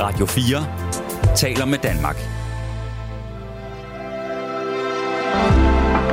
[0.00, 0.66] Radio 4
[1.36, 2.16] taler med Danmark.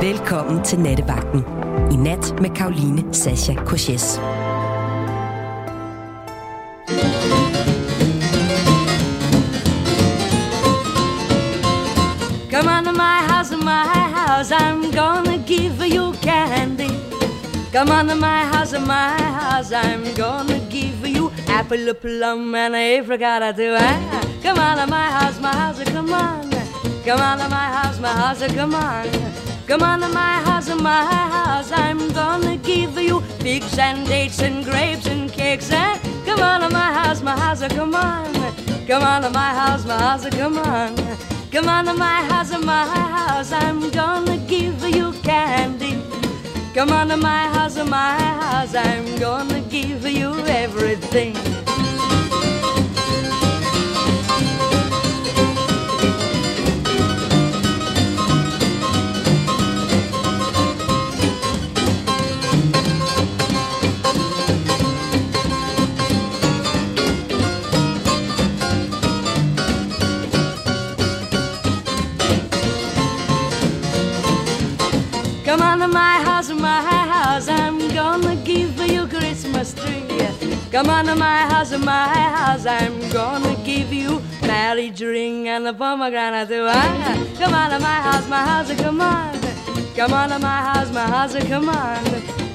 [0.02, 1.44] Velkommen til Nattevagten.
[1.92, 4.20] I nat med Karoline Sasha Korches.
[12.50, 13.84] Come on to my house, my
[14.14, 16.90] house, I'm gonna give you candy.
[17.72, 20.57] Come on to my house, my house, I'm gonna
[21.58, 23.74] apple, plum, and apricot too.
[23.76, 26.50] Ah, Come on to my house, my house, come on.
[27.04, 29.06] Come on to my house, my house, come on.
[29.66, 34.64] Come on to my house, my house, I'm gonna give you figs and dates and
[34.64, 35.70] grapes and cakes.
[35.72, 38.32] Ah, Come on to my house, my house, come on.
[38.86, 40.94] Come on to my house, my house, come on.
[41.50, 45.97] Come on to my house, my house, I'm gonna give you candy.
[46.78, 51.57] Come on to my house, my house, I'm gonna give you everything.
[80.78, 85.72] Come on to my house, my house, I'm gonna give you marriage ring and a
[85.72, 86.52] pomegranate.
[86.52, 89.40] Ah, Come on to my house, my house, come on.
[89.96, 92.04] Come on to my house, my house, come on.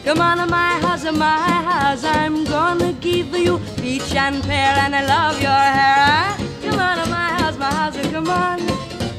[0.05, 1.37] Come on to my house, my
[1.69, 5.95] house, I'm gonna give you peach and pear and I love your hair.
[6.07, 8.59] Ah, Come on to my house, my house, come on.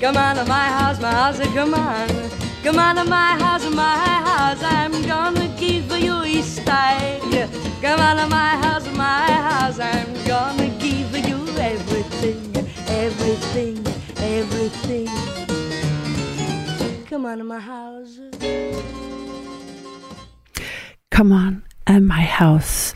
[0.01, 2.44] Come on to my house, my house, come on.
[2.65, 3.97] Come on of my house, my
[4.31, 7.51] house, I'm gonna give you Easter egg.
[7.83, 12.41] Come on of my house, my house, I'm gonna give you everything,
[12.89, 13.77] everything,
[14.17, 15.09] everything.
[17.11, 18.19] Come on of my house.
[21.11, 22.95] Come on at my house.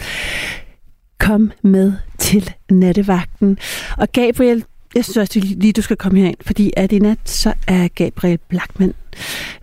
[1.19, 3.59] Kom med til nattevagten.
[3.99, 7.55] Og Gabriel, jeg synes også lige, du skal komme herind, fordi at i nat, så
[7.67, 8.95] er Gabriel Blackman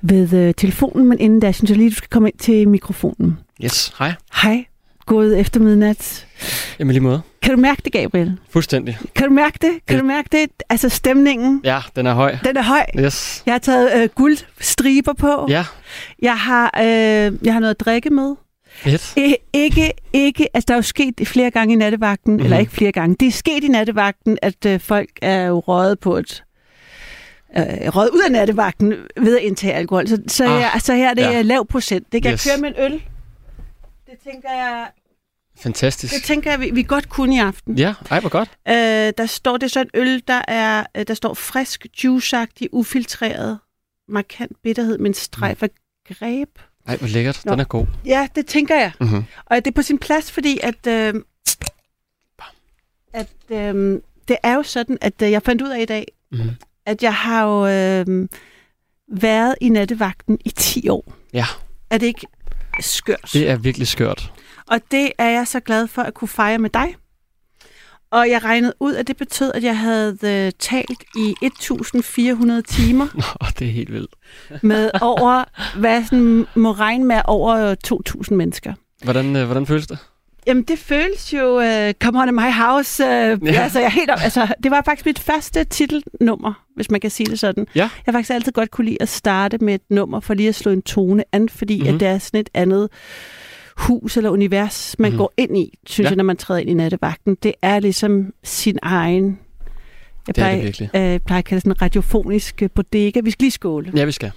[0.02, 3.38] ved øh, telefonen, men inden da, synes jeg lige, du skal komme ind til mikrofonen.
[3.64, 4.14] Yes, hej.
[4.42, 4.66] Hej,
[5.06, 6.28] gået efter midnat.
[6.80, 7.22] Jamen lige måde.
[7.42, 8.38] Kan du mærke det, Gabriel?
[8.50, 8.98] Fuldstændig.
[9.16, 9.72] Kan du mærke det?
[9.88, 10.50] Kan Det- du mærke det?
[10.70, 12.38] Altså stemningen, Ja, den er høj.
[12.46, 12.86] den er høj.
[13.00, 13.44] Yes.
[13.46, 15.46] Jeg har taget øh, guldstriber på.
[15.50, 15.66] Ja,
[16.22, 16.86] Jeg har, øh,
[17.46, 18.36] jeg har noget at drikke med.
[19.18, 22.44] I, ikke, ikke, altså der er jo sket flere gange i nattevagten, mm-hmm.
[22.46, 26.00] eller ikke flere gange, det er sket i nattevagten, at øh, folk er jo røget
[26.00, 26.44] på et
[27.58, 27.64] øh,
[27.96, 30.08] røget ud af nattevagten ved at indtage alkohol.
[30.08, 31.42] Så, så, Ah, her, så her er det ja.
[31.42, 32.12] lav procent.
[32.12, 32.44] Det kan Yes.
[32.48, 32.92] køre med en øl.
[34.06, 34.88] Det tænker jeg,
[35.58, 36.14] Fantastisk.
[36.14, 37.78] det tænker jeg vi, vi godt kunne i aften.
[37.78, 38.50] Ja, ej, hvor godt.
[38.68, 42.70] Øh, der står det er så en øl, der er øh, der står frisk, juiceagtig,
[42.72, 43.60] ufiltreret,
[44.10, 45.70] markant bitterhed med en streg af
[46.14, 46.50] greb.
[46.88, 47.46] Ej, hvor lækkert.
[47.46, 47.52] Nå.
[47.52, 47.86] Den er god.
[48.06, 48.92] Ja, det tænker jeg.
[49.00, 49.24] Mm-hmm.
[49.46, 51.14] Og det er på sin plads, fordi at, øh,
[53.14, 56.50] at øh, det er jo sådan, at øh, jeg fandt ud af i dag, Mm-hmm.
[56.86, 58.28] At jeg har jo øh,
[59.12, 61.14] været i nattevagten i 10 år.
[61.34, 61.46] Ja.
[61.90, 62.28] Er det ikke
[62.80, 63.30] skørt?
[63.34, 64.32] Det er virkelig skørt.
[64.68, 66.96] Og det er jeg så glad for at kunne fejre med dig.
[68.12, 73.08] Og jeg regnede ud, at det betød, at jeg havde øh, talt i 1400 timer
[73.42, 74.16] Nå, det er helt vildt.
[74.62, 75.44] med over,
[75.80, 78.74] hvad sådan må regne med, over 2000 mennesker.
[79.04, 79.98] Hvordan, øh, hvordan føles det?
[80.48, 83.04] Jamen, det føles jo, uh, Come on in my house.
[83.04, 83.36] Uh, ja.
[83.64, 87.28] Altså, jeg helt, op- altså, det var faktisk mit første titelnummer, hvis man kan sige
[87.28, 87.68] det sådan.
[87.76, 87.80] Ja.
[87.82, 90.56] Jeg har faktisk altid godt kunne lide at starte med et nummer, for lige at
[90.56, 91.88] slå en tone an, fordi mm-hmm.
[91.88, 91.96] Mhm.
[91.96, 92.90] at det er sådan et andet
[93.78, 95.14] hus eller univers, man Mhm.
[95.14, 95.18] mm-hmm.
[95.18, 96.10] går ind i, synes Ja.
[96.10, 97.38] jeg, når man træder ind i nattevagten.
[97.44, 99.40] Det er ligesom sin egen...
[100.28, 100.90] Jeg Det er plejer, det virkelig.
[100.96, 103.20] øh, plejer at kalde det sådan en radiofonisk bodega.
[103.24, 103.92] Vi skal lige skåle.
[103.96, 104.32] Ja, vi skal.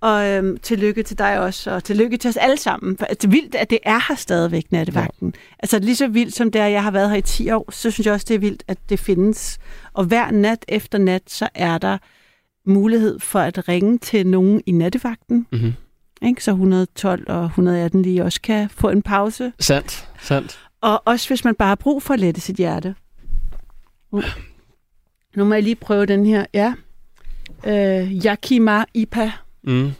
[0.00, 2.98] Og øhm, tillykke til dig også, og tillykke til os alle sammen.
[2.98, 5.32] For det er vildt, at det er her stadigvæk, nattevagten.
[5.34, 5.40] Ja.
[5.58, 7.90] Altså lige så vildt som det er, jeg har været her i 10 år, så
[7.90, 9.58] synes jeg også, det er vildt, at det findes.
[9.92, 11.98] Og hver nat efter nat, så er der
[12.64, 15.46] mulighed for at ringe til nogen i nattevagten.
[15.52, 15.72] Mm-hmm.
[16.22, 16.44] Ikke?
[16.44, 19.52] Så 112 og 118 lige også kan få en pause.
[19.60, 20.68] Sandt, sandt.
[20.80, 22.94] Og også hvis man bare har brug for at lette sit hjerte.
[24.12, 24.22] Mm.
[25.36, 26.46] Nu må jeg lige prøve den her.
[26.54, 26.74] Ja.
[27.66, 29.32] Øh, Yakima IPA.
[29.68, 29.90] Mm.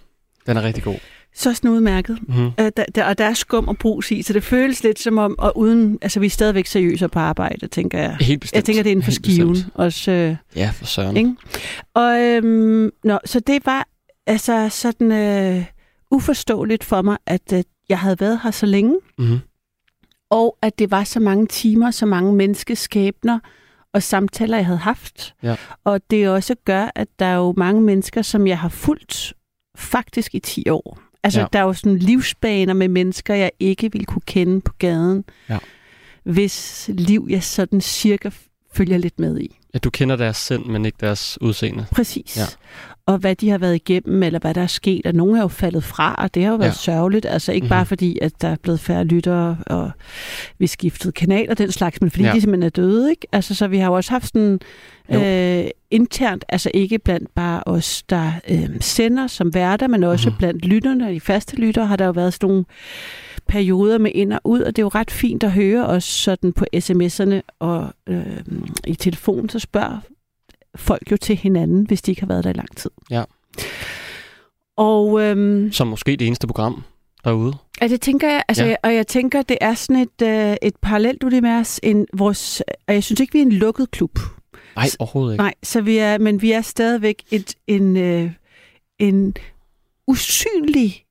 [0.46, 0.96] Den er rigtig god.
[1.34, 2.18] Så sådan udmærket.
[2.28, 2.46] Mm-hmm.
[2.60, 5.18] Øh, der, der, og der er skum og brus i, så det føles lidt som
[5.18, 8.16] om, og uden, altså vi er stadigvæk seriøse på arbejde, tænker jeg.
[8.20, 8.56] Helt bestemt.
[8.56, 9.72] Jeg tænker, det er inden for Helt skiven bestemt.
[9.74, 10.10] også.
[10.10, 11.16] Øh, Ja, for søren.
[11.16, 11.34] ikke?
[11.94, 13.88] Og øhm, nå, så det var
[14.26, 15.64] altså sådan øh,
[16.10, 19.38] uforståeligt for mig, at øh, jeg havde været her så længe, Mm-hmm.
[20.30, 23.38] og at det var så mange timer, så mange menneskeskæbner
[23.94, 25.34] og samtaler, jeg havde haft.
[25.42, 25.56] Ja.
[25.84, 29.32] Og det også gør, at der er jo mange mennesker, som jeg har fulgt
[29.78, 30.98] faktisk i 10 år.
[31.22, 31.46] Altså, Ja.
[31.52, 35.58] der er jo sådan livsbaner med mennesker, jeg ikke ville kunne kende på gaden, Ja.
[36.24, 38.30] hvis liv jeg sådan cirka
[38.72, 39.58] følger lidt med i.
[39.74, 41.86] Ja, du kender deres sind, men ikke deres udseende.
[41.92, 42.36] Præcis.
[42.36, 42.44] Ja.
[43.08, 45.48] Og hvad de har været igennem, eller hvad der er sket, og nogle er jo
[45.48, 46.74] faldet fra, og det har jo været Ja.
[46.74, 47.26] sørgeligt.
[47.26, 47.66] Altså ikke Mhm.
[47.66, 47.76] mm-hmm.
[47.78, 49.90] bare fordi, at der er blevet færre lyttere, og
[50.58, 52.32] vi skiftede kanal og den slags, men fordi Ja.
[52.32, 53.26] de simpelthen er døde, ikke?
[53.32, 54.60] Altså, så vi har jo også haft sådan
[55.14, 55.22] Jo.
[55.24, 60.32] øh, internt, altså ikke blandt bare os, der øh, sender som værter, men også Mhm.
[60.32, 60.38] mm-hmm.
[60.38, 62.64] blandt lytterne, de faste lyttere, har der jo været sådan nogle
[63.46, 66.52] perioder med ind og ud, og det er jo ret fint at høre os sådan
[66.52, 68.22] på sms'erne og øh,
[68.86, 69.98] i telefonen, så spørger
[70.78, 72.90] folk jo til hinanden, hvis de ikke har været der i lang tid.
[73.10, 73.24] Ja.
[74.76, 76.82] Og øhm, Som måske det eneste program
[77.24, 77.52] derude.
[77.80, 78.74] ja, det tænker jeg, altså, Ja.
[78.82, 83.04] og jeg tænker, det er sådan et, øh, et parallelt univers, en, vores, og jeg
[83.04, 84.18] synes ikke, vi er en lukket klub.
[84.76, 85.42] Nej, overhovedet ikke.
[85.42, 88.30] Nej, så vi er, men vi er stadigvæk et, en, øh,
[88.98, 89.34] en
[90.06, 91.04] usynlig,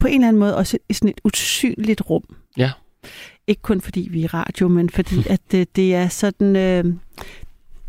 [0.00, 2.24] på en eller anden måde også sådan et usynligt rum.
[2.56, 2.70] Ja.
[3.46, 6.84] Ikke kun fordi vi er radio, men fordi at det, det er sådan øh,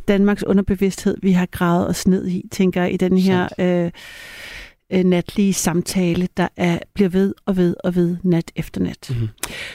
[0.07, 3.91] Danmarks underbevidsthed, vi har gravet os ned i, tænker jeg, i den her øh,
[4.91, 9.07] øh, natlige samtale, der er, bliver ved og ved og ved nat efter nat.
[9.09, 9.29] Mhm.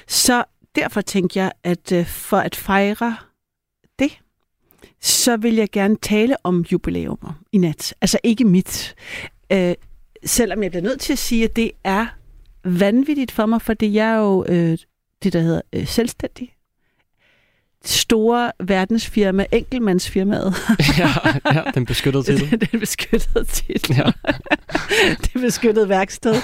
[0.08, 0.44] Så
[0.74, 3.16] derfor tænker jeg, at øh, for at fejre
[3.98, 4.18] det,
[5.00, 7.94] så vil jeg gerne tale om jubilæumer i nat.
[8.00, 8.94] Altså ikke mit.
[9.52, 9.74] Øh,
[10.24, 12.06] selvom jeg bliver nødt til at sige, at det er
[12.64, 14.78] vanvittigt for mig, fordi jeg er jo øh,
[15.22, 16.54] det, der hedder øh, selvstændig.
[17.90, 20.54] Store verdensfirma, enkeltmandsfirmaet.
[20.98, 21.08] ja,
[21.54, 22.50] ja, den beskyttede titel.
[22.60, 23.96] det er beskyttet titel.
[23.96, 24.10] Ja.
[25.24, 26.34] det beskyttet værksted.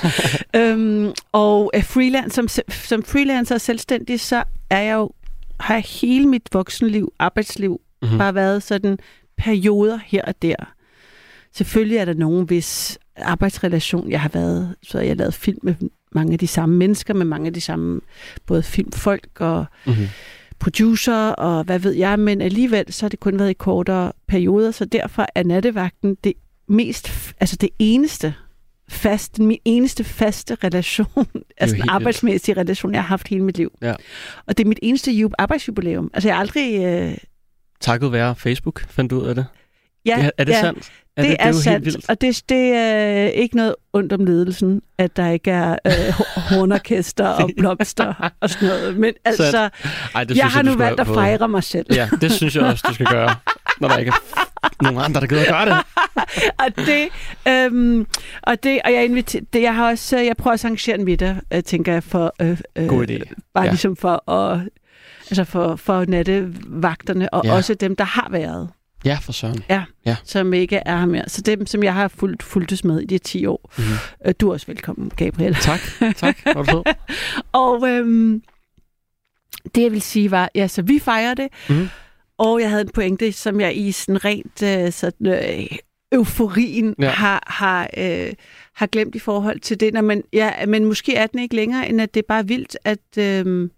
[0.56, 5.10] øhm, og øh, freelance, som, som freelancer og selvstændig, så er jeg jo,
[5.60, 8.12] har jeg hele mit voksenliv, arbejdsliv, Mhm.
[8.12, 8.18] mm.
[8.18, 8.98] bare været sådan
[9.38, 10.56] perioder her og der.
[11.56, 15.74] Selvfølgelig er der nogen, hvis arbejdsrelation, jeg har været, så har jeg lavet film med
[16.12, 18.00] mange af de samme mennesker, med mange af de samme,
[18.46, 20.08] både filmfolk og Mhm.
[20.58, 24.70] Producer og hvad ved jeg, men alligevel så har det kun været i kortere perioder,
[24.70, 26.32] så derfor er nattevagten det
[26.68, 28.34] mest, altså det eneste
[28.88, 31.90] fast, min eneste faste relation, altså helt en vildt.
[31.90, 33.72] arbejdsmæssig relation, jeg har haft hele mit liv.
[33.82, 33.94] Ja.
[34.46, 36.10] Og det er mit eneste ju- arbejdsjubilæum.
[36.14, 36.84] Altså jeg har aldrig...
[36.84, 37.16] Øh,
[37.80, 39.46] Takket være Facebook, fandt du ud af det?
[40.06, 40.90] Ja, er det ja, sandt?
[41.16, 42.10] Er det, det er jo helt sandt, vildt.
[42.10, 46.40] og det, det er ikke noget ondt om ledelsen, at der ikke er øh, ho-
[46.54, 48.96] hornorkester og blomster og sådan noget.
[48.96, 49.74] Men altså, Sandt.
[50.14, 51.86] Ej, det jeg har du nu valgt at fejre mig selv.
[51.94, 53.34] Ja, det synes jeg også, du skal gøre,
[53.80, 54.12] når der ikke
[54.62, 55.76] er nogen andre, der gider at gøre det.
[56.64, 57.08] og det,
[57.48, 58.06] øhm,
[58.42, 61.36] og det, og jeg inviterer, det, jeg har også, jeg prøver at arrangere en middag,
[61.52, 63.32] øh, tænker jeg, for, øh, øh, God idé.
[63.54, 63.70] bare Ja.
[63.70, 64.60] ligesom for at,
[65.30, 67.54] altså for, for nattevagterne, og ja.
[67.54, 68.68] også dem, der har været,
[69.04, 69.62] Ja, for søren.
[70.24, 71.28] som ikke er her mere.
[71.28, 73.70] Så dem, som jeg har fulgt, fulgtes med i de 10 år.
[73.78, 73.86] Mhm.
[74.26, 75.54] Øh, du er også velkommen, Gabriel.
[75.54, 75.80] Tak,
[76.16, 76.36] tak.
[77.52, 78.42] Og øhm,
[79.74, 81.88] det, jeg vil sige, var, ja, så vi fejrer det, Mhm.
[82.38, 85.66] og jeg havde en pointe, som jeg i sådan rent øh, sådan, øh,
[86.12, 87.04] euforien Ja.
[87.04, 87.10] ja.
[87.10, 88.32] har, har, øh,
[88.74, 89.94] har glemt i forhold til det.
[89.94, 92.76] Nå, men, ja, men måske er den ikke længere, end at det er bare vildt,
[92.84, 93.70] at, øh,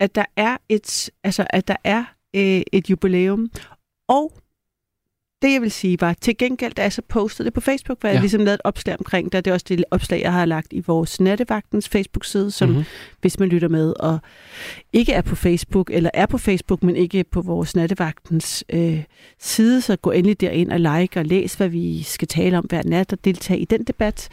[0.00, 2.04] at der er et, altså, at der er
[2.36, 3.50] øh, et jubilæum.
[4.08, 4.32] Og
[5.42, 8.14] det, jeg vil sige, var, til gengæld, da jeg så postede det på Facebook, jeg
[8.14, 8.20] Ja.
[8.20, 10.80] ligesom lavede et opslag omkring det, det er også det opslag, jeg har lagt i
[10.80, 12.84] vores nattevagtens Facebook-side, som Mhm.
[13.20, 14.18] hvis man lytter med og
[14.92, 19.04] ikke er på Facebook, eller er på Facebook, men ikke på vores nattevagtens øh,
[19.40, 22.82] side, så gå endelig derind og like og læs, hvad vi skal tale om hver
[22.84, 24.28] nat og deltage i den debat.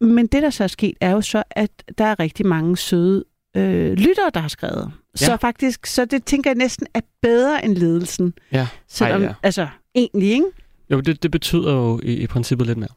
[0.00, 3.24] Men det, der så er sket, er jo så, at der er rigtig mange søde
[3.54, 4.92] øh, lyttere, der har skrevet.
[5.20, 5.26] Ja.
[5.26, 8.34] Så faktisk, så det tænker jeg næsten er bedre end ledelsen.
[8.52, 8.68] Ja.
[8.88, 9.34] Selvom, Ej, ja.
[9.42, 10.46] altså, egentlig, ikke?
[10.90, 12.88] Jo, det, det betyder jo i, i princippet lidt mere.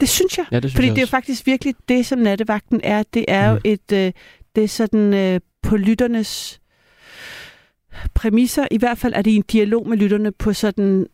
[0.00, 0.46] Det synes jeg.
[0.50, 3.02] Ja, det synes Fordi jeg det er jo faktisk virkelig det, som nattevagten er.
[3.14, 3.54] Det er mm.
[3.54, 4.12] jo et, øh,
[4.56, 6.60] det er sådan øh, på lytternes
[8.14, 8.66] præmisser.
[8.70, 11.06] I hvert fald er det en dialog med lytterne på sådan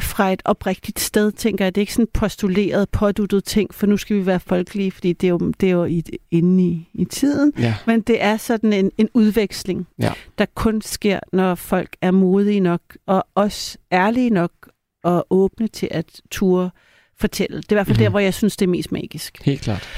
[0.00, 1.74] fra et oprigtigt sted, tænker jeg.
[1.74, 5.26] Det er ikke sådan postuleret, påduttet ting, for nu skal vi være folkelige, fordi det
[5.26, 7.52] er jo, det er jo i, inde i, i tiden.
[7.58, 10.12] Ja, Men det er sådan en, en udveksling, Ja.
[10.38, 14.50] der kun sker, når folk er modige nok, og også ærlige nok,
[15.04, 16.70] og åbne til at ture
[17.18, 17.56] fortælle.
[17.56, 18.02] Det er i hvert fald mm-hmm.
[18.02, 18.12] der, Mhm.
[18.12, 19.42] hvor jeg synes, det er mest magisk.
[19.44, 19.88] helt klart.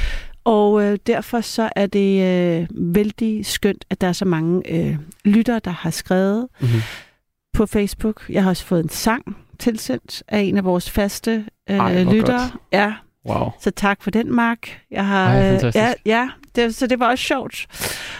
[0.44, 2.22] Og øh, derfor så er det
[2.62, 6.80] øh, vældig skønt, at der er så mange øh, lyttere, der har skrevet Mm-hmm.
[7.52, 8.24] på Facebook.
[8.30, 12.38] Jeg har også fået en sang tilsendt af en af vores faste øh, Ej, lyttere.
[12.38, 12.52] godt.
[12.72, 12.92] Ja,
[13.28, 13.50] Wow.
[13.60, 14.80] så tak for den, Mark.
[14.90, 15.76] Jeg har, Ej, øh, fantastisk.
[15.76, 17.66] ja, ja, det, så det var også sjovt.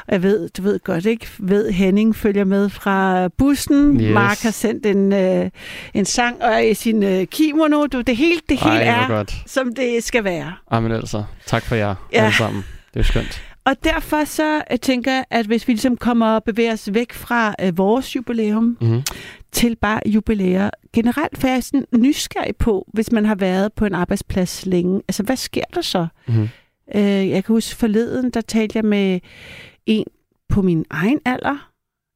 [0.06, 4.00] Og jeg ved, du ved godt ikke, ved Henning følger med fra bussen.
[4.00, 4.14] Yes.
[4.14, 5.50] Mark har sendt en, øh,
[5.94, 7.86] en sang og i sin øh, kimono.
[7.86, 9.34] Du, det hele, det hele Ej, er, godt.
[9.46, 10.52] som det skal være.
[10.70, 12.24] Ej, men altså, tak for jer Ja.
[12.24, 12.64] alle sammen.
[12.94, 13.42] Det er skønt.
[13.64, 17.12] Og derfor så øh, tænker jeg, at hvis vi ligesom kommer og bevæger os væk
[17.12, 19.02] fra øh, vores jubilæum Mm-hmm.
[19.56, 23.84] Til bare jubilæer generelt, for jeg er sådan nysgerrig på, hvis man har været på
[23.84, 26.06] en arbejdsplads længe, altså hvad sker der så?
[26.28, 26.48] Mm-hmm.
[26.94, 29.20] Øh, jeg kan huske forleden, der talte jeg med
[29.86, 30.04] en
[30.48, 31.70] på min egen alder,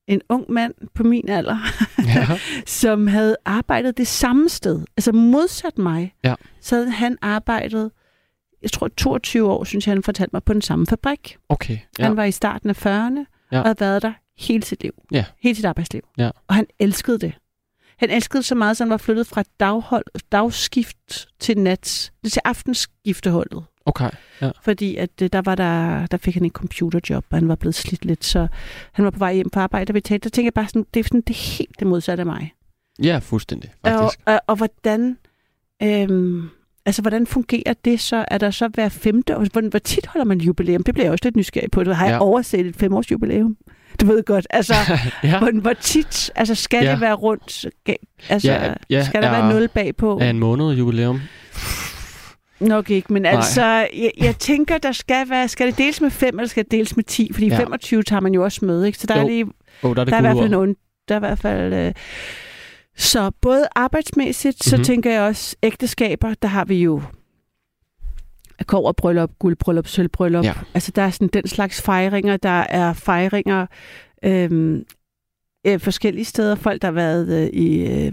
[0.08, 1.58] en ung mand på min alder,
[2.06, 2.26] Ja.
[2.80, 6.14] som havde arbejdet det samme sted, altså modsat mig.
[6.24, 6.34] Ja.
[6.60, 7.90] Så havde han arbejdet,
[8.62, 11.36] jeg tror 22 år, synes jeg, han fortalte mig, på den samme fabrik.
[11.48, 11.78] Okay.
[11.98, 12.04] Ja.
[12.04, 13.58] Han var i starten af 40'erne Ja.
[13.58, 14.92] og havde været der hele sit liv.
[15.12, 15.24] Ja.
[15.42, 16.02] Hele sit arbejdsliv.
[16.18, 16.30] Ja.
[16.48, 17.32] Og han elskede det.
[17.96, 23.64] Han elskede så meget, så han var flyttet fra daghold, dagskift til nats, til aftenskifteholdet.
[23.86, 24.10] Okay.
[24.42, 24.50] Ja.
[24.62, 27.74] Fordi at øh, der var der, der fik han en computerjob, og han var blevet
[27.74, 28.48] slidt lidt, så
[28.92, 30.86] han var på vej hjem på arbejde, og vi talte, der tænkte jeg bare sådan,
[30.94, 32.52] det er sådan, det er helt det modsatte af mig.
[33.02, 34.20] Ja, fuldstændig, Og, faktisk.
[34.26, 35.18] og, og hvordan,
[35.82, 36.48] øhm,
[36.86, 38.24] altså, hvordan fungerer det så?
[38.28, 39.44] Er der så hver femte år?
[39.52, 40.82] Hvor, hvor tit holder man jubilæum?
[40.82, 41.84] Det bliver jeg også lidt nysgerrig på.
[41.84, 42.20] Du har jeg Ja.
[42.24, 43.56] overset et femårs jubilæum?
[44.00, 44.74] Du ved godt, altså,
[45.24, 45.38] ja.
[45.38, 46.90] hvor, hvor tit, altså skal Ja.
[46.92, 47.66] det være rundt?
[48.28, 50.18] Altså, Ja, ja, skal der er- være nul bagpå?
[50.20, 51.20] Er en måned jubilæum?
[52.60, 53.32] Nok ikke, men Nej.
[53.32, 53.64] altså,
[53.96, 56.96] jeg, jeg tænker, der skal være, skal det deles med 5, eller skal det deles
[56.96, 57.30] med 10?
[57.32, 57.58] Fordi Ja.
[57.58, 58.98] 25 tager man jo også med, ikke?
[58.98, 59.44] Så der er Jo, lige
[59.82, 60.76] Åh, oh, der er det der er i hvert fald nogen,
[61.08, 61.72] der er i hvert fald...
[61.74, 61.92] Øh,
[62.96, 64.84] så både arbejdsmæssigt, så Mhm.
[64.84, 67.02] tænker jeg også ægteskaber, der har vi jo
[68.96, 70.44] bryllup, guldbryllup, sølvbryllup.
[70.44, 70.52] Ja.
[70.74, 73.66] Altså der er sådan den slags fejringer, der er fejringer
[74.24, 74.84] øhm,
[75.66, 76.54] øh, forskellige steder.
[76.54, 78.12] Folk, der har været øh, i, øh,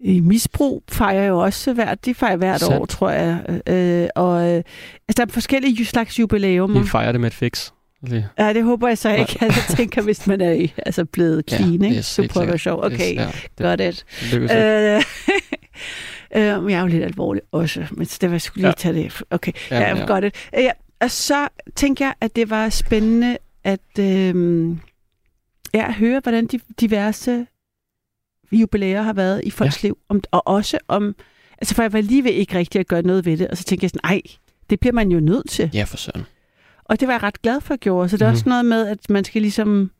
[0.00, 2.74] i misbrug, fejrer jo også hvert, de fejrer hvert Sandt.
[2.74, 3.60] år, tror jeg.
[3.66, 4.54] Øh, og øh,
[5.08, 6.80] altså, der er forskellige slags jubilæumer.
[6.82, 7.70] Vi fejrer det med et fix.
[8.02, 8.28] Lige.
[8.38, 9.38] Ja, det håber jeg så ikke.
[9.40, 11.96] Altså, jeg tænker, hvis man er altså blevet Ja, clean, ikke?
[11.96, 12.80] yes, du helt prøver at være sikkert.
[12.80, 12.84] sjov.
[12.84, 14.04] Okay, Yes, ja, got it.
[14.20, 14.96] det lykkes ikke.
[14.96, 15.02] Øh,
[16.36, 18.72] øh, men jeg er jo lidt alvorlig også, men det var jeg skulle lige Ja.
[18.72, 19.22] tage det.
[19.30, 20.18] Okay, ja, Ja, ja.
[20.18, 20.24] it.
[20.56, 20.70] Øh, ja.
[21.00, 24.68] Og så tænker jeg, at det var spændende at øh,
[25.74, 27.46] ja, høre, hvordan de diverse
[28.52, 29.86] jubilæer har været i folks ja.
[29.88, 29.98] liv.
[30.08, 31.14] Om, og også om,
[31.58, 33.64] altså for jeg var lige ved ikke rigtig at gøre noget ved det, og så
[33.64, 34.20] tænkte jeg sådan, ej,
[34.70, 35.70] det bliver man jo nødt til.
[35.74, 36.24] Ja, for søren.
[36.84, 38.08] Og det var jeg ret glad for at gjorde.
[38.08, 38.34] Så det er Mhm.
[38.34, 39.90] også noget med, at man skal ligesom...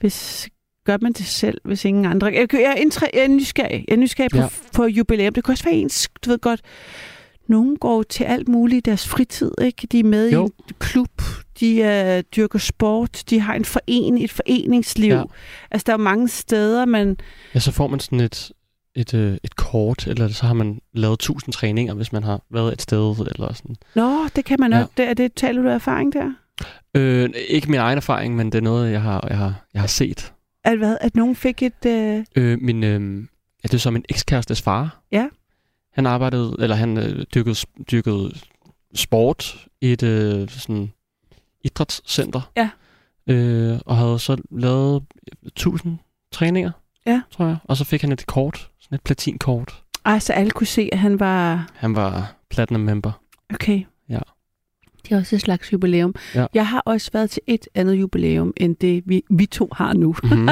[0.00, 0.48] Hvis,
[0.88, 2.26] gør man det selv, hvis ingen andre...
[2.26, 3.84] Jeg, jeg, er, indtræ, jeg er nysgerrig.
[3.88, 4.42] Jeg er nysgerrig på, Ja.
[4.42, 4.48] ja.
[4.74, 5.34] på jubilæum.
[5.34, 6.08] Det kan også være ens...
[6.24, 6.60] Du ved godt,
[7.48, 9.50] nogen går til alt muligt i deres fritid.
[9.62, 9.86] Ikke?
[9.92, 10.40] De er med Jo.
[10.40, 11.22] i en klub.
[11.60, 11.80] De
[12.16, 13.22] uh, dyrker sport.
[13.30, 15.14] De har en forening, et foreningsliv.
[15.14, 15.22] Ja.
[15.70, 17.16] Altså, der er mange steder, man...
[17.54, 18.50] Ja, så får man sådan et,
[18.94, 22.72] et, øh, et kort, eller så har man lavet tusind træninger, hvis man har været
[22.72, 23.76] et sted, eller sådan.
[23.94, 24.78] Nå, det kan man Ja.
[24.80, 24.88] nok.
[24.96, 26.32] Det, er det, taler du af erfaring der?
[26.94, 29.88] Øh, ikke min egen erfaring, men det er noget, jeg har, jeg har, jeg har
[29.88, 30.32] set.
[30.68, 31.86] At, hvad, at nogen fik et...
[31.86, 33.16] Uh, Øh, min, øh,
[33.64, 35.02] ja, det er så min ekskærestes far.
[35.12, 35.28] Ja.
[35.92, 37.56] Han arbejdede, eller han øh, dyrkede,
[37.90, 38.32] dyrkede
[38.94, 40.92] sport i et øh, sådan
[41.64, 42.50] idrætscenter.
[42.56, 42.70] Ja.
[43.26, 45.02] Øh, og havde så lavet
[45.46, 45.98] 1000
[46.32, 46.70] træninger,
[47.06, 47.22] Ja.
[47.30, 47.56] tror jeg.
[47.64, 49.82] Og så fik han et kort, sådan et platinkort.
[50.04, 51.70] ej, så alle kunne se, at han var...
[51.74, 53.12] Han var platinum member.
[53.54, 53.82] Okay.
[55.04, 56.14] Det er også et slags jubilæum.
[56.34, 56.46] Ja.
[56.54, 60.14] Jeg har også været til et andet jubilæum, end det vi, vi to har nu.
[60.22, 60.48] Mm-hmm.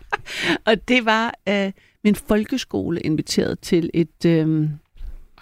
[0.66, 1.72] Og det var øh,
[2.04, 4.24] min folkeskole inviteret til et...
[4.26, 4.68] Øh,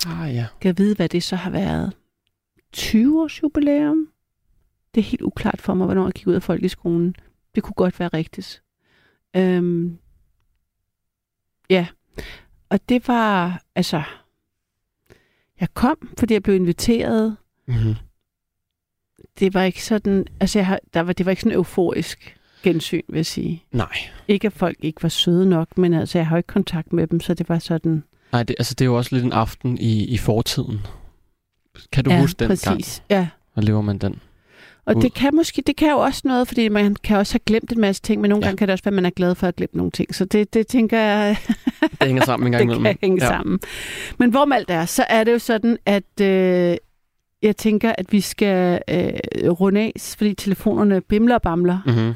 [0.06, 0.46] ah, ja.
[0.60, 1.92] kan jeg vide, hvad det så har været?
[2.72, 4.08] 20 års jubilæum?
[4.94, 7.14] Det er helt uklart for mig, hvornår jeg gik ud af folkeskolen.
[7.54, 8.62] Det kunne godt være rigtigt.
[9.36, 9.98] Øhm,
[11.70, 11.86] ja,
[12.68, 14.02] og det var, altså,
[15.60, 17.36] jeg kom, fordi jeg blev inviteret.
[17.66, 17.94] Mm-hmm.
[19.40, 23.00] Det var ikke sådan, altså, jeg har, der var, det var ikke sådan euforisk gensyn,
[23.08, 23.64] vil jeg sige.
[23.72, 23.96] Nej.
[24.28, 27.06] Ikke, at folk ikke var søde nok, men altså, jeg har jo ikke kontakt med
[27.06, 28.02] dem, så det var sådan...
[28.32, 30.80] Nej, det, altså, det er jo også lidt en aften i, i fortiden.
[31.92, 32.64] Kan du ja, huske den præcis.
[33.08, 33.20] gang?
[33.20, 34.20] Ja, Og lever man den?
[34.86, 35.02] Og ud.
[35.02, 37.80] det kan måske, det kan jo også noget, fordi man kan også have glemt en
[37.80, 38.48] masse ting, men nogle Ja.
[38.48, 40.14] gange kan det også være, at man er glad for at glemt nogle ting.
[40.14, 41.36] Så det, det tænker jeg,
[41.80, 42.84] Det hænger sammen en gang det imellem.
[42.84, 43.28] kan hænge ja.
[43.28, 43.58] sammen.
[44.18, 46.76] Men hvorom alt er, så er det jo sådan, at øh,
[47.42, 49.12] jeg tænker, at vi skal øh,
[49.50, 51.78] runde af, fordi telefonerne bimler og bamler.
[51.86, 52.14] Mm-hmm.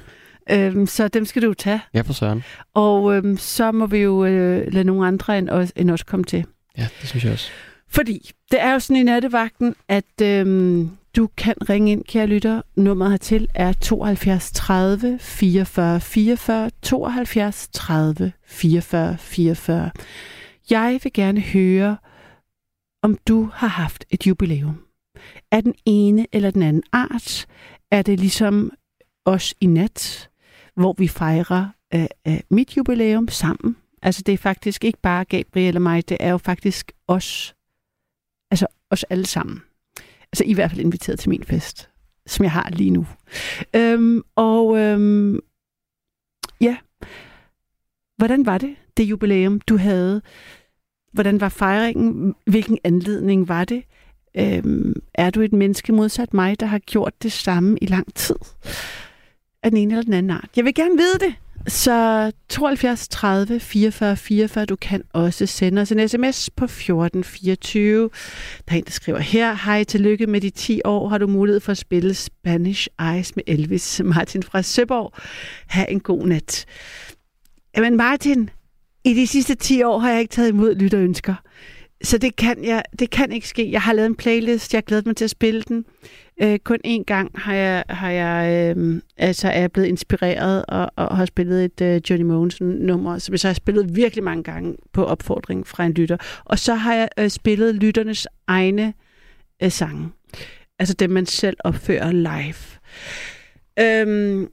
[0.50, 1.80] Øhm, så dem skal du jo tage.
[1.94, 2.44] Ja, for søren.
[2.74, 6.24] Og øhm, så må vi jo øh, lade nogle andre end os, end os komme
[6.24, 6.44] til.
[6.78, 7.50] Ja, det synes jeg også.
[7.88, 12.62] Fordi det er jo sådan i nattevagten, at øhm, du kan ringe ind, kære lytter.
[12.76, 19.90] Nummeret hertil er 72 30 44 44 72 30 44 44.
[20.70, 21.96] Jeg vil gerne høre,
[23.02, 24.78] om du har haft et jubilæum
[25.50, 27.46] er den ene eller den anden art.
[27.90, 28.70] Er det ligesom
[29.24, 30.30] os i nat,
[30.74, 33.76] hvor vi fejrer øh, øh, mit jubilæum sammen?
[34.02, 37.54] Altså det er faktisk ikke bare Gabriel og mig, det er jo faktisk os.
[38.50, 39.62] Altså os alle sammen.
[40.32, 41.90] Altså i hvert fald inviteret til min fest,
[42.26, 43.06] som jeg har lige nu.
[43.76, 45.38] Øhm, og øhm,
[46.60, 46.76] ja,
[48.16, 50.22] hvordan var det, det jubilæum, du havde?
[51.12, 52.34] Hvordan var fejringen?
[52.46, 53.84] Hvilken anledning var det?
[54.36, 58.36] Øhm, er du et menneske modsat mig, der har gjort det samme i lang tid?
[59.62, 60.48] Af den ene eller den anden art.
[60.56, 61.34] Jeg vil gerne vide det.
[61.66, 68.10] Så 72 30 44 44, du kan også sende os en sms på 1424.
[68.68, 71.60] Der er en, der skriver her, hej, tillykke med de 10 år, har du mulighed
[71.60, 75.12] for at spille Spanish Eyes med Elvis Martin fra Søborg.
[75.66, 76.66] Ha' en god nat.
[77.76, 78.50] Jamen Martin,
[79.04, 81.34] i de sidste 10 år har jeg ikke taget imod lytterønsker.
[82.02, 83.72] Så det kan, jeg, det kan ikke ske.
[83.72, 85.84] Jeg har lavet en playlist, jeg glæder mig til at spille den.
[86.42, 90.90] Øh, kun én gang har jeg, har jeg øh, altså er jeg blevet inspireret og,
[90.96, 94.76] og har spillet et øh, Johnny Mogensen-nummer, som jeg så har spillet virkelig mange gange
[94.92, 96.16] på opfordring fra en lytter.
[96.44, 98.94] Og så har jeg øh, spillet lytternes egne
[99.62, 100.08] øh, sange.
[100.78, 102.54] Altså dem, man selv opfører live.
[103.80, 104.48] Øhm,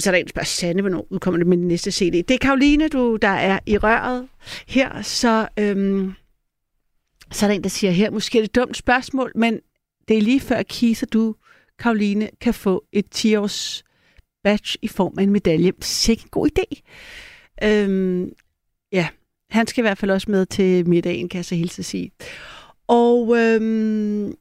[0.00, 2.12] så er der en, der spørger Sande, hvornår udkommer det med den næste CD.
[2.12, 4.28] Det er Karoline, du, der er i røret
[4.66, 6.12] her, så, øhm,
[7.32, 9.60] så er der en, der siger her, måske er det et dumt spørgsmål, men
[10.08, 11.34] det er lige før Kisa, du,
[11.78, 13.84] Karoline, kan få et 10-års
[14.44, 15.72] badge i form af en medalje.
[15.80, 16.80] Sikke en god idé.
[17.62, 18.32] Øhm,
[18.92, 19.08] ja,
[19.50, 22.10] han skal i hvert fald også med til middagen, kan jeg så hilse at sige.
[22.86, 24.34] Og øhm,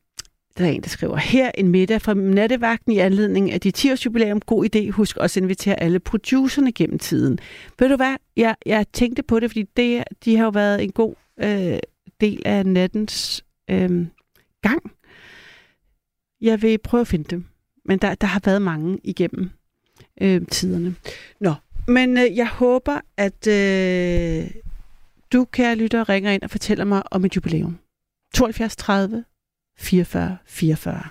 [0.57, 3.91] der er en, der skriver her en middag fra nattevagten i anledning af de 10
[3.91, 4.39] års jubilæum.
[4.39, 4.89] God idé.
[4.91, 7.39] Husk også at invitere alle producerne gennem tiden.
[7.79, 8.15] Ved du hvad?
[8.37, 11.79] Jeg, jeg tænkte på det, fordi det, de har jo været en god øh,
[12.21, 14.07] del af nattens øh,
[14.61, 14.91] gang.
[16.41, 17.45] Jeg vil prøve at finde dem.
[17.85, 19.49] Men der, der har været mange igennem
[20.21, 20.95] øh, tiderne.
[21.39, 21.53] Nå,
[21.87, 24.51] men øh, jeg håber, at øh,
[25.33, 27.79] du, kære lytter, ringer ind og fortæller mig om et jubilæum.
[28.33, 29.25] 72 30
[29.77, 31.03] 44 44.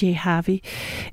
[0.00, 0.58] PJ Harvey.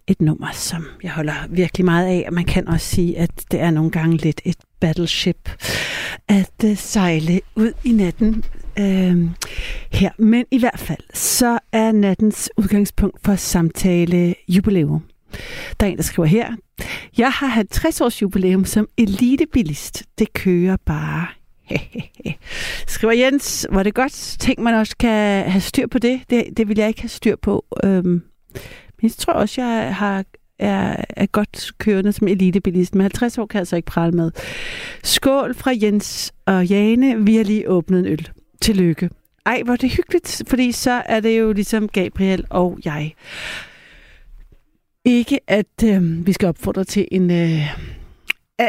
[0.08, 3.60] Et nummer, som jeg holder virkelig meget af, og man kan også sige, at det
[3.60, 5.50] er nogle gange lidt et battleship
[6.28, 8.44] at uh, sejle ud i natten
[8.80, 9.30] uh,
[9.92, 10.22] her.
[10.22, 15.04] Men i hvert fald, så er nattens udgangspunkt for samtale jubilæum.
[15.80, 16.56] Der er en, der skriver her,
[17.18, 20.04] jeg har 50 års jubilæum som elitebilist.
[20.20, 21.28] Det kører bare.
[22.88, 26.22] Skriver Jens, var det godt Tænk, man også kan have styr på det?
[26.30, 27.66] Det, det vil jeg ikke have styr på.
[27.84, 28.22] Øhm,
[29.02, 30.26] men jeg tror også, jeg har,
[30.60, 34.32] er, er godt kørende som elitebilist, men 50 år kan jeg altså ikke prale med.
[35.04, 37.26] Skål fra Jens og Jane.
[37.26, 38.30] Vi har lige åbnet en øl.
[38.62, 39.10] Tillykke.
[39.46, 43.14] Ej, hvor det hyggeligt, fordi så er det jo ligesom Gabriel og jeg.
[45.06, 47.32] Ikke, at øh, vi skal opfordre til en...
[47.32, 47.78] Øh,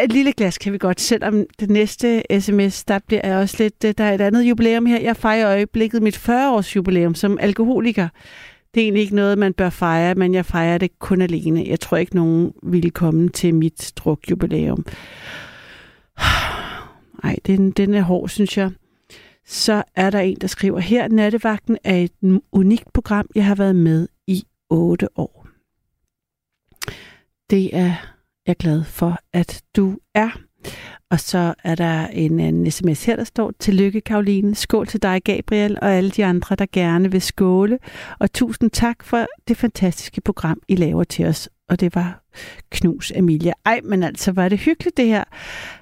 [0.05, 3.85] et lille glas kan vi godt, selvom det næste sms, der bliver jeg også lidt...
[3.85, 5.01] Øh, der er et andet jubilæum her.
[5.01, 8.09] Jeg fejrer øjeblikket mit 40-års jubilæum som alkoholiker.
[8.75, 11.65] Det er egentlig ikke noget, man bør fejre, men jeg fejrer det kun alene.
[11.67, 14.85] Jeg tror ikke, nogen ville komme til mit drukjubilæum.
[17.25, 18.71] Ej, den, den er hård, synes jeg.
[19.47, 23.77] Så er der en, der skriver her, Nattevagten er et unikt program, jeg har været
[23.77, 25.49] med i 8 år.
[27.51, 27.95] Det er
[28.47, 30.48] jeg glad for, at du er.
[31.11, 35.23] Og så er der en, anden sms her, der står, Tillykke Karoline, skål til dig
[35.25, 37.79] Gabriel og alle de andre, der gerne vil skåle.
[38.19, 41.49] Og tusind tak for det fantastiske program, I laver til os.
[41.69, 42.23] Og det var
[42.71, 43.53] Knus Emilia.
[43.65, 45.25] Ej, men altså, var det hyggeligt det her.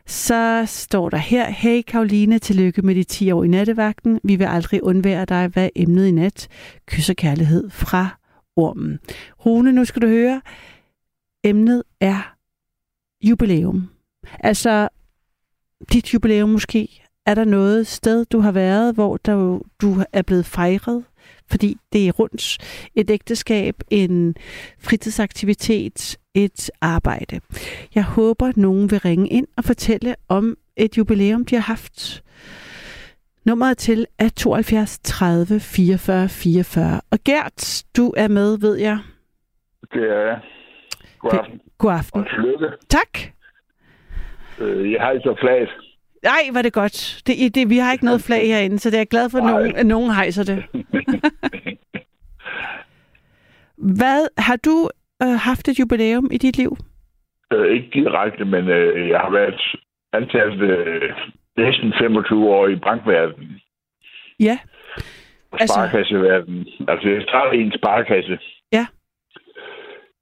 [0.07, 4.21] Så står der her, Hey Karoline, tillykke med de 10 år i nattevagten.
[4.25, 6.49] Vi vil aldrig undvære dig, hvad emnet i nat.
[6.87, 8.09] Kys og kærlighed fra
[8.57, 8.99] ormen.
[9.47, 10.41] Rune, nu skal du høre,
[11.45, 12.37] emnet er
[13.23, 13.96] jubilæum.
[14.41, 14.89] Altså,
[15.93, 17.03] dit jubilæum måske.
[17.27, 21.05] Er der noget sted, du har været, hvor der, du er blevet fejret?
[21.51, 22.59] Fordi det er rundt
[22.95, 24.37] et ægteskab, en
[24.79, 27.41] fritidsaktivitet, et arbejde.
[27.95, 32.23] Jeg håber, nogen vil ringe ind og fortælle om et jubilæum, de har haft.
[33.45, 37.01] Nummeret til er 72 30 44 44.
[37.11, 38.99] Og Gert, du er med, ved jeg.
[39.93, 40.41] Det er jeg.
[41.19, 41.61] God aften.
[41.79, 42.21] God aften.
[42.21, 42.67] Og tillykke.
[42.89, 43.36] Tak.
[44.59, 45.71] Øh, jeg har så flaget.
[46.23, 47.23] Nej, var det godt.
[47.27, 49.45] Det, det, vi har ikke noget flag herinde, så det er jeg glad for, at
[49.45, 50.65] nogen, at nogen hejser det.
[53.99, 54.91] Hvad har du
[55.23, 56.77] øh, haft et jubilæum i dit liv?
[57.53, 59.61] Øh, ikke direkte, men øh, jeg har været
[60.13, 61.13] ansat øh,
[61.57, 63.61] næsten 25 år i bankverdenen.
[64.41, 64.59] Ja.
[65.53, 66.67] Altså- sparekasseverdenen.
[66.89, 68.39] Altså, jeg startede i en sparekasse.
[68.73, 68.87] Ja.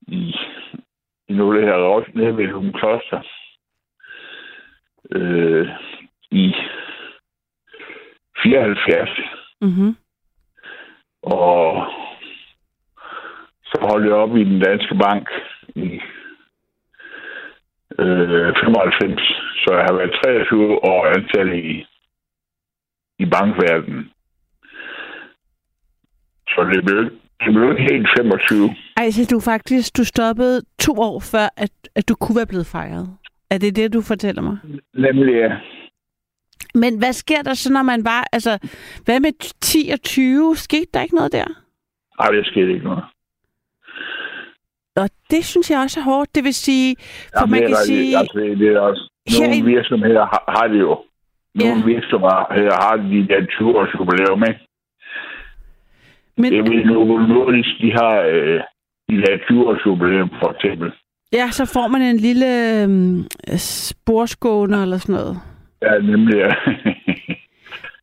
[0.08, 0.34] I,
[1.28, 3.20] i noget, der hedder nede ved Kloster.
[5.12, 5.68] Øh,
[6.30, 6.54] I
[8.42, 9.08] 74.
[9.60, 9.96] Mm-hmm.
[11.22, 11.86] Og
[13.64, 15.28] så holdt jeg op i den danske bank
[15.74, 16.00] i
[17.98, 19.20] øh, 95.
[19.62, 21.86] Så jeg har været 23 år ansat i,
[23.18, 24.10] i bankverdenen.
[26.48, 26.98] Så det blev,
[27.42, 28.74] det blev ikke helt 25.
[28.96, 33.08] Altså, du faktisk du stoppede to år før, at, at du kunne være blevet fejret.
[33.54, 34.56] Er det det, du fortæller mig?
[34.94, 35.50] Nemlig, ja.
[36.74, 38.24] Men hvad sker der så, når man var...
[38.32, 38.58] Altså,
[39.04, 40.56] hvad med 10 og 20?
[40.56, 41.44] Skete der ikke noget der?
[42.20, 43.04] Ej, det skete ikke noget.
[44.96, 46.34] Og det synes jeg også er hårdt.
[46.34, 48.18] Det vil sige, for Jamen, man kan der- sige...
[48.18, 49.10] Altså, det er også...
[49.28, 50.94] Her Nogle i- virksomheder har, har det jo.
[51.54, 51.86] Nogle Ja.
[51.86, 54.60] virksomheder har de der 20 års jubilæum, ikke?
[56.36, 58.60] Men, Jeg ved, Novo Nordisk, de har øh,
[59.10, 60.92] de der 20 års jubilæum, for eksempel.
[61.34, 65.40] Ja, så får man en lille øhm, sporskåner eller sådan noget.
[65.82, 66.54] Ja, nemlig, ja.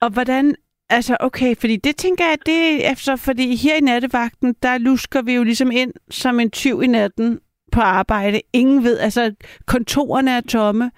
[0.02, 0.56] Og hvordan...
[0.94, 5.22] Altså, okay, fordi det tænker jeg, det er efter, fordi her i nattevagten, der lusker
[5.22, 7.40] vi jo ligesom ind som en tyv i natten
[7.72, 8.42] på arbejde.
[8.54, 9.34] Ingen ved, altså
[9.66, 10.92] kontorerne er tomme.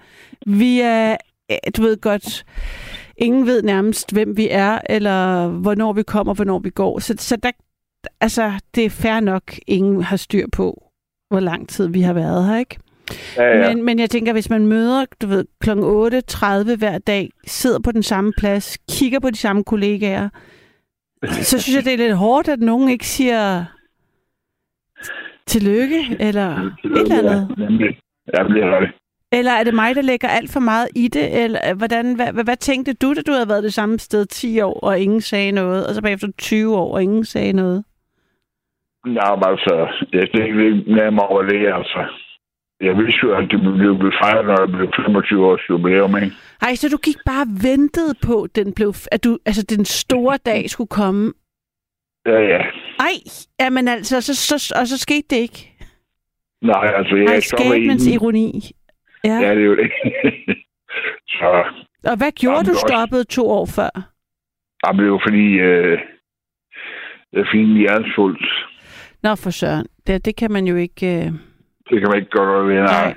[0.46, 1.16] Vi er,
[1.50, 2.44] øh, du ved godt,
[3.16, 6.98] ingen ved nærmest, hvem vi er, eller hvornår vi kommer, hvornår vi går.
[6.98, 7.50] Så, så der,
[8.20, 10.83] altså, det er fair nok, ingen har styr på,
[11.34, 12.76] hvor lang tid vi har været her, ikke?
[13.36, 13.74] ja, ja.
[13.74, 15.70] Men, men jeg tænker, hvis man møder du ved, kl.
[15.70, 20.28] 8.30 hver dag, sidder på den samme plads, kigger på de samme kollegaer,
[21.50, 23.64] så synes jeg, det er lidt hårdt, at nogen ikke siger
[25.46, 27.50] tillykke, eller et eller andet.
[28.36, 28.98] Ja, det er rigtigt.
[29.32, 31.42] Eller er det mig, der lægger alt for meget i det?
[31.44, 34.26] Eller øh, hvordan, hvad, hvad, hvad tænkte du, da du havde været det samme sted
[34.26, 37.84] 10 år, og ingen sagde noget, og så bagefter 20 år, og ingen sagde noget?
[39.06, 39.74] Ja, men altså,
[40.12, 42.04] jeg tænkte ikke nærmere over det, altså.
[42.80, 46.32] Jeg vidste jo, at det blev blev fejret, når jeg blev 25 års jubilæum, ikke?
[46.62, 50.36] Ej, så du gik bare og ventede på, den blev, at du, altså, den store
[50.36, 51.32] dag skulle komme.
[52.26, 52.58] Ja, ja.
[53.08, 53.14] Ej,
[53.60, 55.72] jamen altså, så, så, og så skete det ikke.
[56.62, 58.12] Nej, altså, jeg Ej, inden.
[58.14, 58.70] ironi.
[59.24, 59.34] Ja.
[59.44, 59.90] Ja, det er jo det.
[61.36, 61.64] så,
[62.10, 63.92] Og hvad gjorde Jamen, du også- stoppet to år før?
[64.86, 65.98] jamen, det jo fordi, øh,
[67.32, 68.52] jeg fik en hjernesvulst.
[69.24, 69.86] Nå, for søren.
[70.06, 71.06] Det, det kan man jo ikke...
[71.06, 71.32] Øh...
[71.88, 73.04] Det kan man ikke gøre noget ved, nej.
[73.04, 73.14] Nej.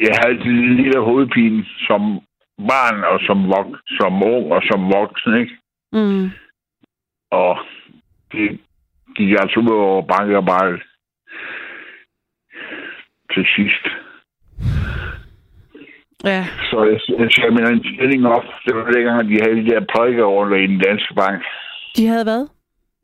[0.00, 2.00] Jeg har altid lidt lille hovedpine som
[2.70, 5.54] barn og som, vok- som ung og som voksen, ikke?
[5.92, 6.30] Mm.
[7.30, 7.58] Og
[8.32, 8.60] det
[9.16, 10.82] gik altså ud over bankarbejdet
[13.32, 13.84] til sidst.
[16.24, 16.44] Ja.
[16.70, 18.44] Så jeg, jeg satte min stilling op.
[18.64, 21.42] Det var dengang, at de havde de der prikkeordner i den danske bank.
[21.96, 22.48] De havde hvad?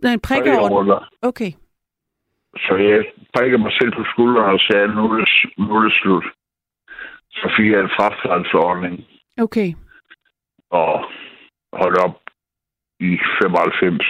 [0.03, 0.21] Nej, en.
[0.21, 1.09] Prikkeordner.
[1.23, 1.53] Okay.
[2.57, 3.05] Så jeg
[3.37, 6.25] prikkede mig selv på skulderen og sagde, nu er det, nu er det slut.
[7.31, 9.05] Så fik jeg en frafaldsordning
[9.41, 9.75] Okay.
[10.71, 11.05] og
[11.73, 12.21] holdt op
[13.01, 14.05] i 95.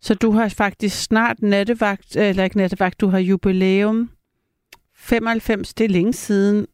[0.00, 4.10] Så du har faktisk snart nattevagt, eller ikke nattevagt, du har jubilæum.
[4.96, 6.66] 95, det er længe siden.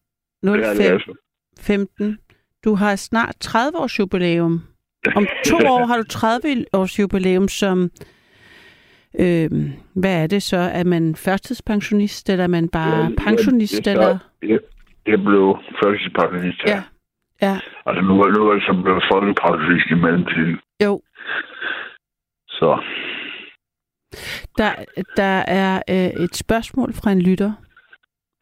[0.43, 1.15] Det er det 05, altså.
[1.61, 2.19] 15.
[2.65, 4.61] Du har snart 30 års jubilæum.
[5.17, 7.91] Om to år har du 30 års jubilæum som...
[9.19, 9.51] Øh,
[9.95, 10.57] hvad er det så?
[10.57, 13.87] Er man førtidspensionist, eller er man bare Ja, pensionist?
[13.87, 14.19] jeg, eller?
[14.43, 14.59] jeg,
[15.07, 16.75] jeg blev førtidspensionist her.
[16.77, 16.83] Ja.
[17.43, 20.57] Ja, Altså nu, er- nu er jeg så blevet folkepensionist i mellemtiden.
[20.85, 21.01] jo.
[22.49, 22.83] Så
[24.59, 24.71] Der,
[25.17, 27.53] der er øh, et spørgsmål fra en lytter,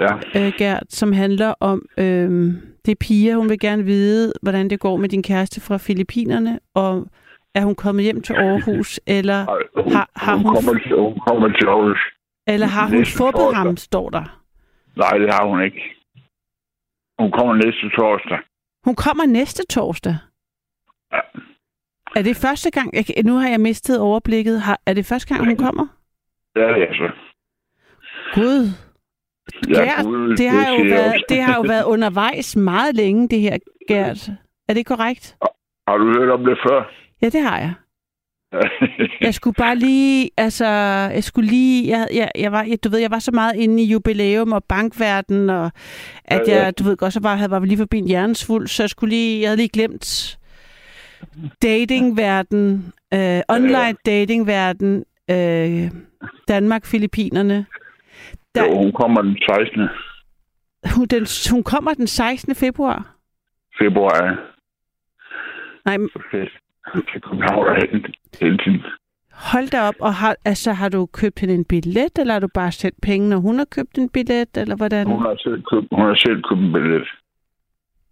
[0.00, 2.30] ja, øh, Gert, som handler om, øh,
[2.84, 6.58] det er Pia, hun vil gerne vide, hvordan det går med din kæreste fra Filippinerne,
[6.74, 7.06] og
[7.54, 9.46] er hun kommet hjem til Aarhus, eller,
[9.82, 11.98] hun, Har- har hun, hun- kommer, hun kommer til Aarhus.
[12.46, 13.56] eller har hun torsdag.
[13.56, 14.40] ham, står der.
[14.96, 15.82] Nej, det har hun ikke.
[17.18, 18.38] Hun kommer næste torsdag.
[18.84, 20.16] Hun kommer næste torsdag.
[21.12, 21.20] Ja.
[22.16, 25.46] Er det første gang, jeg, nu har jeg mistet overblikket, har, er det første gang,
[25.46, 25.86] hun kommer?
[26.54, 27.08] Det er det altså.
[28.34, 28.66] Gud,
[29.68, 32.94] Ja, Gert, Gud, det har, jo siger jeg været, det har jo været undervejs meget
[32.94, 34.28] længe, det her, Gert.
[34.68, 35.36] Er det korrekt?
[35.88, 36.90] Har du hørt om det før?
[37.24, 37.74] Ja, det har jeg.
[39.20, 40.66] Jeg skulle bare lige, altså,
[41.14, 43.82] jeg skulle lige, jeg, jeg, jeg var, jeg, du ved, jeg var så meget inde
[43.82, 45.70] i jubilæum og bankverden, og
[46.24, 46.64] at Ja, ja.
[46.64, 49.10] jeg, du ved godt, så var, havde, var lige forbi en hjernesfuld, så jeg skulle
[49.10, 50.38] lige, jeg havde lige glemt
[51.62, 55.90] datingverden, øh, online datingverden, øh,
[56.48, 57.66] Danmark, Filippinerne.
[58.54, 59.88] Der, jo, hun kommer den 16.
[60.96, 62.54] hun, den, hun kommer den 16.
[62.54, 63.16] februar.
[63.78, 64.50] februar.
[65.84, 65.96] Nej,
[66.28, 66.48] skal jeg
[66.92, 68.82] til København og hente hele tiden.
[69.52, 72.48] hold da op, og har, altså, har du købt hende en billet, eller har du
[72.54, 75.06] bare sendt penge, når hun har købt en billet, eller hvordan?
[75.06, 77.08] Hun har selv købt, hun har selv købt en billet.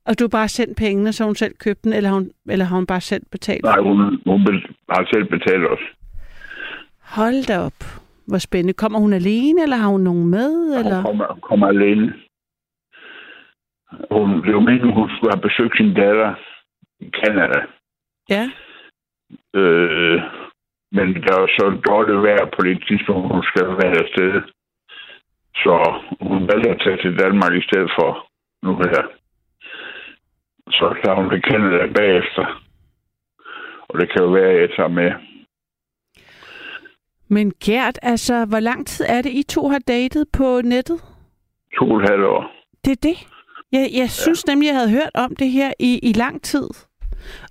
[0.07, 2.65] Og du har bare sendt pengene, så hun selv købte den, eller har hun, eller
[2.65, 3.65] har hun bare selv betalt?
[3.65, 4.41] Nej, hun, hun
[4.91, 5.85] har selv betalt os.
[7.17, 7.81] Hold da op.
[8.29, 8.73] Hvor spændende.
[8.73, 10.79] Kommer hun alene, eller har hun nogen med?
[10.79, 10.97] Eller?
[10.97, 12.15] Hun kommer, kommer alene.
[14.11, 16.35] Hun, det var meningen, hun skulle have besøgt sin datter
[17.01, 17.61] i Canada.
[18.29, 18.45] Ja.
[19.55, 20.21] Øh,
[20.97, 24.43] men der var så dårligt vejr på det tidspunkt, hun skal være afsted.
[25.55, 25.75] Så
[26.21, 28.11] hun valgte at tage til Danmark i stedet for
[28.63, 29.03] nu her.
[30.71, 32.63] Så tager hun til Canada bagefter.
[33.89, 35.11] Og det kan jo være, at jeg tager med.
[37.29, 40.99] Men Gert, altså, hvor lang tid er det, I to har datet på nettet?
[41.79, 42.43] To og et halvt år.
[42.85, 43.17] Det er det.
[43.73, 46.69] Jeg, jeg synes nemlig, jeg havde hørt om det her i, i lang tid.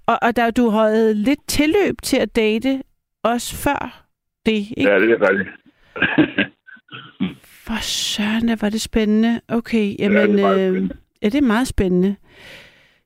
[0.06, 2.84] Og, og da du havde lidt tilløb til at date,
[3.24, 4.06] også før
[4.46, 4.90] det, ikke?
[4.92, 5.50] Ja, det er rigtigt.
[7.66, 9.42] For søren, var det spændende.
[9.48, 10.96] Okay, jamen, det er meget øh, spændende.
[11.22, 12.16] ja, det er meget spændende.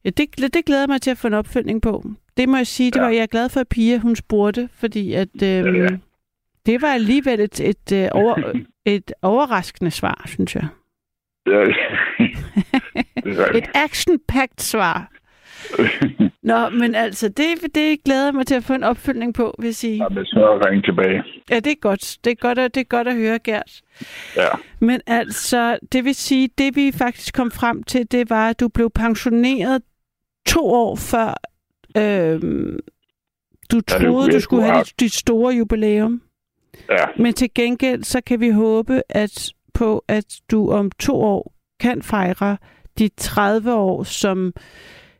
[0.05, 2.03] Ja, det, det glæder mig til at få en opfølgning på.
[2.37, 3.01] Det må jeg sige, det Ja.
[3.03, 5.87] var jeg er glad for, at Pia hun spurgte, fordi at, øh, Ja, ja.
[6.65, 8.53] det var alligevel et, et, øh, over,
[8.85, 10.67] et overraskende svar, synes jeg.
[11.47, 11.63] Ja,
[13.57, 15.11] Et action-packed svar.
[16.43, 19.65] Nå, men altså, det, det glæder jeg mig til at få en opfølgning på, vil
[19.67, 19.97] jeg sige.
[19.97, 21.23] Ja, så ring tilbage.
[21.49, 22.17] Ja, det er godt.
[22.23, 23.81] Det er godt at, det er godt at høre, Gert.
[24.35, 24.47] Ja.
[24.79, 28.67] Men altså, det vil sige, det vi faktisk kom frem til, det var, at du
[28.67, 29.81] blev pensioneret
[30.47, 31.33] to år før
[31.97, 32.79] øhm,
[33.71, 34.83] du Ja, troede, kunne du skulle have.
[34.83, 36.21] dit, dit store jubilæum.
[36.89, 41.53] Ja, Men til gengæld, så kan vi håbe at på, at du om to år
[41.79, 42.57] kan fejre
[42.99, 44.53] de 30 år, som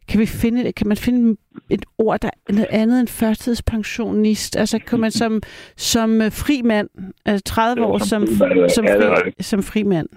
[0.08, 1.38] kan vi finde, kan man finde
[1.70, 4.58] et ord, der er noget andet end førtidspensionist?
[4.58, 5.42] Altså, kan man som,
[5.78, 6.90] som øh, fri mand,
[7.26, 10.08] altså 30 Ja, år som som, fri som, fri, mand?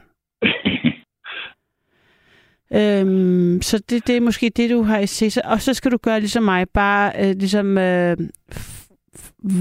[2.74, 5.46] Øhm, så det, det er måske det, du har i sig.
[5.46, 8.16] Og så skal du gøre ligesom mig, bare øh, ligesom øh,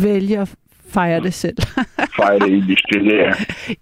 [0.01, 0.55] vælge at
[0.89, 1.57] fejre det selv.
[2.19, 3.31] fejre det det stille, ja.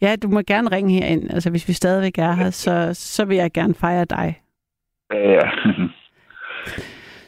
[0.02, 1.30] ja, du må gerne ringe herind.
[1.30, 4.42] Altså, hvis vi stadigvæk er her, så, så vil jeg gerne fejre dig.
[5.14, 5.50] Ja, ja.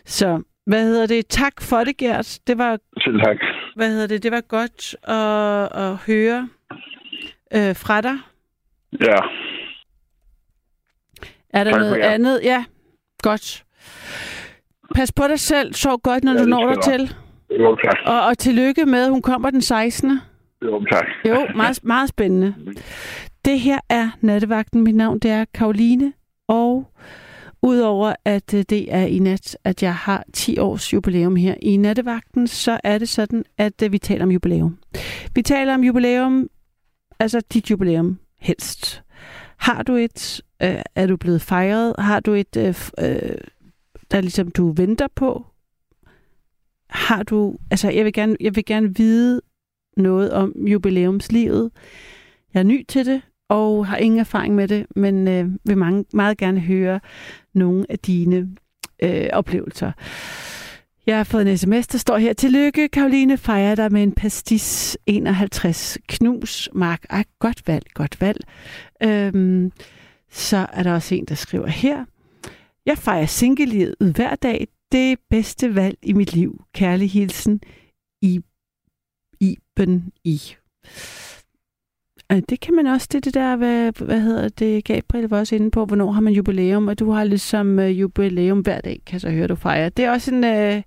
[0.06, 1.28] Så, hvad hedder det?
[1.28, 2.40] Tak for det, Gert.
[2.48, 3.38] Det var, Selv tak.
[3.76, 4.24] hvad hedder det?
[4.24, 6.50] Det var godt at, at høre
[7.56, 8.18] øh, fra dig.
[9.02, 9.18] Ja,
[11.50, 12.10] Er der Tak noget jer.
[12.10, 12.40] andet?
[12.44, 12.66] Ja,
[13.22, 13.64] godt.
[14.96, 15.74] Pas på dig selv.
[15.74, 17.16] Sov godt, når Ja, du når dig til.
[17.60, 17.98] jo tak.
[18.06, 20.20] Og, og tillykke med, at hun kommer den 16.
[20.62, 21.06] Jo tak.
[21.28, 22.56] Jo, meget, meget spændende.
[23.46, 24.84] Det her er Nattevagten.
[24.84, 26.14] Mit navn det er Karoline.
[26.48, 26.92] Og
[27.68, 31.78] udover at øh, det er i nat, at jeg har 10 års jubilæum her i
[31.78, 34.78] Nattevagten, så er det sådan, at øh, vi taler om jubilæum.
[35.36, 36.50] Vi taler om jubilæum,
[37.20, 39.04] altså dit jubilæum helst.
[39.58, 41.96] Har du et, øh, er du blevet fejret?
[42.00, 43.38] Har du et, øh, øh,
[44.12, 45.46] der ligesom du venter på?
[46.90, 49.42] Har du, altså jeg vil gerne, jeg vil gerne vide
[49.98, 51.72] noget om jubilæumslivet.
[52.54, 56.06] Jeg er ny til det, og har ingen erfaring med det, men øh, vil mange,
[56.14, 57.00] meget gerne høre
[57.58, 58.50] nogle af dine
[59.04, 59.92] øh, oplevelser.
[61.08, 62.34] Jeg har fået en sms, der står her.
[62.34, 67.06] Tillykke, Karoline, fejrer dig med en pastis 51 knus, Mark.
[67.10, 68.40] Ej, godt valg, godt valg.
[69.04, 69.72] Øhm,
[70.32, 72.06] så er der også en, der skriver her.
[72.86, 74.68] Jeg fejrer singlelivet hver dag.
[74.92, 76.64] Det bedste valg i mit liv.
[76.74, 77.62] Kærlig hilsen
[78.22, 78.42] i
[79.40, 80.42] Iben i.
[82.32, 85.56] Øh, Det kan man også, det det der, hvad, hvad hedder det, Gabriel var også
[85.56, 89.20] inde på, hvornår har man jubilæum, og du har ligesom uh, jubilæum hver dag, kan
[89.20, 89.90] så høre, du fejrer.
[89.90, 90.82] Det er også en, uh,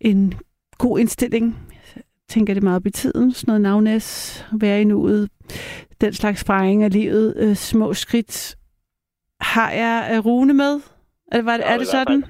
[0.00, 0.34] en
[0.78, 1.56] god indstilling.
[1.96, 5.30] Jeg tænker det meget op i tiden, sådan noget navnæs, være i nuet,
[6.00, 8.56] den slags fejring af livet, uh, små skridt.
[9.40, 10.80] Har jeg uh, Rune med?
[11.32, 12.24] Er, var det, er det sådan?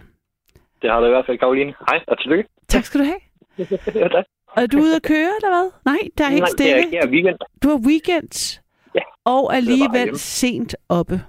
[0.82, 1.74] Det har du i hvert fald, Karoline.
[1.88, 2.48] Hej, og tillykke.
[2.68, 3.20] Tak skal du have.
[4.02, 4.24] ja, tak.
[4.56, 5.70] Og er du ude at køre, eller hvad?
[5.84, 6.78] Nej, der er helt Nej, er stille.
[6.78, 7.38] ikke her weekend.
[7.62, 8.60] Du har weekend.
[8.94, 11.20] Ja, Og alligevel sent oppe.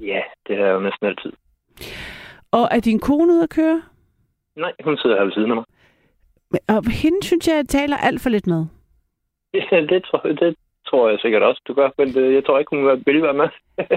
[0.00, 1.32] Ja, det er jo næsten altid.
[2.50, 3.82] Og er din kone ude at køre?
[4.56, 5.64] Nej, hun sidder her ved siden af mig.
[6.68, 8.64] Og hende synes jeg, jeg taler alt for lidt med.
[9.92, 11.90] det, tror, det tror jeg sikkert også, du gør.
[11.98, 13.48] Men det, jeg tror ikke, hun vil være med.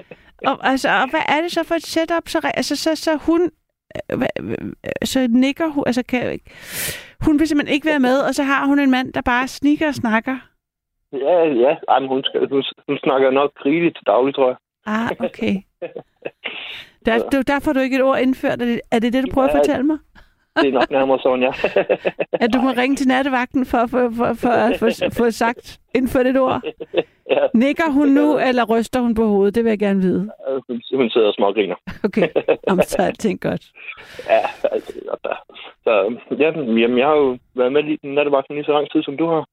[0.47, 2.27] Og, altså, og hvad er det så for et setup?
[2.27, 3.51] Så, altså, så, så hun...
[4.11, 4.67] øh, øh,
[5.03, 5.83] Så nikker hun...
[5.87, 6.39] Altså, kan,
[7.25, 9.87] hun vil simpelthen ikke være med, og så har hun en mand, der bare snikker
[9.87, 10.37] og snakker.
[11.13, 11.75] Ja, ja.
[11.89, 14.57] Ej, men hun, skal, hun, hun snakker nok rigeligt til daglig, tror jeg.
[14.85, 15.55] Ah, okay.
[17.05, 18.61] Der, det er derfor, du ikke et ord indført.
[18.61, 19.59] Er det er det, det du prøver at Ja.
[19.59, 19.97] fortælle mig?
[20.61, 21.51] Det er nok nærmere sådan, ja.
[22.45, 26.27] At du må ringe til nattevagten for, for, for, for at få, få sagt, indført
[26.27, 26.61] et ord?
[27.29, 27.47] ja.
[27.53, 29.55] Nikker hun nu, eller ryster hun på hovedet?
[29.55, 30.31] Det vil jeg gerne vide.
[30.67, 31.75] Hun, hun sidder og smågriner.
[32.03, 32.27] Okay,
[32.71, 33.71] om så er alting godt.
[34.29, 34.39] Ja,
[34.71, 34.91] altså.
[35.83, 36.51] Så, ja,
[36.81, 39.47] jamen, jeg har jo været med i nattevagten lige så lang tid, som du har.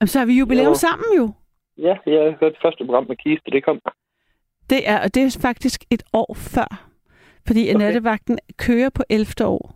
[0.00, 0.74] Jamen, så har vi jubilæum Jo.
[0.74, 1.30] sammen jo.
[1.78, 3.80] Ja, jeg har hørt det første program med Kiste, det kom.
[4.70, 6.88] Det er, og det er faktisk et år før.
[7.46, 7.78] Fordi okay.
[7.78, 9.26] Nattevagten kører på 11.
[9.46, 9.74] år.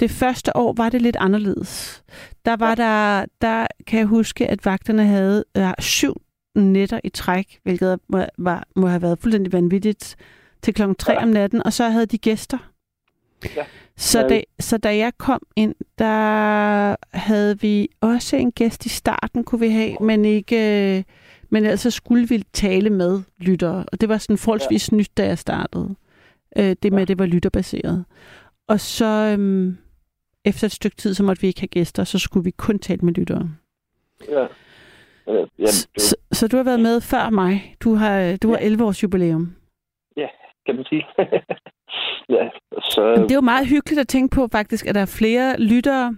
[0.00, 2.02] Det første år var det lidt anderledes.
[2.44, 6.14] Der var der, der kan jeg huske, at vagterne havde øh, syv
[6.56, 10.16] nætter i træk, hvilket må, var, må have været fuldstændig vanvittigt,
[10.62, 11.22] til klokken 3 Ja.
[11.22, 12.58] om natten, og så havde de gæster.
[13.56, 13.64] Ja.
[13.96, 19.44] Så, da, så da jeg kom ind, der havde vi også en gæst i starten,
[19.44, 20.96] kunne vi have, men ikke...
[20.98, 21.02] øh,
[21.50, 24.96] Men altså skulle vi tale med lyttere, og det var sådan forholdsvis ja.
[24.96, 25.94] nyt, da jeg startede.
[26.58, 28.04] Øh, det med, at det var lytterbaseret.
[28.68, 29.04] Og så
[29.38, 29.76] øhm,
[30.44, 33.00] efter et stykke tid, så måtte vi ikke have gæster, så skulle vi kun tale
[33.02, 33.50] med lyttere.
[34.30, 34.46] Ja.
[35.28, 37.74] Øh, ja, Så, det så, så du har været med før mig.
[37.80, 39.54] Du har, du har 11 års jubilæum.
[40.66, 41.06] kan man sige.
[42.36, 42.50] ja,
[42.82, 43.14] så...
[43.16, 46.16] Men det er jo meget hyggeligt at tænke på faktisk, at der er flere lyttere,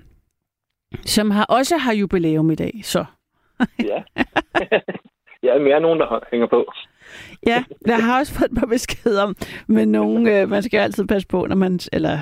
[1.04, 2.80] som har, også har jubilæum i dag.
[2.82, 3.04] Så
[3.90, 4.02] ja.
[5.46, 6.72] ja, er nogen, der hænger på.
[7.46, 9.36] ja, jeg har også fået et par beskeder om,
[9.66, 12.18] men nogen, øh, man skal altid passe på, når man, eller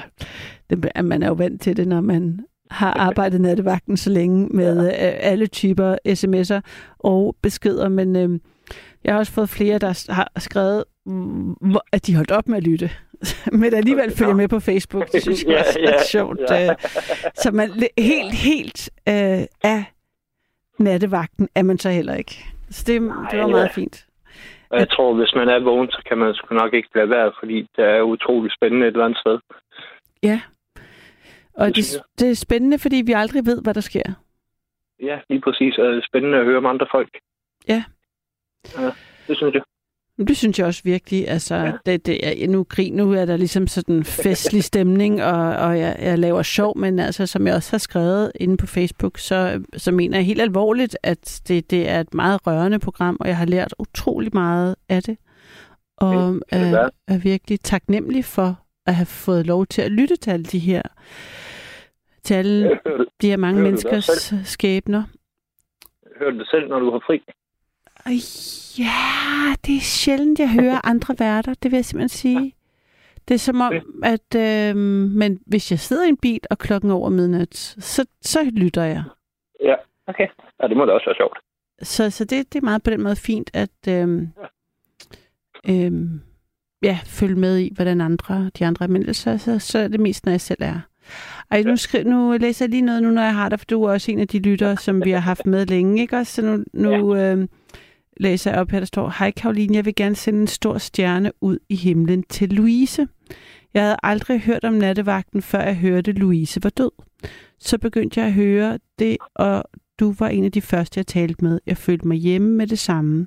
[0.70, 4.86] det, man er jo vant til det, når man har arbejdet nattevagten så længe med
[4.86, 6.60] øh, alle typer sms'er
[6.98, 8.40] og beskeder, men øh,
[9.04, 10.84] jeg har også fået flere, der har skrevet,
[11.92, 12.90] at de holdt op med at lytte,
[13.60, 15.12] men alligevel følger med på Facebook.
[15.12, 16.40] Det synes jeg Ja, også er ja, sjovt.
[16.50, 16.70] ja.
[16.70, 16.76] øh.
[17.34, 19.84] Så man helt, helt øh, af
[20.78, 22.44] nattevagten er man så heller ikke.
[22.70, 23.72] Så det, det var Nej, meget ja.
[23.72, 24.06] fint.
[24.70, 27.32] Og jeg tror, hvis man er vågen, så kan man sgu nok ikke lade være,
[27.40, 29.38] fordi det er utrolig spændende et eller andet sted.
[30.22, 30.40] Ja.
[31.56, 34.02] Og Det det, er spændende, fordi vi aldrig ved, hvad der sker.
[35.02, 35.78] Ja, lige præcis.
[35.78, 37.08] Og det er spændende at høre om andre folk.
[37.68, 37.84] Ja.
[38.78, 38.90] Ja,
[39.28, 39.62] det synes jeg.
[40.28, 41.28] Det synes jeg også virkelig.
[41.28, 41.72] Altså, ja.
[41.86, 45.96] det, det, er- nu, grin, nu er der ligesom sådan festlig stemning, og, og jeg,
[46.00, 49.92] jeg laver sjov, men altså, som jeg også har skrevet inde på Facebook, så, så
[49.92, 53.46] mener jeg helt alvorligt, at det, det er et meget rørende program, og jeg har
[53.46, 55.16] lært utrolig meget af det.
[55.96, 60.30] Og Det er, er virkelig taknemmelig for at have fået lov til at lytte til
[60.30, 60.82] alle de her,
[62.26, 65.02] til alle Hører du, de her mange menneskers skæbner.
[66.18, 67.22] hører du det selv, når du har fri?
[68.78, 72.54] Ja, det er sjældent, jeg hører andre værter, det vil jeg simpelthen sige.
[73.28, 73.72] Det er som om,
[74.04, 74.76] at øh,
[75.20, 78.82] men hvis jeg sidder i en bil og klokken er over midnat, så, så lytter
[78.82, 79.04] jeg.
[79.62, 79.74] Ja,
[80.06, 80.28] okay.
[80.62, 81.38] Ja, det må da også være sjovt.
[81.82, 84.22] Så, så det, det er meget på den måde fint, at øh,
[85.70, 85.92] øh,
[86.82, 88.88] ja, følge med i, hvordan andre, de andre er.
[88.88, 90.80] Men så, så, så er det mest, når jeg selv er.
[91.50, 93.82] Ej, nu, skri, nu læser jeg lige noget nu, når jeg har dig, for du
[93.82, 96.32] er også en af de lyttere, som vi har haft med længe, ikke også?
[96.32, 97.48] Så nu, nu øh,
[98.16, 101.32] læser jeg op her, der står, Hej Karoline, jeg vil gerne sende en stor stjerne
[101.40, 103.08] ud i himlen til Louise.
[103.74, 106.90] Jeg havde aldrig hørt om nattevagten, før jeg hørte, Louise var død.
[107.58, 109.64] Så begyndte jeg at høre det, og
[110.00, 111.60] du var en af de første, jeg talte med.
[111.66, 113.26] Jeg følte mig hjemme med det samme.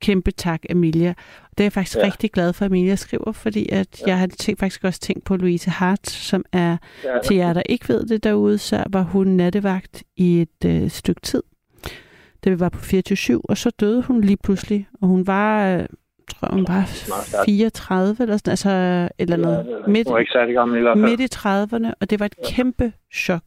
[0.00, 1.14] Kæmpe tak, Amelia.
[1.50, 2.04] Det er jeg faktisk ja.
[2.04, 4.06] Rigtig glad for, at Amelia skriver, fordi at ja.
[4.06, 7.62] jeg har tænkt, faktisk også tænkt på Louise Hart, som er, Ja, til jer, der
[7.68, 11.42] ikke ved det derude, så var hun nattevagt i et øh, stykke tid,
[12.44, 15.86] da vi var på 24-7, og så døde hun lige pludselig, og hun var, øh,
[16.30, 17.44] tror hun var stærkt.
[17.46, 20.98] 34 eller sådan, altså et eller andet, midt, Hun var ikke særlig gammel i hvert
[20.98, 21.10] fald.
[21.10, 21.36] midt i
[21.88, 23.42] 30'erne, og det var et kæmpe chok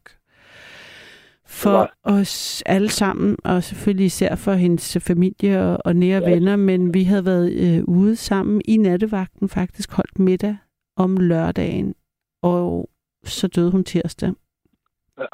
[1.48, 6.30] for os alle sammen, og selvfølgelig især for hendes familie og, og nære Ja.
[6.30, 10.58] venner, men vi havde været øh, ude sammen i nattevagten, faktisk holdt middag
[10.98, 11.96] om lørdagen,
[12.42, 12.90] og
[13.26, 14.32] så døde hun tirsdag.
[15.20, 15.26] Ja.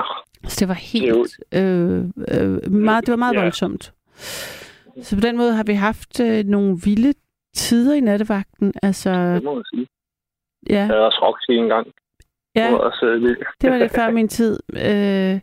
[0.48, 2.04] Så det var helt, øh,
[2.42, 3.42] øh, meget, det var meget Ja.
[3.42, 3.94] voldsomt.
[5.02, 7.14] Så på den måde har vi haft øh, nogle vilde
[7.56, 8.74] tider i nattevagten.
[8.84, 9.88] Altså, Det må man sige.
[10.70, 11.88] ja, Jeg havde også Roxy engang.
[12.56, 12.64] ja.
[12.66, 13.36] Det var også øh.
[13.62, 14.60] Det var lidt før min tid.
[14.74, 15.42] Øh,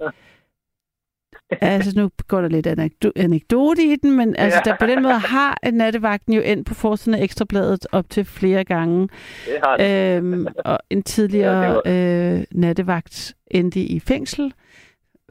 [1.61, 4.71] altså, nu går der lidt anekdo- anekdote i den, men altså, Ja.
[4.71, 8.65] der på den måde har nattevagten jo endt på forsiden af Ekstrabladet op til flere
[8.65, 9.09] gange.
[9.47, 10.17] Det har det.
[10.17, 14.53] Øhm, og en tidligere øh, nattevagt endte i fængsel,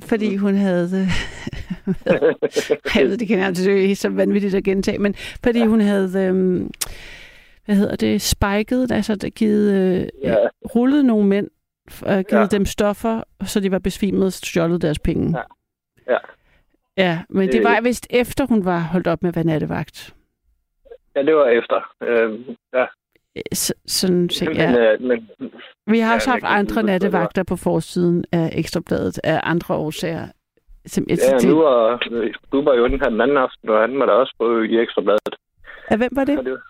[0.02, 0.90] fordi hun havde...
[2.96, 6.12] jeg ved, det kan jeg det er så vanvittigt at gentage, men fordi hun havde...
[6.20, 6.62] Øh,
[7.66, 8.22] hvad hedder det?
[8.22, 10.36] Spiket, altså der givet, øh, Ja.
[10.76, 11.48] rullet nogle mænd,
[12.06, 12.40] øh, givet ja.
[12.40, 12.46] Ja.
[12.46, 15.38] dem stoffer, så de var besvimet og stjålet deres penge.
[15.38, 15.44] Ja.
[16.10, 16.18] Ja.
[16.98, 20.14] Ja, men det var vist efter, hun var holdt op med at være nattevagt.
[21.16, 21.94] ja, det var efter.
[22.04, 22.40] Øh,
[22.74, 22.82] ja.
[23.36, 24.94] Øh, Så, sådan set, Men, ja.
[24.94, 25.30] øh, men,
[25.88, 30.28] Vi har ja, også jeg haft andre nattevagter på forsiden af Ekstrabladet af andre årsager.
[30.86, 32.02] Som, ja, nu var,
[32.52, 35.36] Bubber jo den her den anden aften, og han var der også på i Ekstrabladet.
[35.92, 36.38] ja, hvem var det?
[36.40, 36.64] Og det var- øh,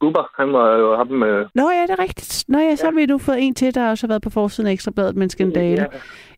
[0.00, 1.46] Bubber, han var jo ham med...
[1.54, 2.44] Nå ja, det er rigtigt.
[2.48, 4.68] Nå ja, så har vi nu fået en til, der også har været på forsiden
[4.68, 5.86] af Ekstrabladet med en skandale.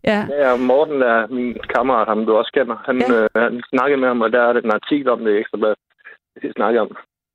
[0.05, 2.77] Ja, Ja, og Morten er min kammerat, ham du også kender.
[2.87, 3.15] Han, Ja.
[3.15, 3.23] ja.
[3.23, 5.77] øh, han snakkede med ham, og der er det en artikel om det i Ekstrabladet.
[6.43, 6.89] Det snakkede om.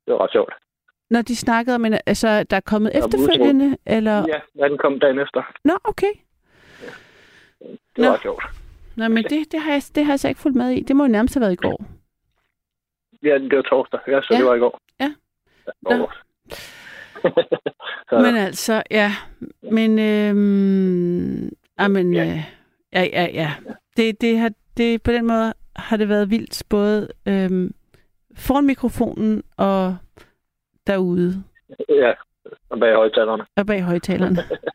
[0.06, 0.52] Det var ret sjovt.
[1.10, 4.24] når de snakkede om, en, altså, der er kommet Ja, efterfølgende, eller...
[4.58, 5.42] Ja, den kom dagen efter.
[5.64, 6.12] Nå, okay.
[7.60, 8.04] Det Nå.
[8.06, 8.44] var ret sjovt.
[8.96, 10.80] Nå, men det, det, har jeg, det har jeg så ikke fulgt med i.
[10.82, 11.84] Det må jo nærmest have været i går.
[13.22, 14.00] Ja, det var torsdag.
[14.06, 14.34] Ja, så Ja.
[14.34, 14.40] ja.
[14.40, 14.80] det var i går.
[15.82, 16.10] Nå.
[18.10, 19.12] så, Men altså, ja.
[19.72, 22.24] Men, øhm, amen, Ja.
[22.24, 22.44] ja.
[22.92, 23.52] ja, ja, ja.
[23.96, 27.74] Det, det har, det, på den måde har det været vildt, både øhm,
[28.36, 29.96] foran mikrofonen og
[30.86, 31.44] derude
[31.88, 32.12] ja,
[32.70, 33.44] og bag højtalerne.
[33.56, 34.44] og bag højtalerne.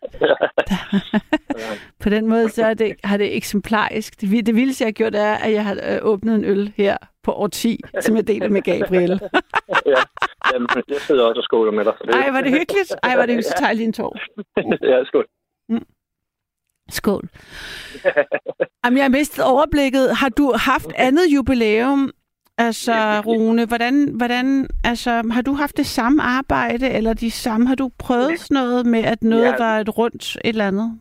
[2.03, 4.21] på den måde så er det, har det eksemplarisk.
[4.21, 6.97] Det, det vildeste, jeg har gjort, er, at jeg har øh, åbnet en øl her
[7.23, 9.11] på år 10, som jeg deler med Gabriel.
[9.93, 10.01] ja.
[10.53, 11.93] Jamen, jeg sidder også og skåler med dig.
[12.01, 12.95] Det, Ej, var det hyggeligt?
[13.03, 13.47] Ej, var det hyggeligt.
[13.47, 14.17] Så tager jeg lige en tår.
[14.83, 15.25] ja, skål.
[16.89, 17.29] Skål.
[18.85, 20.15] Jamen, jeg har mistet overblikket.
[20.15, 22.11] Har du haft andet jubilæum?
[22.67, 27.75] Altså, Rune, hvordan, hvordan, altså, har du haft det samme arbejde, eller de samme, har
[27.75, 29.55] du prøvet sådan noget med, at noget Ja.
[29.63, 30.99] var et rundt et eller andet?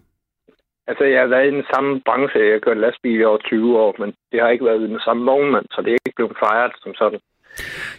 [0.91, 2.41] Altså, jeg har været i den samme branche.
[2.47, 5.01] Jeg har kørt lastbil i over 20 år, men det har ikke været i den
[5.07, 7.21] samme vognmand, så det er ikke blevet fejret som sådan.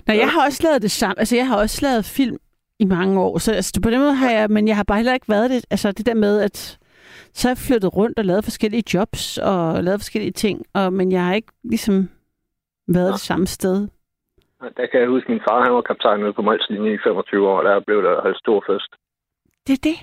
[0.08, 1.20] Nå, jeg har også lavet det samme.
[1.20, 2.38] Altså, jeg har også lavet film
[2.80, 5.14] i mange år, så altså, på den måde har jeg, men jeg har bare heller
[5.14, 5.66] ikke været det.
[5.72, 6.78] Altså, det der med, at
[7.34, 11.12] så har jeg flyttet rundt og lavet forskellige jobs og lavet forskellige ting, og, men
[11.12, 12.10] jeg har ikke ligesom
[12.96, 13.88] været det samme sted.
[14.78, 17.48] Der kan jeg huske, at min far han var kaptajn ude på Molslinje i 25
[17.50, 18.92] år, og der blev der holdt stor fest.
[19.68, 19.98] Det er det.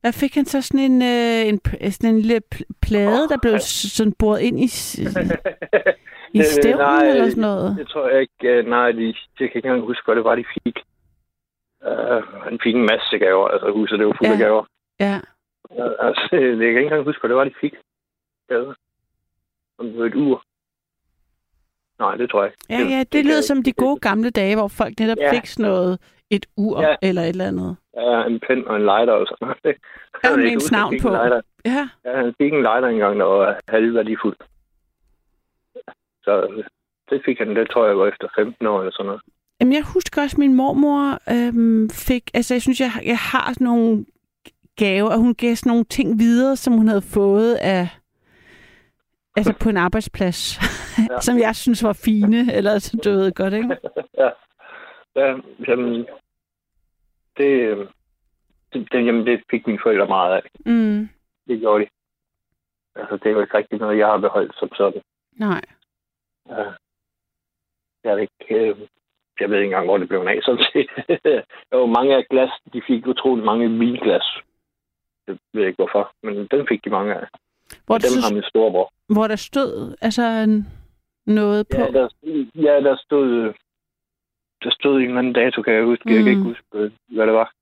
[0.00, 1.60] Hvad fik han så sådan en, øh, en,
[1.92, 3.58] sådan en lille pl- plade, der blev
[3.96, 4.64] sådan boret ind i...
[6.38, 7.76] I stævnen nej, eller sådan noget?
[7.78, 8.48] Det tror jeg ikke.
[8.58, 10.76] øh, Nej, de, jeg kan ikke engang huske, hvad det var, de fik.
[11.90, 13.48] Uh, han fik en masse gaver.
[13.48, 14.44] Altså, huset, det var fuldt af Ja.
[14.44, 14.64] gaver.
[15.00, 15.20] Ja.
[15.70, 17.74] Uh, altså, jeg kan ikke engang huske, hvad det var, de fik.
[18.48, 18.74] Gaver.
[19.78, 20.42] Om det var et ur.
[21.98, 22.82] Nej, det tror jeg ikke.
[22.84, 25.32] Ja, ja, det kan lyder som de gode gamle dage, hvor folk netop Ja.
[25.34, 25.98] fik sådan noget,
[26.30, 26.94] et ur Ja.
[27.02, 27.76] eller et eller andet.
[27.96, 29.56] Ja, en pen og en lighter og sådan noget.
[29.64, 29.76] Det-
[30.24, 31.08] Ja, med ens navn på.
[31.08, 31.40] en lighter.
[31.64, 31.88] Ja.
[32.04, 34.36] Ja, han fik en lighter engang, der var halvværdifuld.
[36.24, 36.62] Så
[37.10, 39.20] det fik han, det tror jeg var efter 15 år eller sådan noget.
[39.60, 42.22] Jamen, jeg husker også, at min mormor øhm, fik...
[42.34, 44.04] Altså, jeg synes, jeg, jeg har sådan nogle
[44.76, 47.88] gaver, og hun gav sådan nogle ting videre, som hun havde fået af...
[49.36, 50.58] Altså på en arbejdsplads,
[51.10, 51.20] ja.
[51.20, 53.76] Som jeg synes var fine, eller du ved godt, ikke?
[54.22, 54.30] ja.
[55.16, 55.36] ja,
[55.68, 56.06] jamen,
[57.36, 57.78] det,
[58.72, 60.42] det, det, jamen, det fik mine forældre meget af.
[60.66, 61.08] Mm,
[61.48, 61.90] Det gjorde de.
[62.94, 65.02] Altså, det er jo ikke rigtig noget, jeg har beholdt som sådan.
[65.32, 65.60] nej.
[66.48, 66.64] Ja.
[68.04, 68.76] Jeg, er ikke, øh,
[69.40, 70.90] jeg ved ikke engang, hvor det blev af, sådan set.
[71.72, 74.26] var mange af glas, de fik utrolig mange vinglas.
[75.26, 77.26] Jeg ved ikke hvorfor, men den fik de mange af.
[77.86, 78.92] Hvor, dem har så, min storebror.
[79.08, 80.46] hvor der stod altså
[81.26, 81.76] noget på...
[81.80, 82.08] Ja, der,
[82.54, 83.52] ja, der stod...
[84.64, 86.02] Der stod en eller anden dato, kan jeg huske.
[86.06, 86.14] Mm.
[86.14, 86.46] Jeg kan ikke Mm.
[86.48, 87.52] huske, øh, hvad det var.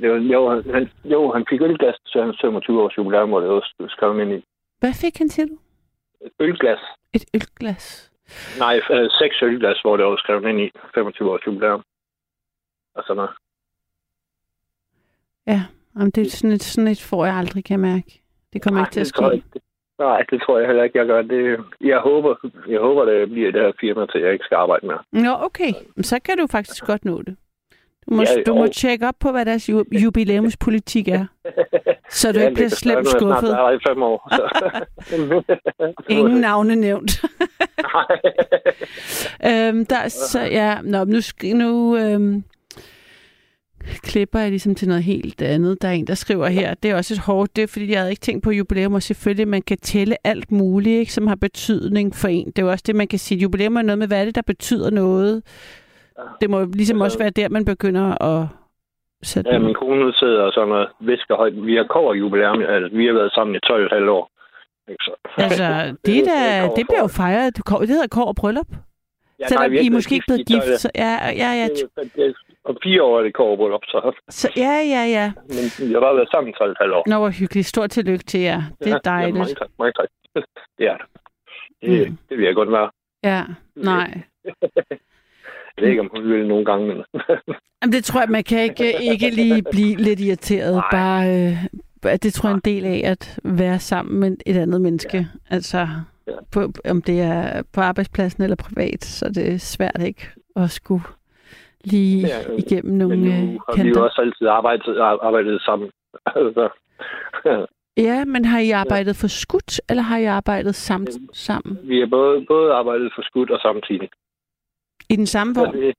[0.00, 3.48] Det var jo, han, jo, han fik ølglas til hans 25 års jubilæum, hvor det
[3.48, 4.44] også skrevet ind i.
[4.78, 5.58] Hvad fik han til du?
[6.40, 6.78] Ølglas.
[7.12, 8.12] Et ølglas.
[8.58, 11.82] Nej, øh, seks ølglas, hvor det var skrevet ind i 25 års jubilæum.
[12.94, 13.30] Og sådan noget.
[15.46, 15.62] Ja,
[15.96, 18.22] Jamen, det er sådan et, sådan et får jeg aldrig, kan jeg mærke.
[18.52, 19.34] Det kommer ikke til at jeg ske.
[19.34, 19.46] ikke.
[19.98, 21.22] Nej, det tror jeg heller ikke, jeg gør.
[21.22, 22.34] Det, jeg håber,
[22.68, 24.98] jeg håber, det bliver det her firma, til jeg ikke skal arbejde mere.
[25.12, 25.72] Nå, okay.
[26.02, 27.36] Så kan du faktisk godt nå det.
[28.10, 31.26] Du må, Ja, du må tjekke op på, hvad deres ju- jubilæumspolitik er.
[32.10, 33.48] Så du Ja, ikke bliver slemt er jeg skuffet.
[33.48, 34.30] Snart været i fem år.
[36.18, 37.24] Ingen navne nævnt.
[39.46, 41.18] Øhm, der, så, ja, nå, nu,
[41.54, 42.44] nu øhm,
[44.02, 45.82] klipper jeg ligesom til noget helt andet.
[45.82, 47.98] Der er en, der skriver her, det er også et hårdt, det er fordi, jeg
[47.98, 51.36] havde ikke tænkt på jubilæum, og selvfølgelig, man kan tælle alt muligt, ikke, som har
[51.36, 52.46] betydning for en.
[52.46, 53.38] Det er jo også det, man kan sige.
[53.38, 55.42] Jubilæum er noget med, hvad er det, der betyder noget?
[56.40, 58.46] Det må ligesom også være der, man begynder at
[59.22, 61.66] sætte Ja, min kone sidder og sådan noget visker højt.
[61.66, 64.30] Vi har kover jubilæum, altså vi har været sammen i 12,5 år.
[64.90, 65.12] Ikke så?
[65.36, 65.64] Altså,
[66.06, 67.56] det, er da, det bliver jo fejret.
[67.56, 68.66] Det det hedder kår og bryllup.
[69.40, 70.80] ja, Selvom har I måske ikke blevet gift.
[70.80, 71.12] Så, ja,
[71.42, 71.68] ja, ja.
[71.96, 72.36] 12 det-
[72.68, 74.12] Om fire år er det kover op, så.
[74.28, 75.32] Så, ja, ja, ja.
[75.48, 77.02] Men vi har bare været sammen i 12,5 år.
[77.08, 77.66] Nå, hvor hyggeligt.
[77.66, 78.62] Stort tillykke til jer.
[78.78, 79.36] Det er Ja, dejligt.
[79.38, 79.68] mange tak.
[79.78, 80.08] Mange tak.
[80.78, 81.06] Det er det.
[81.82, 82.18] Det, Mm.
[82.28, 82.90] det vil jeg godt være.
[83.24, 83.42] Ja,
[83.76, 84.20] nej.
[85.76, 86.96] Jeg ved ikke, om hun vil nogle gange, men...
[87.82, 90.72] Jamen, det tror jeg, man kan ikke, ikke lige blive lidt irriteret.
[90.74, 90.90] Nej.
[90.90, 94.80] Bare, øh, det tror jeg er en del af at være sammen med et andet
[94.80, 95.16] menneske.
[95.16, 95.24] Ja.
[95.54, 95.88] Altså,
[96.28, 96.32] Ja.
[96.52, 101.02] på, om det er på arbejdspladsen eller privat, så det er svært ikke at skulle
[101.86, 103.36] lige Ja, øh, igennem nogle øh, nu har
[103.82, 104.00] vi jo kanter.
[104.00, 105.90] også altid arbejdet, arbejdet sammen.
[106.36, 106.68] Altså,
[107.96, 111.78] Ja, men har I arbejdet for skudt, eller har I arbejdet samt, sammen?
[111.82, 114.08] vi har både, både arbejdet for skudt og samtidig.
[115.10, 115.74] I den samme vogn?
[115.76, 115.94] det,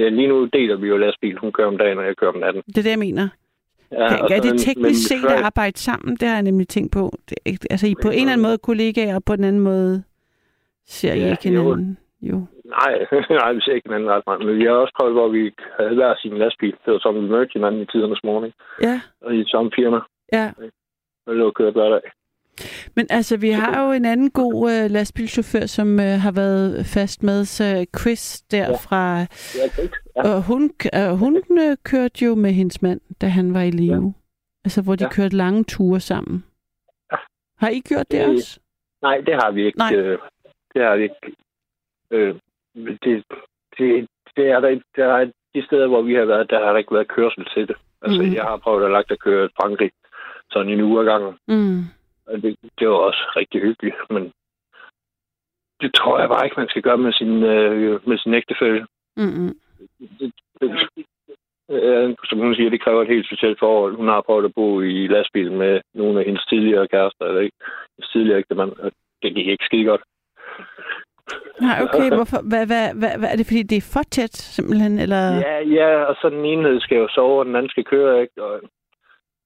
[0.00, 1.38] ja, lige nu deler vi jo lastbil.
[1.38, 2.62] Hun kører om dagen, og jeg kører om natten.
[2.66, 3.28] Det er det, jeg mener.
[3.92, 6.16] Ja, Ja, og er det teknisk men set at arbejde sammen?
[6.16, 7.12] Det har jeg nemlig tænkt på.
[7.28, 7.38] Det,
[7.70, 10.02] altså, I på en eller anden måde kollegaer, og på den anden måde
[10.86, 11.62] ser I Ja, ikke jo.
[11.62, 11.98] hinanden.
[12.22, 12.46] Jo.
[12.66, 12.92] Nej,
[13.40, 14.46] nej, vi ser ikke hinanden ret meget.
[14.46, 16.74] Men vi har også prøvet, hvor vi havde hver sin lastbil.
[16.84, 18.52] Det var som vi mødte hinanden i tidernes morgen.
[18.82, 19.98] Ja, Og i samme firma.
[20.32, 20.52] ja.
[21.26, 22.00] Og var kørt hver dag.
[22.96, 27.22] Men altså, vi har jo en anden god øh, lastbilchauffør, som øh, har været fast
[27.22, 28.72] med, så Chris der Ja.
[28.86, 29.20] fra...
[30.16, 30.22] Ja.
[30.34, 33.94] Og hun, øh, hun øh, kørte jo med hendes mand, da han var i live.
[34.06, 34.12] Ja.
[34.64, 35.10] Altså, hvor de Ja.
[35.10, 36.44] kørte lange ture sammen.
[37.12, 37.16] Ja.
[37.58, 38.60] Har I gjort det Det- også?
[39.02, 39.78] Nej, det har vi ikke.
[39.78, 39.94] Nej.
[39.94, 40.18] Øh,
[40.74, 41.14] det har vi ikke.
[42.10, 42.34] Øh,
[42.76, 43.24] det,
[43.78, 44.80] det, det er der.
[44.96, 47.68] Der er de steder, hvor vi har været, der har der ikke været kørsel til
[47.68, 47.76] det.
[48.02, 48.34] Altså, mm.
[48.34, 49.90] jeg har prøvet at lagt at køre Frankrig
[50.50, 51.34] sådan en uge ad gangen.
[51.48, 51.80] Mm.
[52.26, 54.32] Og det, det var også rigtig hyggeligt, men
[55.80, 58.86] det tror jeg bare ikke, man skal gøre med sin, øh, med sin ægtefælde.
[59.16, 59.54] Mm-mm.
[60.20, 61.06] Det, det,
[61.70, 63.96] øh, som hun siger, det kræver et helt specielt forhold.
[63.96, 67.56] Hun har prøvet at bo i lastbil med nogle af hendes tidligere kærester, eller ikke,
[67.96, 70.02] hendes tidligere ægtemand, og det gik ikke skide godt.
[71.60, 72.08] Nej, okay.
[72.14, 72.40] Hvorfor?
[72.42, 74.98] Hvad, hvad, hvad, hvad, er det, fordi det er for tæt, simpelthen?
[74.98, 75.22] Eller?
[75.48, 78.42] Ja, ja, og så den ene skal jo sove, og den anden skal køre, ikke?
[78.44, 78.60] Og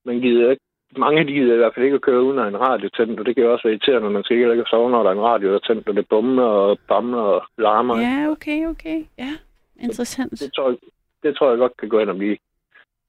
[0.05, 0.63] man gider ikke.
[0.97, 3.35] Mange de gider i hvert fald ikke at køre uden en radio tændt, og det
[3.35, 5.49] kan jo også være irriterende, når man skal ikke sove, når der er en radio,
[5.49, 7.99] der er tændt, og det bumler og bamler og larmer.
[7.99, 9.03] Ja, okay, okay.
[9.17, 9.31] Ja,
[9.79, 10.31] interessant.
[10.31, 10.77] Det, tror jeg,
[11.23, 12.37] det tror jeg godt kan gå ind og blive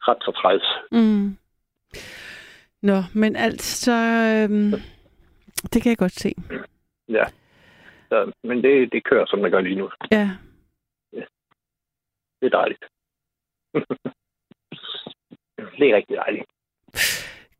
[0.08, 0.66] ret så træls.
[0.92, 1.36] Mm.
[2.82, 4.72] Nå, men altså, øhm,
[5.72, 6.34] det kan jeg godt se.
[7.08, 7.24] Ja.
[8.12, 9.90] Så, men det, det kører, som det gør lige nu.
[10.10, 10.30] Ja.
[12.40, 12.84] Det er dejligt.
[15.78, 16.44] det er rigtig dejligt.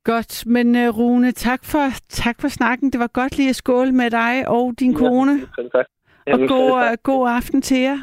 [0.04, 2.92] Godt, men uh, Rune, tak for, tak for snakken.
[2.92, 5.32] Det var godt lige at skåle med dig og din kone.
[5.32, 5.86] Ja, selv tak.
[6.16, 6.92] Og Jamen, god, selv tak.
[6.92, 7.98] uh, god aften til jer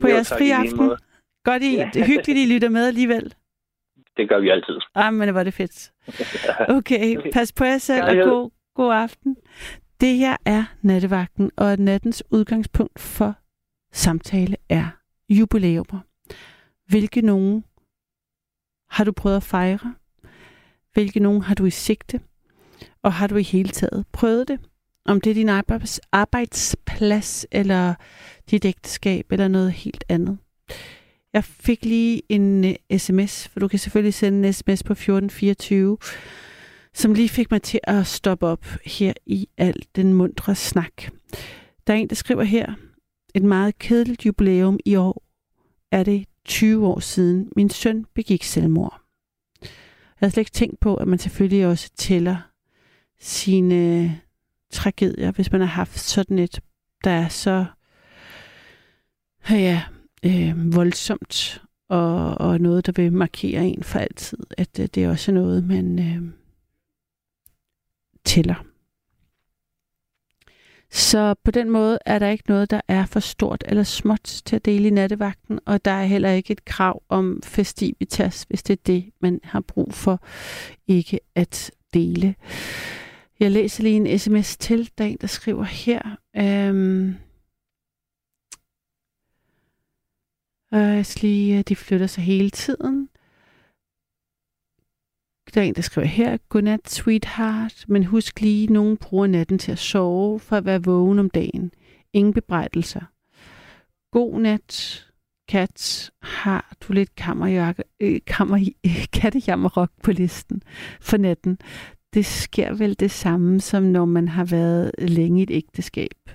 [0.00, 0.88] på Jo, jeres tak, fri aften.
[1.44, 3.34] Godt, I, det er hyggeligt, I lytter med alligevel.
[4.16, 4.78] Det gør vi altid.
[4.94, 5.92] Ah, men var det fedt.
[6.78, 8.30] Okay, pas på jer selv, og Kærlighed.
[8.30, 9.36] god, god aften.
[10.00, 13.34] Det her er nattevagten, og nattens udgangspunkt for
[13.92, 14.88] samtale er
[15.28, 16.00] jubilæumer.
[16.88, 17.64] Hvilke nogen
[18.90, 19.94] har du prøvet at fejre?
[20.92, 22.20] Hvilke nogen har du i sigte?
[23.02, 24.60] Og har du i hele taget prøvet det?
[25.04, 25.48] Om det er din
[26.12, 27.94] arbejdsplads, eller
[28.50, 30.38] dit ægteskab, eller noget helt andet.
[31.32, 35.98] Jeg fik lige en øh, sms, for du kan selvfølgelig sende en sms på 1424,
[36.94, 40.92] som lige fik mig til at stoppe op her i al den mundre snak.
[41.86, 42.74] Der er en, der skriver her,
[43.34, 45.22] et meget kedeligt jubilæum i år
[45.90, 49.00] er det 20 år siden min søn begik selvmord.
[50.20, 52.36] Jeg har slet ikke tænkt på, at man selvfølgelig også tæller
[53.20, 54.10] sine øh,
[54.70, 56.60] tragedier, hvis man har haft sådan et,
[57.04, 57.64] der er så
[59.50, 59.82] ja,
[60.24, 65.10] øh, voldsomt og, og noget, der vil markere en for altid, at øh, det er
[65.10, 66.39] også noget, man øh,
[68.24, 68.64] tæller.
[70.92, 74.56] Så på den måde er der ikke noget, der er for stort eller småt til
[74.56, 78.72] at dele i nattevagten, og der er heller ikke et krav om festivitas, hvis det
[78.72, 80.24] er det, man har brug for
[80.86, 82.34] ikke at dele.
[83.40, 86.16] Jeg læser lige en sms til, der er en, der skriver her.
[86.36, 87.14] Øhm,
[90.72, 93.09] og jeg lige, øh, de flytter sig hele tiden.
[95.54, 99.72] Der er en, der skriver her, godnat sweetheart, men husk lige, nogen bruger natten til
[99.72, 101.72] at sove for at være vågen om dagen.
[102.12, 103.00] Ingen bebrejdelser.
[104.12, 105.06] God nat,
[105.48, 106.10] kat.
[106.22, 108.58] Har du lidt kammerjakke, øh, kammer,
[109.78, 110.62] øh, på listen
[111.00, 111.58] for natten?
[112.14, 116.30] Det sker vel det samme, som når man har været længe i et ægteskab.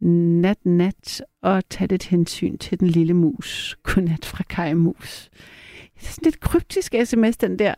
[0.00, 3.76] Nat, nat, og tag lidt hensyn til den lille mus.
[3.82, 5.30] Godnat fra Kai Mus.
[6.00, 7.74] Det er sådan lidt kryptisk sms, den der.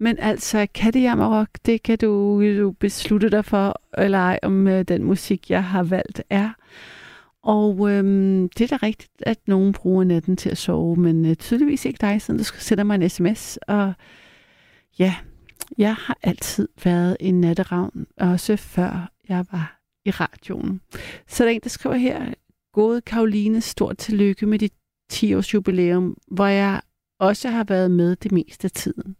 [0.00, 5.04] Men altså, kattejammerrock, det kan du, du beslutte dig for, eller ej, om øh, den
[5.04, 6.50] musik, jeg har valgt, er.
[7.42, 11.36] Og øhm, det er da rigtigt, at nogen bruger natten til at sove, men øh,
[11.36, 13.56] tydeligvis ikke dig, siden du sender mig en sms.
[13.56, 13.92] Og
[14.98, 15.14] ja,
[15.78, 20.80] jeg har altid været en natteravn, også før jeg var i radioen.
[21.28, 22.34] Så der er en, der skriver her,
[22.72, 24.72] Gode Karoline, stort tillykke med dit
[25.12, 26.80] 10-års jubilæum, hvor jeg
[27.22, 29.16] også har været med det meste af tiden.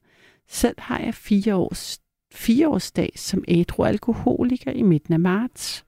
[0.48, 2.00] Selv har jeg fire års,
[2.32, 5.84] fire årsdag som ædru alkoholiker i midten af marts.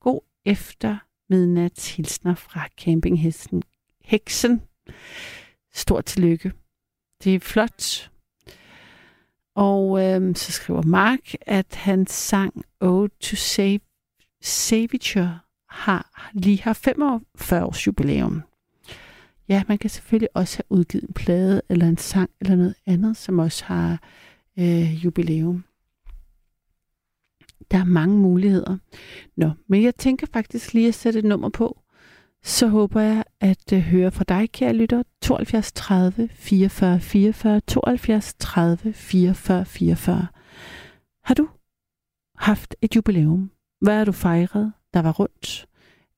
[0.00, 0.96] God efter
[1.30, 3.62] midnats hilsner fra campinghesten
[4.04, 4.62] Heksen.
[5.74, 6.52] Stort tillykke.
[7.24, 8.10] Det er flot.
[9.54, 13.80] Og øhm, så skriver Mark, at han sang Ode to Save,
[14.42, 15.38] Saviture
[15.68, 18.47] har lige har 45 års jubilæum.
[19.48, 23.16] Ja, man kan selvfølgelig også have udgivet en plade eller en sang eller noget andet,
[23.16, 24.02] som også har
[24.58, 25.64] øh, jubilæum.
[27.70, 28.78] Der er mange muligheder.
[29.36, 31.82] Nå, men jeg tænker faktisk lige at sætte et nummer på.
[32.42, 35.02] Så håber jeg at øh, høre fra dig, kære lytter.
[35.22, 40.26] 72 30 44 44 72 30 44 44.
[41.24, 41.48] Har du
[42.36, 43.50] haft et jubilæum?
[43.80, 45.66] Hvad har du fejret, der var rundt?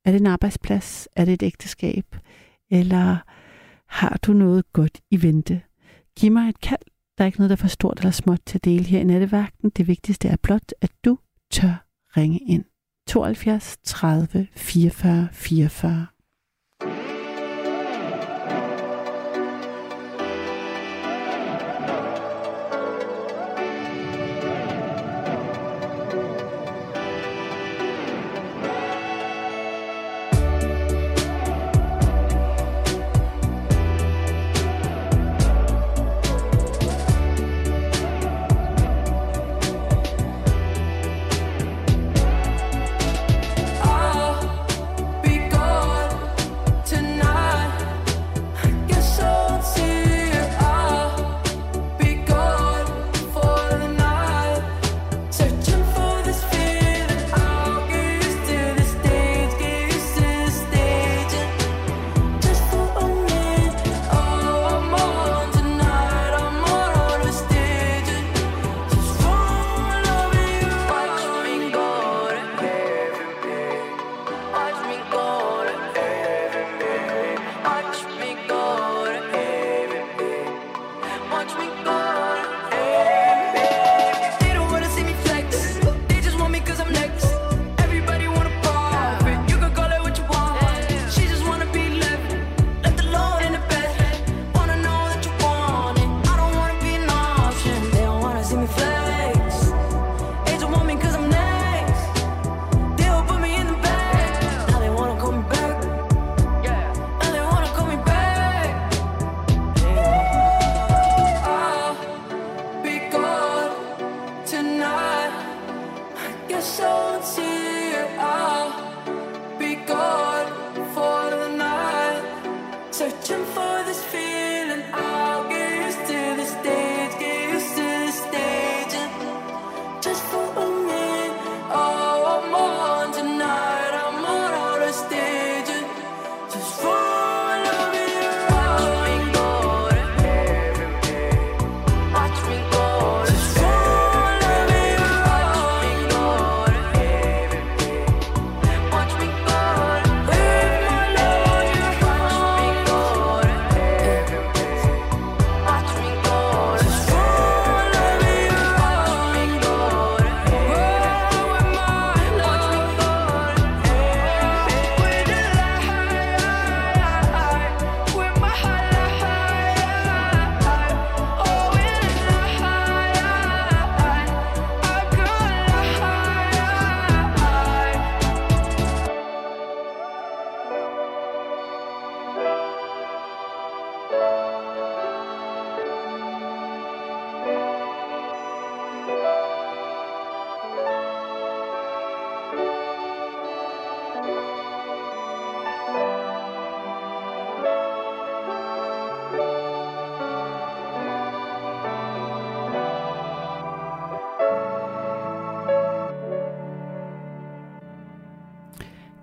[0.04, 1.08] Er det en arbejdsplads?
[1.16, 2.16] Er det et ægteskab?
[2.70, 3.16] Eller
[3.86, 5.62] har du noget godt i vente?
[6.16, 6.82] Giv mig et kald.
[7.18, 9.04] Der er ikke noget, der er for stort eller småt til at dele her i
[9.04, 9.70] nattevagten.
[9.70, 11.18] Det vigtigste er blot, at du
[11.50, 11.84] tør
[12.16, 12.64] ringe ind.
[13.06, 16.06] 72 30 44 44.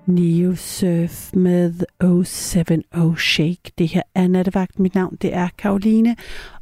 [0.08, 3.72] Neo Surf med 070 Shake.
[3.78, 4.80] Det her er nattevagt.
[4.80, 6.16] Mit navn det er Karoline,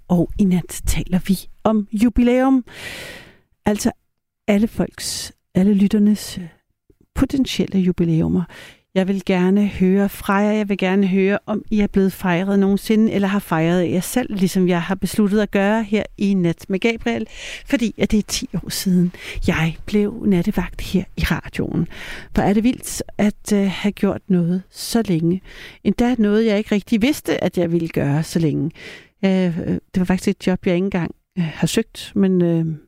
[0.07, 2.65] og i nat taler vi om jubilæum.
[3.65, 3.91] Altså
[4.47, 6.39] alle folks, alle lytternes
[7.15, 8.43] potentielle jubilæumer.
[8.95, 10.51] Jeg vil gerne høre fra jer.
[10.51, 14.35] Jeg vil gerne høre, om I er blevet fejret nogensinde, eller har fejret jer selv,
[14.35, 17.27] ligesom jeg har besluttet at gøre her i Nat med Gabriel,
[17.65, 19.11] fordi at det er 10 år siden,
[19.47, 21.87] jeg blev nattevagt her i radioen.
[22.35, 25.41] For er det vildt at øh, have gjort noget så længe.
[25.83, 28.71] Endda noget, jeg ikke rigtig vidste, at jeg ville gøre så længe.
[29.25, 32.39] Øh, det var faktisk et job, jeg ikke engang øh, har søgt, men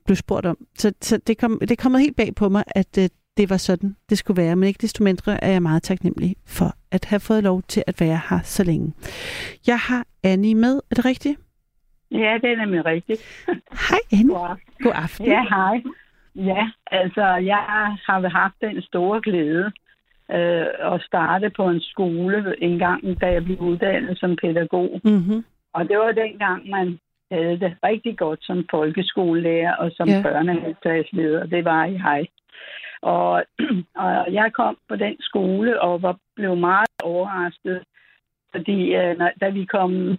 [0.05, 0.57] blev spurgt om.
[0.77, 2.97] Så, så det, kom, det er kommet helt bag på mig, at
[3.37, 4.55] det var sådan, det skulle være.
[4.55, 8.01] Men ikke desto mindre er jeg meget taknemmelig for at have fået lov til at
[8.01, 8.93] være her så længe.
[9.67, 10.75] Jeg har Annie med.
[10.91, 11.39] Er det rigtigt?
[12.11, 13.21] Ja, det er nemlig rigtigt.
[13.89, 14.35] Hej Annie.
[14.35, 14.73] God aften.
[14.83, 15.25] God aften.
[15.25, 15.81] Ja, hej.
[16.35, 17.57] Ja, altså jeg
[18.07, 19.65] har haft den store glæde
[20.31, 25.01] øh, at starte på en skole en gang, da jeg blev uddannet som pædagog.
[25.03, 25.45] Mm-hmm.
[25.73, 26.99] Og det var dengang, man
[27.31, 30.21] havde det rigtig godt som folkeskolelærer og som Ja.
[30.21, 31.45] børnehaveklasseleder.
[31.45, 32.27] Det var jeg.
[33.13, 33.43] Og,
[34.03, 37.83] og jeg kom på den skole og var, blev meget overrasket,
[38.51, 40.17] fordi øh, når, da vi kom,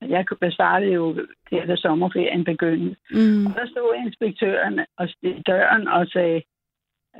[0.00, 1.14] jeg startede jo
[1.50, 3.46] der, da sommerferien begyndte, Mm.
[3.46, 6.42] og der stod inspektøren og i døren og sagde,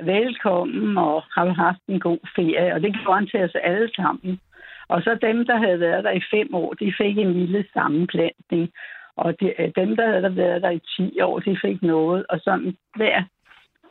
[0.03, 2.73] velkommen og har haft en god ferie.
[2.73, 4.39] Og det gjorde han til os alle sammen.
[4.87, 8.71] Og så dem, der havde været der i fem år, de fik en lille sammenplantning.
[9.15, 12.25] Og de, øh, dem, der havde været der i 10 år, de fik noget.
[12.29, 13.23] Og sådan hver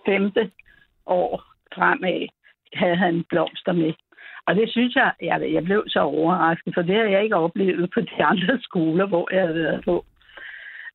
[0.06, 0.50] femte
[1.06, 1.44] år
[1.74, 2.28] fremad
[2.74, 3.92] havde han blomster med.
[4.46, 7.90] Og det synes jeg, jeg, jeg blev så overrasket, for det har jeg ikke oplevet
[7.94, 10.04] på de andre skoler, hvor jeg har været på.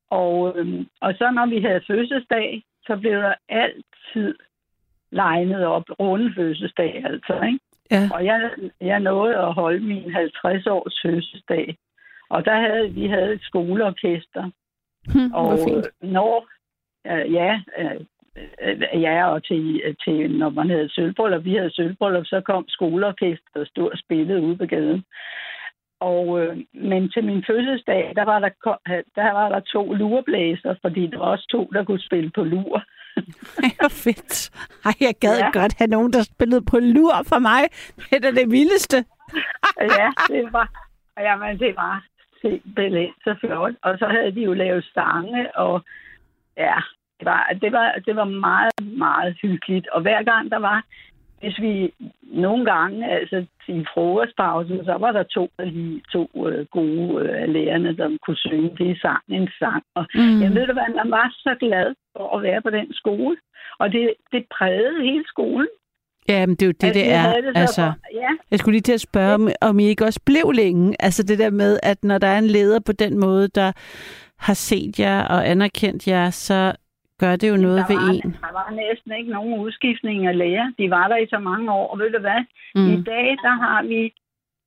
[0.10, 4.36] Og, øhm, og så når vi havde fødselsdag, så blev der altid
[5.12, 7.60] legnet op, runde fødselsdag altså, ikke?
[7.92, 8.10] Ja.
[8.14, 8.52] Og jeg,
[8.82, 11.78] jeg nåede at holde min 50 års fødselsdag.
[12.30, 14.50] Og der havde vi havde et skoleorkester.
[15.14, 16.50] Hm, Og øh, når,
[17.08, 18.02] øh, ja, øh,
[18.94, 23.68] ja, og til, til, når man havde sølvbryllup, vi havde sølvbryllup, så kom skoleorkestret og
[23.68, 25.04] stod og spillede ude på gaden.
[26.00, 28.50] Og, øh, men til min fødselsdag, der var der,
[29.16, 32.84] der var der to lureblæser, fordi der var også to, der kunne spille på lur.
[33.64, 34.52] Ej, hvor fedt.
[34.86, 35.52] Ej, jeg gad ja.
[35.60, 37.62] Godt have nogen, der spillede på lur for mig.
[38.10, 38.98] Det er det vildeste.
[40.00, 40.68] ja, det var,
[41.20, 42.06] jamen, det var
[42.42, 43.74] simpelthen så flot.
[43.82, 45.86] Og så havde de jo lavet sange, og
[46.58, 46.78] ja,
[47.22, 49.88] det var, det var, det var meget, meget hyggeligt.
[49.88, 50.80] Og hver gang der var,
[51.42, 51.94] hvis vi
[52.24, 57.98] nogle gange, altså i frokostpausen, så var der to, lige to øh, gode øh, lærerne,
[57.98, 59.84] der kunne synge det sang, en sang.
[59.96, 60.42] Og Mm.
[60.44, 63.38] jeg ved du hvad, man var så glad for at være på den skole.
[63.80, 65.68] Og det, det prægede hele skolen.
[66.30, 67.42] Ja, men det er jo det, Altså, det er.
[67.42, 67.82] det Altså.
[68.14, 70.96] Ja, jeg skulle lige til at spørge, om, om I ikke også blev længe.
[71.00, 73.72] Altså det der med, at når der er en leder på den måde, der
[74.40, 76.74] har set jer og anerkendt jer, så
[77.22, 78.32] gør det jo noget der ved var, en.
[78.46, 80.68] Der var næsten ikke nogen udskiftning af læger.
[80.80, 81.88] De var der i så mange år.
[81.92, 82.42] Og ved du hvad?
[82.76, 82.94] Mm.
[82.94, 84.02] I dag, der har vi,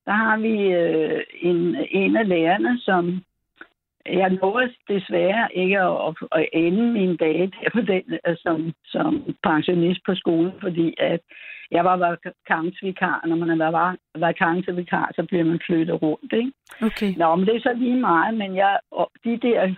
[0.07, 1.59] der har vi øh, en,
[1.91, 3.23] en af lærerne, som
[4.07, 9.11] jeg nåede desværre ikke at, at, ende mine dage der på den, øh, som, som
[9.43, 11.21] pensionist på skolen, fordi at
[11.71, 13.25] jeg var vakansvikar.
[13.27, 16.33] Når man var vakancevikar, så bliver man flyttet rundt.
[16.33, 16.53] Ikke?
[16.83, 17.15] Okay.
[17.17, 18.79] Nå, men det er så lige meget, men jeg,
[19.25, 19.75] de der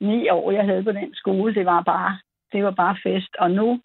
[0.00, 2.18] ni år, jeg havde på den skole, det var bare,
[2.52, 3.36] det var bare fest.
[3.38, 3.80] Og nu,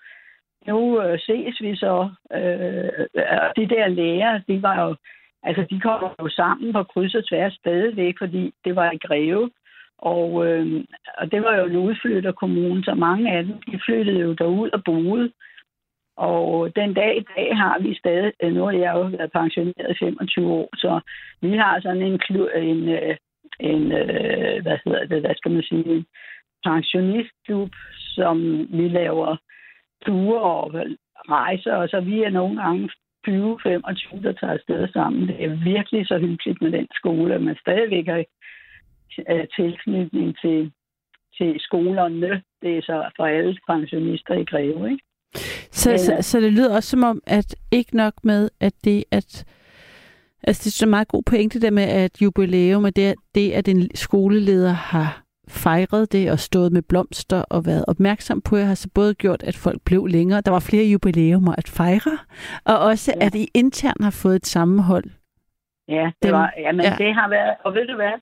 [0.68, 3.24] nu øh, ses vi så, øh,
[3.58, 4.96] de der lærer, de var jo,
[5.44, 9.52] altså de kom jo sammen på kryds og tværs stadigvæk, fordi det var i Greve.
[9.98, 10.84] Og, øh,
[11.18, 14.84] og det var jo en udflytterkommune, så mange af dem, de flyttede jo derud og
[14.84, 15.32] boede.
[16.18, 19.92] Og den dag i dag har vi stadig, øh, nu har jeg jo været pensioneret
[19.92, 21.00] i 25 år, så
[21.42, 23.16] vi har sådan en, klu- en, øh,
[23.60, 26.06] en øh, hvad hedder det, hvad skal man sige, en
[26.66, 27.70] pensionistklub,
[28.16, 29.38] som vi laver
[30.06, 30.74] ture og
[31.30, 32.90] rejser, og så vi er nogle gange
[33.28, 35.28] 20-25, der tager afsted sammen.
[35.28, 38.24] Det er virkelig så hyggeligt med den skole, at man stadigvæk har
[39.30, 40.72] øh, tilknytning til,
[41.38, 42.42] til skolerne.
[42.62, 45.04] Det er så for alle pensionister i Greve, ikke?
[45.72, 48.74] Så, Men, så, øh, så det lyder også som om, at ikke nok med, at
[48.84, 49.46] det at
[50.44, 53.68] Altså, det er så meget god pointe der med, at jubilæum er det, det, at
[53.68, 58.76] en skoleleder har fejret det og stået med blomster og været opmærksom på, at har
[58.76, 60.42] så både gjort, at folk blev længere.
[60.42, 62.18] Der var flere jubilæumer at fejre,
[62.66, 63.26] og også, Ja.
[63.26, 65.04] at I internt har fået et sammenhold.
[65.88, 66.90] Ja, det Dem- var, jamen, ja.
[67.00, 67.06] ja.
[67.06, 68.14] det har været, og ved du hvad,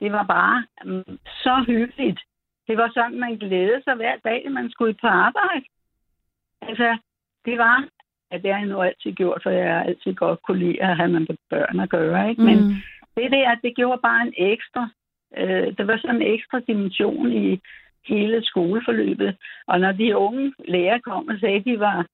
[0.00, 2.20] det var bare um, så hyggeligt.
[2.68, 5.64] Det var sådan, man glædede sig hver dag, man skulle på arbejde.
[6.62, 6.96] Altså,
[7.44, 7.76] det var,
[8.32, 10.96] Ja, det har jeg nu altid gjort, for jeg har altid godt kunne lide at
[10.96, 12.30] have med børn at gøre.
[12.30, 12.42] Ikke?
[12.42, 12.74] Men Mm.
[13.16, 14.88] det der, det gjorde bare en ekstra,
[15.36, 17.60] øh, der var sådan en ekstra dimension i
[18.08, 19.36] hele skoleforløbet.
[19.66, 22.06] Og når de unge lærer kom og sagde, at de var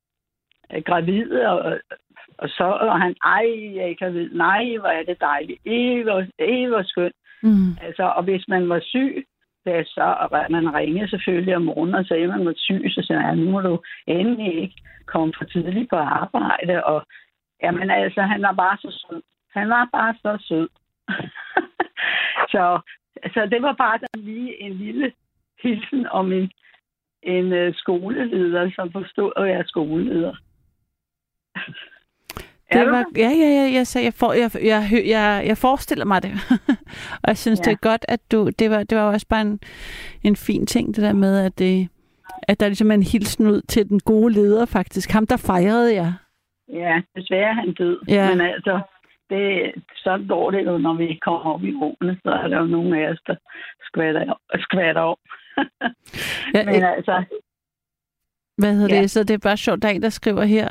[0.75, 1.81] øh, gravide, og,
[2.39, 3.47] og så var han, ej,
[3.77, 7.15] jeg er gravid, nej, hvor er det dejligt, ej, hvor, ej, hvor skønt.
[7.43, 7.71] Mm.
[7.83, 9.25] Altså, og hvis man var syg,
[9.67, 13.03] da så og man ringede selvfølgelig om morgenen og sagde, at man var syg, så
[13.07, 16.85] sagde han, nu må du endelig ikke komme for tidligt på arbejde.
[16.85, 17.07] Og
[17.63, 19.23] jamen altså, han var bare så sød.
[19.51, 20.69] Han var bare så sød.
[22.53, 22.81] så,
[23.35, 25.13] så det var bare der lige en lille
[25.63, 26.51] hilsen om en,
[27.23, 30.35] en uh, skoleleder, som forstod at være skoleleder.
[32.71, 33.05] Er Det var, der?
[33.17, 36.33] ja, ja, ja, jeg, sagde, jeg, for, jeg, jeg, jeg, jeg, forestiller mig det.
[37.23, 37.65] og jeg synes, ja.
[37.65, 39.61] Det er godt, at du, det var, det var også bare en,
[40.23, 41.89] en fin ting, det der med, at, det,
[42.43, 45.11] at der ligesom er en hilsen ud til den gode leder, faktisk.
[45.11, 46.13] Ham, der fejrede jeg.
[46.73, 47.99] Ja, desværre er han død.
[48.09, 48.31] Ja.
[48.31, 48.81] Men altså,
[49.31, 52.67] det, så går det jo, når vi kommer op i rummet, så er der jo
[52.67, 53.35] nogen af os, der
[53.83, 55.19] skvatter, skvatter op.
[56.55, 57.25] Ja, Men altså,
[58.59, 59.03] Hvad hedder Ja.
[59.03, 59.11] det?
[59.11, 60.69] Så det er bare sjovt, der er en, der skriver her,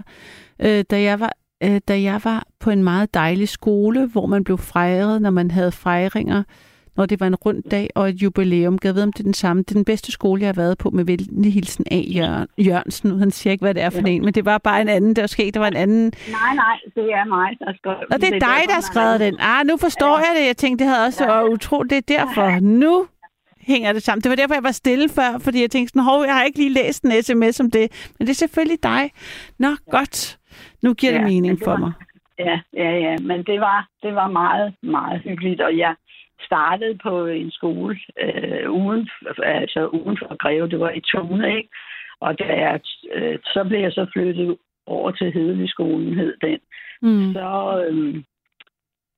[0.59, 1.31] øh, da, jeg var,
[1.63, 5.51] øh, da jeg var på en meget dejlig skole, hvor man blev fejret, når man
[5.51, 6.43] havde fejringer,
[6.97, 8.77] når det var en rund dag og et jubilæum.
[8.83, 9.63] Jeg ved, om det er den samme.
[9.63, 13.19] Det er den bedste skole, jeg har været på med venlig hilsen af Jørgen, Jørgensen.
[13.19, 14.07] Han siger ikke, hvad det er for Ja.
[14.13, 15.53] en, men det var bare en anden, der var sket.
[15.53, 16.03] Der var en anden.
[16.31, 19.35] nej, nej, det er mig, der skrev Og det er dig, der har skrevet den.
[19.39, 20.23] Ah, nu forstår ja.
[20.23, 20.47] jeg det.
[20.47, 21.37] Jeg tænkte, det havde også Ja.
[21.37, 21.47] ja.
[21.47, 22.07] utroligt.
[22.07, 22.59] Det er derfor.
[22.59, 23.07] Nu
[23.59, 24.21] hænger det sammen.
[24.23, 26.57] Det var derfor, jeg var stille før, fordi jeg tænkte sådan, hov, jeg har ikke
[26.57, 27.91] lige læst en sms om det.
[28.19, 29.11] Men det er selvfølgelig dig.
[29.59, 30.37] Nå, godt.
[30.85, 31.93] Nu giver ja, det men mening det for var- mig.
[32.39, 35.95] Ja, ja, ja, men det var, det var meget, meget hyggeligt, og jeg
[36.47, 39.09] startede på en skole øh, uden,
[39.43, 41.69] altså uden for Greve, det var i Tune, ikke?
[42.19, 42.79] Og da jeg,
[43.13, 45.69] øh, så blev jeg så flyttet over til Hedelig
[46.15, 46.59] hed den.
[47.01, 47.33] Mm.
[47.33, 47.47] Så
[47.89, 48.23] øh,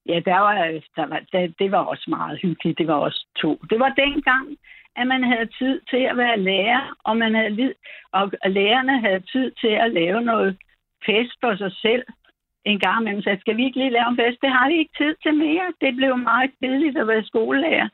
[0.06, 0.54] ja, der var,
[0.96, 2.78] der var, der, det var også meget hyggeligt.
[2.78, 3.60] Det var også to.
[3.70, 4.58] Det var dengang,
[4.96, 7.80] at man havde tid til at være lærer, og, man havde, lid-
[8.12, 10.58] og lærerne havde tid til at lave noget
[11.06, 12.04] fest for sig selv
[12.66, 13.22] en gang imellem.
[13.22, 14.42] Så skal vi ikke lige lave en fest?
[14.42, 15.74] Det har vi ikke tid til mere.
[15.82, 17.90] Det blev meget kedeligt at være skolelærer.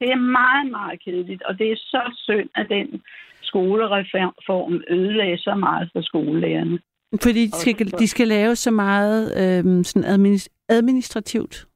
[0.00, 3.02] Det er meget, meget kedeligt, og det er så synd, at den
[3.42, 6.78] skolereform ødelagde så meget for skolelærerne.
[7.22, 11.66] Fordi de skal, de skal lave så meget øhm, sådan administ- administrativt.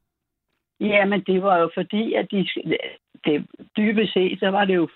[0.79, 2.47] Ja, men det var jo fordi, at de,
[3.25, 3.45] det,
[3.77, 4.89] dybest set, så var det jo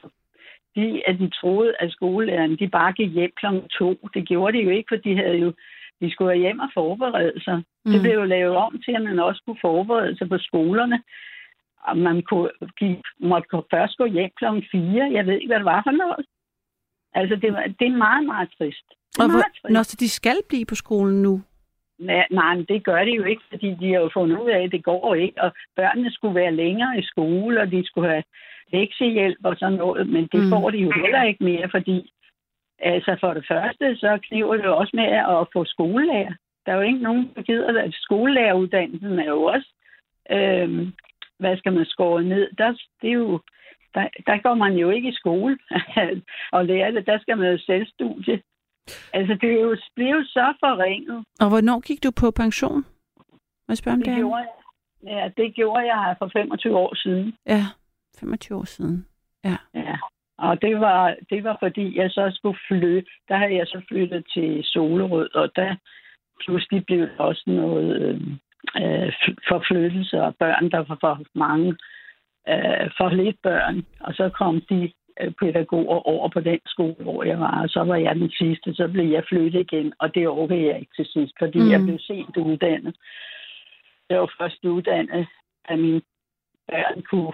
[0.76, 3.46] fordi, at de troede, at skolelærerne, de bare gik hjem kl.
[3.78, 4.10] to.
[4.14, 5.54] Det gjorde de jo ikke, for de havde jo,
[6.02, 7.64] de skulle være hjem og forberede sig.
[7.86, 7.92] Mm.
[7.92, 11.04] Det blev jo lavet om til, at man også kunne forberede sig på skolerne.
[11.84, 12.50] Og man kunne,
[12.80, 14.46] de måtte gå- først gå hjem kl.
[14.72, 15.10] 4.
[15.14, 16.26] Jeg ved ikke, hvad det var for noget.
[17.14, 18.88] Altså, det, var, det er meget, meget trist.
[18.90, 19.74] Det er Og meget trist.
[19.74, 21.42] når så de skal blive på skolen nu.
[22.00, 24.64] Nej, nej, men det gør de jo ikke, fordi de har jo fundet ud af,
[24.64, 25.42] at det går ikke.
[25.42, 28.24] Og børnene skulle være længere i skole, og de skulle have
[28.72, 30.50] lektiehjælp og sådan noget, men det Mm.
[30.50, 32.12] får de jo heller ikke mere, fordi
[32.80, 36.34] altså for det første, så kniver det jo også med at få skolelærer.
[36.66, 39.70] Der er jo ikke nogen, der gider at skolelæreruddannelsen er jo også,
[40.32, 40.94] øhm,
[41.40, 42.50] hvad skal man skåre ned?
[42.58, 43.40] Der, det er jo,
[43.94, 45.58] der, der går man jo ikke i skole
[46.56, 47.06] og lærer det.
[47.06, 48.42] Der skal man jo selvstudie.
[49.14, 51.26] Altså, det er jo, det er jo så forringet.
[51.40, 52.86] Og hvornår gik du på pension?
[53.68, 54.08] Må jeg spørge om det?
[54.08, 54.48] Det gjorde jeg.
[55.04, 57.34] Ja, det gjorde jeg for 25 år siden.
[57.48, 57.66] Ja,
[58.20, 59.06] 25 år siden.
[59.44, 59.58] Ja.
[60.38, 63.10] Og det var, det var fordi, jeg så skulle flytte.
[63.30, 65.76] Der havde jeg så flyttet til Solerød, og der
[66.46, 68.22] pludselig blev der også noget øh,
[68.84, 69.14] øh,
[69.50, 71.70] forflyttelse af børn, der var for mange,
[72.50, 73.86] øh, for lidt børn.
[74.00, 74.92] Og så kom de
[75.22, 78.74] øh, pædagoger over på den skole, hvor jeg var, og så var jeg den sidste,
[78.74, 81.72] så blev jeg flyttet igen, og det overgik jeg ikke til sidst, fordi Mm.
[81.72, 82.96] jeg blev sent uddannet.
[84.10, 85.28] Jeg var først uddannet,
[85.66, 86.02] at mine
[86.68, 87.34] børn kunne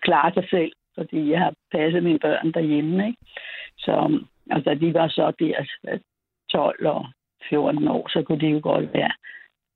[0.00, 3.06] klare sig selv, fordi jeg har passet mine børn derhjemme.
[3.06, 3.18] Ikke?
[3.78, 4.20] Så
[4.50, 6.00] altså, de var så der øh,
[6.52, 7.06] 12 og
[7.48, 9.12] 14 år, så kunne de jo godt være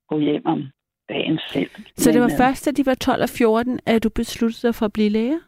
[0.09, 0.69] gå hjem om
[1.09, 1.71] dagen selv.
[1.97, 4.67] Så det var Men, øh, først, da de var 12 og 14, at du besluttede
[4.69, 5.41] dig for at blive læge?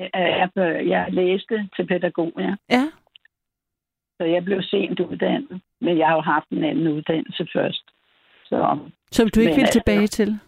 [0.00, 2.54] øh, Jeg, jeg, jeg læste til pædagog, ja.
[2.70, 2.84] Ja.
[4.20, 7.84] Så jeg blev sent uddannet, men jeg har jo haft en anden uddannelse først.
[8.44, 8.78] Så
[9.10, 10.38] Som du ikke Men ville altså- tilbage til?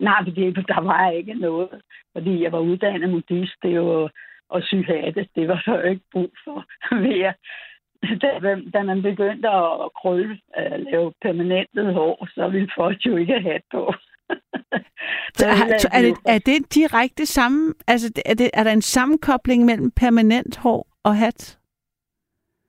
[0.00, 1.68] Nej, fordi der var ikke noget,
[2.12, 4.08] fordi jeg var uddannet modist, det er jo
[4.52, 6.64] og sy hatte, det var der jo ikke brug for
[7.06, 7.34] mere.
[8.20, 13.32] Da, da man begyndte at krølle, at lave permanentet hår, så ville folk jo ikke
[13.32, 13.92] have hat på.
[15.34, 17.74] Så er, så er, det, er det direkte samme?
[17.86, 21.58] Altså, er, det, er der en sammenkobling mellem permanent hår og hat?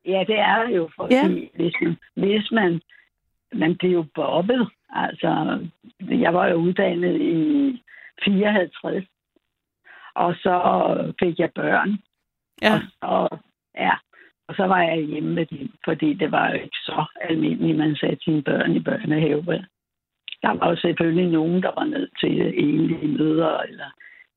[0.06, 1.28] Ja, det er det jo, fordi ja.
[1.56, 2.82] hvis, man, hvis man,
[3.54, 4.70] man bliver jo bobbet.
[4.94, 5.60] Altså,
[6.02, 7.84] jeg var jo uddannet i
[8.26, 9.06] 54,
[10.16, 12.00] og så fik jeg børn.
[12.62, 12.82] Ja.
[13.02, 13.40] Og, og,
[13.76, 13.94] ja,
[14.48, 17.96] og så var jeg hjemme med dem, fordi det var jo ikke så almindeligt, man
[17.96, 19.66] satte sine børn i børnehave.
[20.42, 23.90] Der var jo selvfølgelig nogen, der var nødt til egentlige møder, eller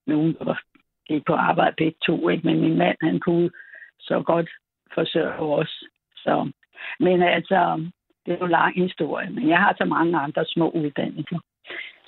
[0.07, 0.63] nogen, der var,
[1.09, 2.29] gik på arbejde begge to.
[2.29, 2.47] Ikke?
[2.47, 3.51] Men min mand, han kunne
[4.01, 4.51] så godt
[4.95, 5.85] forsørge os.
[6.17, 6.51] Så,
[7.01, 7.91] men altså,
[8.27, 9.31] det er jo en lang historie.
[9.31, 11.39] Men jeg har så mange andre små uddannelser,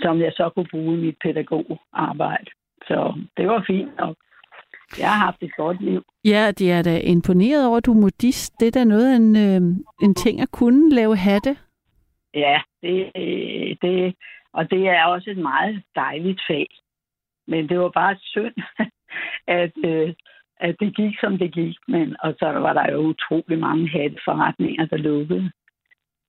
[0.00, 2.50] som jeg så kunne bruge i mit pædagogarbejde.
[2.82, 4.16] Så det var fint nok.
[4.98, 6.04] Jeg har haft et godt liv.
[6.24, 8.60] Ja, de er da imponeret over, at du er modist.
[8.60, 9.60] Det er da noget af en, øh,
[10.02, 11.56] en ting at kunne lave hatte.
[12.34, 13.12] Ja, det,
[13.82, 14.14] det,
[14.52, 16.68] og det er også et meget dejligt fag.
[17.46, 18.54] Men det var bare synd,
[19.62, 20.14] at, øh,
[20.60, 21.76] at det gik, som det gik.
[21.88, 25.50] Men, og så var der jo utrolig mange hatteforretninger, der lukkede.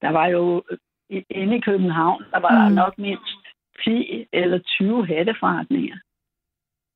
[0.02, 0.64] Der var jo
[1.10, 2.76] i- inde i København, der var mm.
[2.76, 3.38] der nok mindst
[3.84, 5.98] 10 eller 20 hatteforretninger.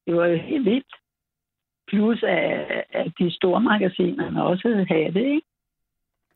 [0.08, 0.94] Det var jo helt vildt.
[1.88, 5.48] Plus at, at de store magasiner også havde hatte, ikke?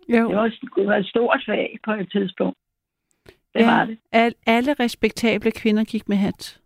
[0.10, 0.28] Jo.
[0.30, 2.58] Det var, det var et stort fag på et tidspunkt.
[3.54, 3.72] Det Ja.
[3.78, 3.98] var det.
[4.12, 6.60] Al, alle respektable kvinder gik med hat.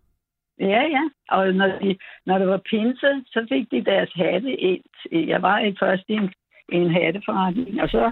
[0.59, 1.09] Ja, ja.
[1.29, 4.83] Og når, de, når det var pinse, så fik de deres hatte ind.
[5.11, 6.33] Jeg var i først i en,
[6.71, 8.11] i en hatteforretning, og så,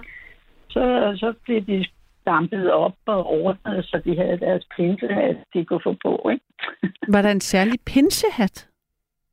[0.70, 1.86] så, så blev de
[2.26, 6.30] dampet op og ordnet, så de havde deres pinsehat, de kunne få på.
[6.32, 6.44] Ikke?
[7.14, 8.68] Var der en særlig pinsehat?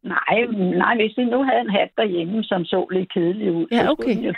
[0.03, 0.37] Nej,
[0.83, 3.91] nej, hvis de nu havde en hat derhjemme, som så lidt kedelig ud, Ja, så,
[3.91, 4.03] okay.
[4.03, 4.33] skulle den jo,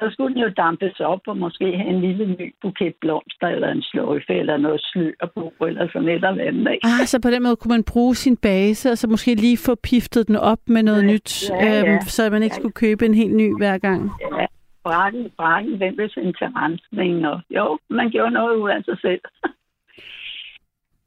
[0.00, 3.68] så skulle den jo dampes op og måske have en lille ny buket blomster, eller
[3.68, 6.72] en sløjfe, eller noget slør på, eller sådan et eller andet.
[6.72, 6.86] Ikke?
[6.86, 9.74] Ah, så på den måde kunne man bruge sin base, og så måske lige få
[9.74, 11.92] piftet den op med noget Ja, nyt, ja, ja.
[11.92, 14.10] Øhm, så man ikke skulle købe en helt ny hver gang.
[14.40, 14.46] Ja,
[14.86, 17.26] brakken, brakken, hvem vil sende til rensning?
[17.28, 19.20] Og, jo, man gjorde noget ud af sig selv.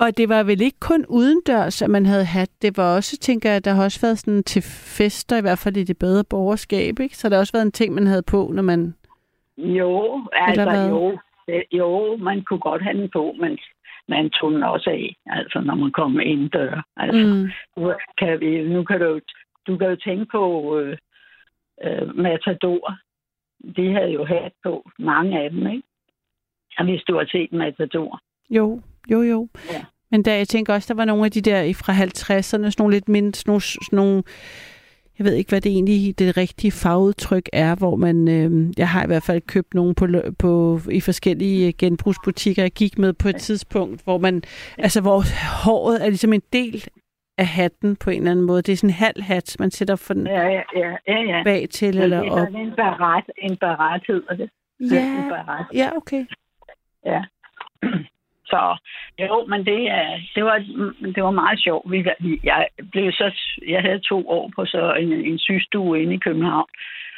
[0.03, 2.49] Og det var vel ikke kun udendørs, at man havde hat.
[2.61, 4.61] Det var også, tænker jeg, der har også været sådan til
[4.97, 7.17] fester, i hvert fald i det bedre borgerskab, ikke?
[7.17, 8.95] Så der har også været en ting, man havde på, når man...
[9.57, 11.17] Jo, altså jo,
[11.71, 13.57] jo, man kunne godt have den på, men
[14.07, 16.85] man tog den også af, altså når man kom ind dør.
[16.97, 17.49] Altså, Mm.
[17.77, 19.19] nu, kan vi, nu kan du,
[19.67, 20.43] du kan jo tænke på
[20.79, 20.97] øh,
[21.85, 22.97] øh, Matador.
[23.75, 25.83] De havde jo hat på, mange af dem, ikke?
[26.77, 28.19] Og hvis du har set Matador.
[28.49, 28.81] Jo,
[29.11, 29.47] jo, jo.
[29.71, 29.85] Ja.
[30.11, 32.73] Men der, jeg tænker også, der var nogle af de der i- fra 50'erne, sådan
[32.79, 34.23] nogle lidt mindre, sådan nogle, sådan nogle
[35.17, 39.03] jeg ved ikke, hvad det egentlig det rigtige fagudtryk er, hvor man, øh, jeg har
[39.03, 40.07] i hvert fald købt nogle på,
[40.39, 44.43] på, i forskellige øh, genbrugsbutikker, jeg gik med på et tidspunkt, hvor man,
[44.77, 45.23] altså hvor
[45.65, 46.85] håret er ligesom en del
[47.43, 48.61] af hatten på en eller anden måde.
[48.61, 51.19] Det er sådan en halv hat, man sætter for den Ja, ja, ja, ja.
[51.31, 51.43] ja.
[51.43, 52.55] bag til Men eller det er op.
[52.55, 54.49] en barat, en barat hedder det.
[54.79, 55.65] En Ja, barat.
[55.73, 56.25] ja, okay.
[57.05, 57.21] Ja.
[58.51, 58.77] Så
[59.19, 60.57] jo, men det, er- det, var,
[61.15, 61.85] det var meget sjovt.
[62.43, 63.31] Jeg, blev så,
[63.67, 66.69] jeg havde to år på så en, en sygestue inde i København,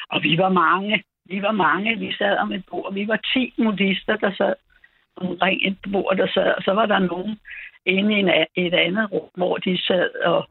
[0.10, 1.04] og vi var mange.
[1.26, 1.96] Vi var mange.
[2.00, 2.94] Vi sad om et bord.
[2.94, 4.54] Vi var 10 modister, der sad
[5.16, 6.54] omkring et bord, der sad.
[6.58, 7.40] Og så var der nogen
[7.86, 10.48] inde i en, et andet rum, hvor de sad og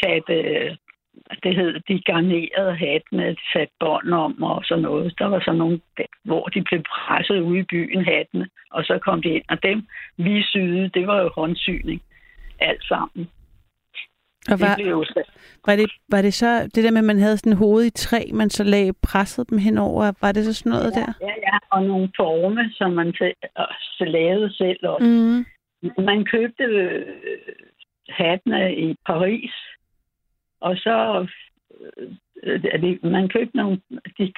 [0.00, 0.34] satte,
[1.42, 5.14] det hed, de garnerede hattene, de satte bånd om og sådan noget.
[5.18, 5.80] Der var så nogle,
[6.24, 9.44] hvor de blev presset ude i byen, hattene, og så kom de ind.
[9.48, 12.02] Og dem, vi syede, det var jo håndsyning.
[12.60, 13.28] Alt sammen.
[14.50, 15.22] Og Det var, så
[15.66, 18.20] var, det, var det så det der med, at man havde sådan hoved i træ,
[18.34, 20.12] man så lagde presset dem henover?
[20.20, 21.12] Var det så sådan noget der?
[21.20, 23.08] Ja, ja, og nogle forme, som man
[23.56, 24.78] også lavede selv.
[24.82, 25.44] Og Mm.
[25.82, 27.06] Man købte øh,
[28.08, 29.52] hattene i Paris,
[30.60, 31.26] og så
[32.42, 33.80] øh, man købte nogle,
[34.18, 34.32] de,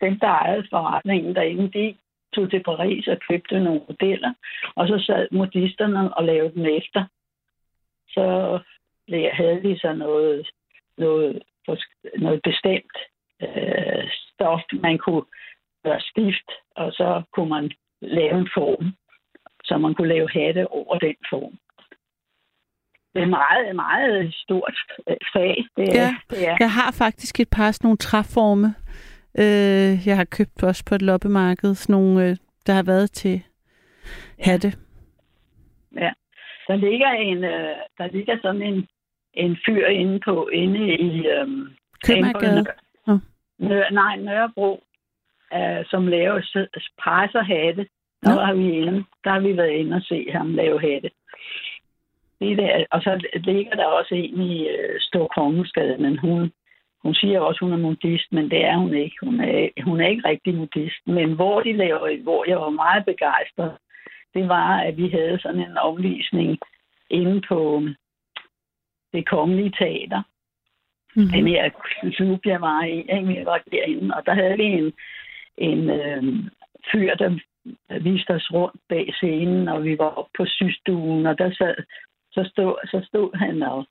[0.00, 1.96] dem, der ejede forretningen derinde, de
[2.34, 4.32] tog til Paris og købte nogle modeller,
[4.74, 7.04] og så sad modisterne og lavede dem efter.
[8.08, 8.58] Så
[9.32, 10.50] havde de så noget,
[10.98, 11.42] noget,
[12.18, 12.96] noget bestemt
[13.42, 15.24] øh, stof, man kunne
[15.84, 18.94] gøre stift, og så kunne man lave en form,
[19.70, 21.54] så man kunne lave hatte over den form.
[23.14, 24.76] Det er meget, meget stort
[25.08, 25.64] øh, fag.
[25.76, 26.16] Det er, Ja.
[26.30, 26.56] det er.
[26.60, 28.68] Jeg har faktisk et par sådan nogle træforme.
[29.38, 33.42] Øh, jeg har købt også på et loppemarked, sådan nogle, øh, der har været til
[34.40, 34.72] hatte.
[35.96, 36.12] Ja.
[36.68, 38.86] Der ligger en, øh, der ligger sådan en,
[39.34, 41.68] en fyr inde på inde i øhm,
[42.06, 42.64] Købmagergade.
[43.58, 44.82] Nør, nej, Nørrebro,
[45.54, 47.86] øh, som laver s- presser hatte.
[48.22, 48.40] Der Nå.
[48.40, 49.04] var vi inde.
[49.24, 51.10] Der har vi været inde og se ham lave hatte.
[52.40, 56.52] Det der, og så ligger der også en i øh, Stor Kongensgade, men hun,
[57.02, 59.16] hun siger også, hun er modist, men det er hun ikke.
[59.22, 61.06] Hun er, hun er ikke rigtig modist.
[61.06, 63.72] Men hvor de laver, hvor jeg var meget begejstret,
[64.34, 66.58] det var, at vi havde sådan en omvisning
[67.10, 67.82] inde på
[69.12, 70.22] det kongelige teater.
[71.16, 71.28] Mm.
[71.28, 71.70] Den her
[72.16, 74.92] klub, jeg var i, jeg var derinde, og der havde vi en,
[75.58, 76.22] en øh,
[76.92, 77.38] fyr, der
[78.00, 81.74] viste os rundt bag scenen, og vi var oppe på systuen, og der sad,
[82.32, 83.86] så stod, så stod han og,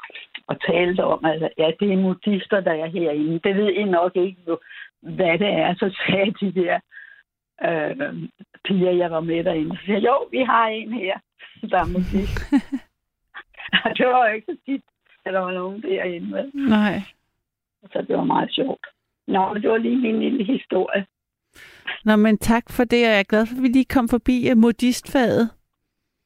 [0.47, 3.39] og talte om, at ja, det er modister, der er herinde.
[3.39, 4.57] Det ved I nok ikke,
[5.01, 5.75] hvad det er.
[5.75, 6.79] Så sagde de der
[7.67, 8.29] øh,
[8.65, 11.19] piger, jeg var med derinde, så sagde, jo, vi har en her,
[11.69, 12.39] der er modist.
[13.97, 14.83] det var jo ikke så tit,
[15.25, 16.51] at der var nogen derinde.
[16.53, 17.01] Nej.
[17.91, 18.87] Så det var meget sjovt.
[19.27, 21.05] Nå, det var lige min lille historie.
[22.05, 24.53] Nå, men tak for det, og jeg er glad for, at vi lige kom forbi
[24.55, 25.49] modistfaget.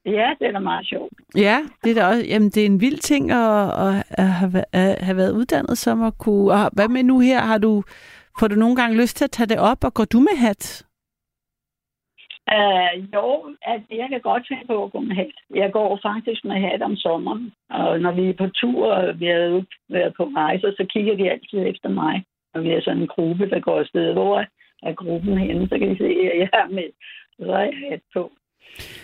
[0.05, 1.13] Ja, det er da meget sjovt.
[1.35, 4.63] Ja, det er da også, jamen, det er en vild ting at, at, at, have,
[4.73, 6.51] at have været uddannet som at kunne...
[6.51, 7.39] Og hvad med nu her?
[7.41, 7.83] Har du,
[8.39, 10.85] får du nogle gange lyst til at tage det op, og går du med hat?
[12.57, 15.35] Uh, jo, at jeg kan godt tænke på at gå med hat.
[15.55, 19.25] Jeg går faktisk med hat om sommeren, og når vi er på tur, og vi
[19.25, 22.23] har været på rejser, så kigger de altid efter mig.
[22.53, 24.13] Og vi er sådan en gruppe, der går afsted.
[24.13, 24.45] Hvor
[24.85, 25.67] er gruppen henne?
[25.69, 26.89] Så kan I se, at jeg er med.
[27.39, 28.31] Så er jeg hat på.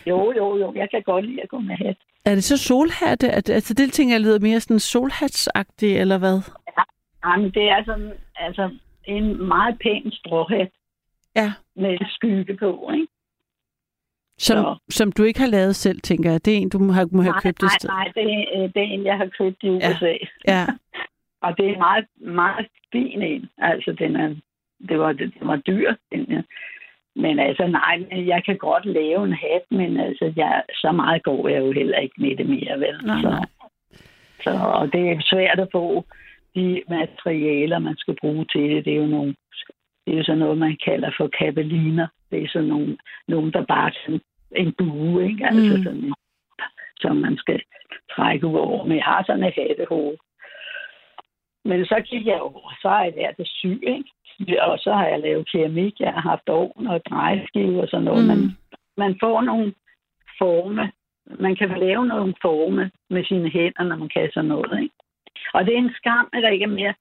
[0.07, 0.73] Jo, jo, jo.
[0.75, 1.97] Jeg kan godt lide at gå med hat.
[2.25, 3.29] Er det så solhatte?
[3.29, 6.37] Altså, det ting jeg lyder mere sådan solhatsagtigt, eller hvad?
[7.25, 8.69] Ja, men det er sådan, altså
[9.05, 10.71] en meget pæn stråhat.
[11.35, 11.53] Ja.
[11.75, 13.07] Med skygge på, ikke?
[14.37, 16.45] Som, som du ikke har lavet selv, tænker jeg.
[16.45, 17.89] Det er en, du må have, må have nej, købt nej, et sted.
[17.89, 20.05] Nej, det er, det er en, jeg har købt i USA.
[20.05, 20.17] Ja.
[20.47, 20.65] ja.
[21.43, 23.49] og det er en meget, meget fin en.
[23.57, 24.35] Altså, den er,
[24.89, 25.93] det, var, det, det var dyr.
[26.11, 26.41] Den, ja.
[27.15, 31.47] Men altså, nej, jeg kan godt lave en hat, men altså, jeg, så meget går
[31.47, 33.05] jeg jo heller ikke med det mere, vel?
[33.05, 33.47] Nej, så,
[34.43, 36.05] så, og det er svært at få
[36.55, 38.85] de materialer, man skal bruge til det.
[38.85, 39.35] Det er jo nogle,
[40.05, 42.07] det er jo sådan noget, man kalder for kabeliner.
[42.31, 42.97] Det er sådan nogle,
[43.27, 44.21] nogle der bare sådan
[44.55, 45.45] en bue, ikke?
[45.45, 45.83] Altså Mm.
[45.83, 46.13] sådan,
[46.99, 47.61] som man skal
[48.15, 48.85] trække ud over.
[48.85, 50.17] Men jeg har sådan et hattehoved.
[51.65, 54.09] Men så gik jeg over, så har jeg lært at sy, ikke?
[54.61, 58.23] Og så har jeg lavet keramik, jeg har haft ovn og drejeskive og sådan noget.
[58.23, 58.27] Mm.
[58.27, 58.57] Man,
[58.97, 59.73] man får nogle
[60.37, 60.91] forme.
[61.39, 64.95] Man kan lave nogle forme med sine hænder, når man kan sådan noget, ikke?
[65.53, 66.93] Og det er en skam, at der ikke er mere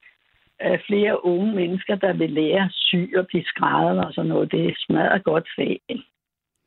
[0.63, 4.53] øh, flere unge mennesker, der vil lære at sy og blive skrædder og sådan noget.
[4.53, 5.81] Det er smadret godt fag.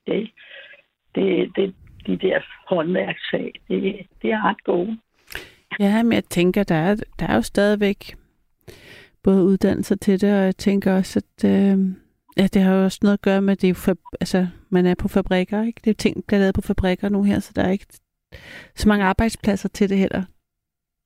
[0.07, 0.31] Det,
[1.15, 1.75] det, det,
[2.07, 4.97] de der håndværksfag, det, det er ret gode.
[5.79, 8.15] Ja, men jeg tænker, der er, der er jo stadigvæk
[9.23, 11.77] både uddannelser til det, og jeg tænker også, at øh,
[12.37, 14.95] ja, det har jo også noget at gøre med, at det er altså, man er
[14.95, 15.81] på fabrikker, ikke?
[15.83, 17.85] Det er ting, der bliver lavet på fabrikker nu her, så der er ikke
[18.75, 20.23] så mange arbejdspladser til det heller.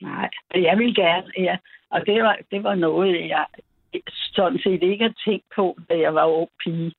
[0.02, 1.58] Nej, jeg vil gerne, ja.
[1.92, 3.46] Og det var, det var noget, jeg
[4.10, 6.94] sådan set ikke har tænkt på, da jeg var ung pige.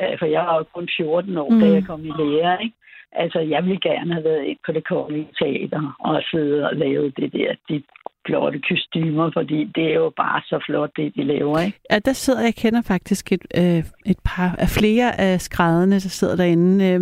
[0.00, 1.60] Øh, For jeg var jo kun 14 år, mm.
[1.60, 1.74] da Mm.
[1.74, 2.76] jeg kom i lære, ikke?
[3.16, 7.10] Altså, jeg ville gerne have været ind på det kongelige teater og sidde og lave
[7.10, 7.82] det der, de
[8.26, 11.78] flotte kostymer, fordi det er jo bare så flot, det de laver, ikke?
[11.90, 15.98] Ja, der sidder, jeg kender faktisk et, øh, et par af flere af skrædderne, der
[16.18, 16.84] sidder derinde.
[16.84, 17.00] Øh,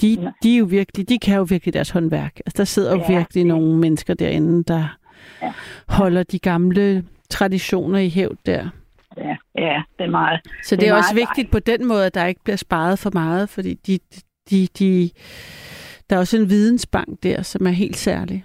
[0.00, 0.30] de, Ja.
[0.42, 2.32] de, er jo virkelig, de kan jo virkelig deres håndværk.
[2.46, 4.96] Altså, der sidder jo Ja, virkelig det- nogle mennesker derinde, der
[5.42, 5.52] Ja.
[5.88, 8.68] holder de gamle traditioner i hævd der.
[9.16, 10.40] Ja, ja det er meget.
[10.62, 12.98] Så det, Det er er også vigtigt på den måde, at der ikke bliver sparet
[12.98, 13.98] for meget, fordi de,
[14.50, 15.10] de, de,
[16.10, 18.44] der er også en vidensbank der, som er helt særlig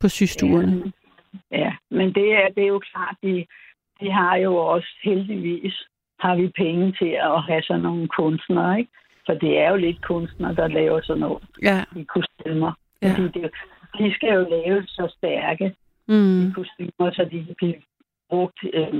[0.00, 0.92] på systuerne.
[1.50, 1.72] Ja, ja.
[1.90, 3.46] men det er, det er jo klart, de,
[4.00, 5.74] de har jo også heldigvis
[6.20, 8.90] har vi penge til at have sådan nogle kunstnere, ikke?
[9.26, 11.84] For det er jo lidt kunstnere, der laver sådan noget Ja.
[11.96, 12.72] i kostymer.
[13.02, 13.12] Ja.
[13.16, 13.50] Fordi det,
[13.98, 15.74] de skal jo lave så stærke
[16.08, 16.52] Mm.
[16.54, 17.74] kostymer, så de kan blive
[18.30, 18.58] brugt.
[18.74, 18.94] Øh,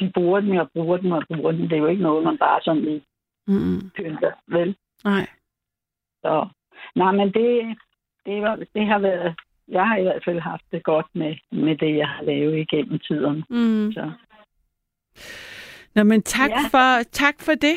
[0.00, 1.68] de bruger dem og bruger dem og bruger dem.
[1.68, 3.02] Det er jo ikke noget, man bare sådan lige
[3.46, 3.90] Mm.
[3.96, 4.76] pynter, vel?
[5.04, 5.26] Nej.
[6.26, 6.48] Så,
[7.00, 7.48] nej, men det,
[8.26, 9.34] det, var, det har været...
[9.68, 12.98] Jeg har i hvert fald haft det godt med, med det, jeg har lavet igennem
[12.98, 13.44] tiden.
[13.50, 13.92] Mm.
[13.92, 14.04] Så.
[15.94, 16.56] Nå, men tak, Ja.
[16.70, 17.76] for, tak for det.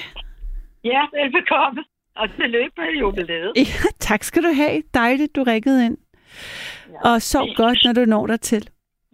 [0.83, 1.83] Ja, velbekomme.
[2.15, 3.51] Og tillykke med jubilæet.
[3.55, 4.83] Ja, tak skal du have.
[4.93, 5.97] Dejligt, du ringede ind.
[7.03, 8.69] Og sov godt, når du når dig til.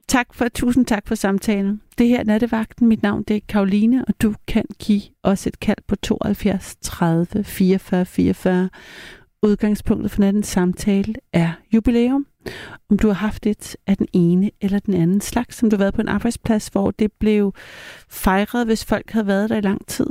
[0.07, 1.81] Tak for, tusind tak for samtalen.
[1.97, 2.87] Det her er Nattevagten.
[2.87, 7.43] Mit navn det er Karoline, og du kan give os et kald på 72 30
[7.43, 8.69] 44 44.
[9.45, 12.25] Udgangspunktet for nattens samtale er jubilæum.
[12.89, 15.83] Om du har haft et af den ene eller den anden slags, som du har
[15.83, 17.53] været på en arbejdsplads, hvor det blev
[18.09, 20.07] fejret, hvis folk havde været der i lang tid,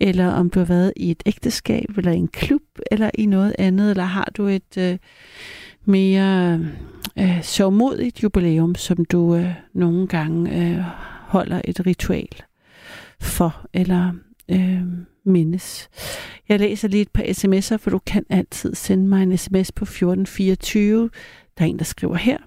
[0.00, 3.54] eller om du har været i et ægteskab, eller i en klub, eller i noget
[3.58, 4.98] andet, eller har du et øh,
[5.84, 6.60] mere
[7.18, 10.84] øh, sørgmodigt jubilæum, som du øh, nogle gange øh,
[11.26, 12.42] holder et ritual
[13.20, 14.12] for, eller
[14.50, 14.82] øh,
[15.26, 15.88] mindes.
[16.48, 19.84] Jeg læser lige et par sms'er, for du kan altid sende mig en sms på
[19.84, 21.10] 1424.
[21.58, 22.38] Der er en, der skriver her.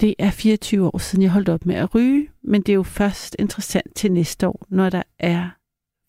[0.00, 2.82] Det er 24 år siden, jeg holdt op med at ryge, men det er jo
[2.82, 5.50] først interessant til næste år, når, der er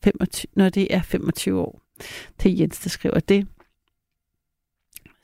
[0.03, 1.81] 25, når det er 25 år.
[2.39, 3.47] Til Jens, der skriver det.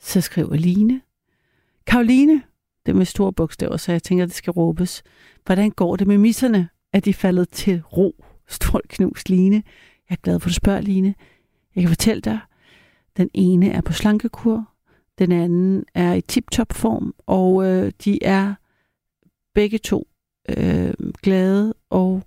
[0.00, 1.00] Så skriver Line.
[1.86, 2.42] Karoline,
[2.86, 5.02] det med store bogstaver, så jeg tænker, det skal råbes.
[5.44, 6.68] Hvordan går det med misserne?
[6.92, 8.24] Er de faldet til ro?
[8.48, 9.62] Stort knus, Line.
[10.12, 11.14] Jeg er glad for, at du spørger, Line.
[11.74, 12.38] Jeg kan fortælle dig,
[13.16, 14.68] den ene er på slankekur,
[15.18, 18.54] den anden er i tip-top form, og øh, de er
[19.54, 20.08] begge to
[20.48, 22.22] øh, glade, og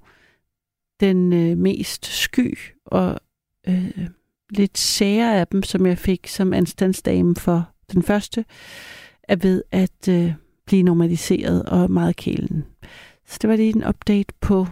[0.99, 3.20] den øh, mest sky og
[3.68, 4.07] øh,
[4.49, 8.45] lidt sære af dem, som jeg fik som anstandsdame for den første,
[9.24, 10.34] er ved at øh,
[10.66, 12.66] blive normaliseret og meget kælen.
[13.26, 14.68] Så det var lige en update på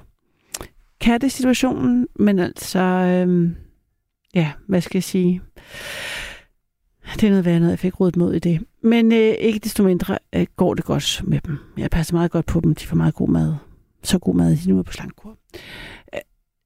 [1.04, 3.52] kattesituationen, men altså, øh,
[4.34, 5.42] ja, hvad skal jeg sige?
[7.16, 8.64] Det er noget værd, noget jeg fik rådet mod i det.
[8.84, 11.58] Men øh, ikke desto mindre øh, går det godt med dem.
[11.78, 12.76] Jeg passer meget godt på dem.
[12.76, 13.56] De får meget god mad.
[14.04, 15.38] Så god mad, de nu er på slankkur.
[16.14, 16.20] Øh,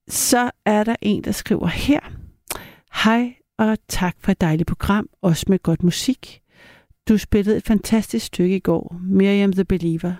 [0.08, 2.00] så er der en, der skriver her.
[3.04, 6.42] Hej og tak for et dejligt program, også med godt musik.
[7.10, 10.14] Du spillede et fantastisk stykke i går, Miriam the Believer.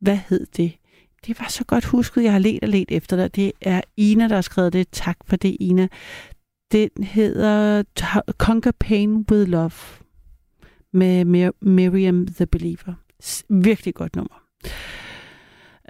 [0.00, 0.79] Hvad hed det?
[1.26, 3.36] Det var så godt husket, jeg har let og let efter dig.
[3.36, 4.88] Det er Ina, der har skrevet det.
[4.92, 5.88] Tak for det, Ina.
[6.72, 7.82] Den hedder
[8.38, 9.70] Conquer Pain with Love
[10.92, 12.94] med Mir- Miriam the Believer.
[13.22, 14.42] S- virkelig godt nummer.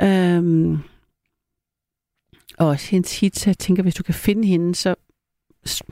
[0.01, 0.78] Øhm,
[2.59, 4.94] og også hendes hits, jeg tænker, hvis du kan finde hende, så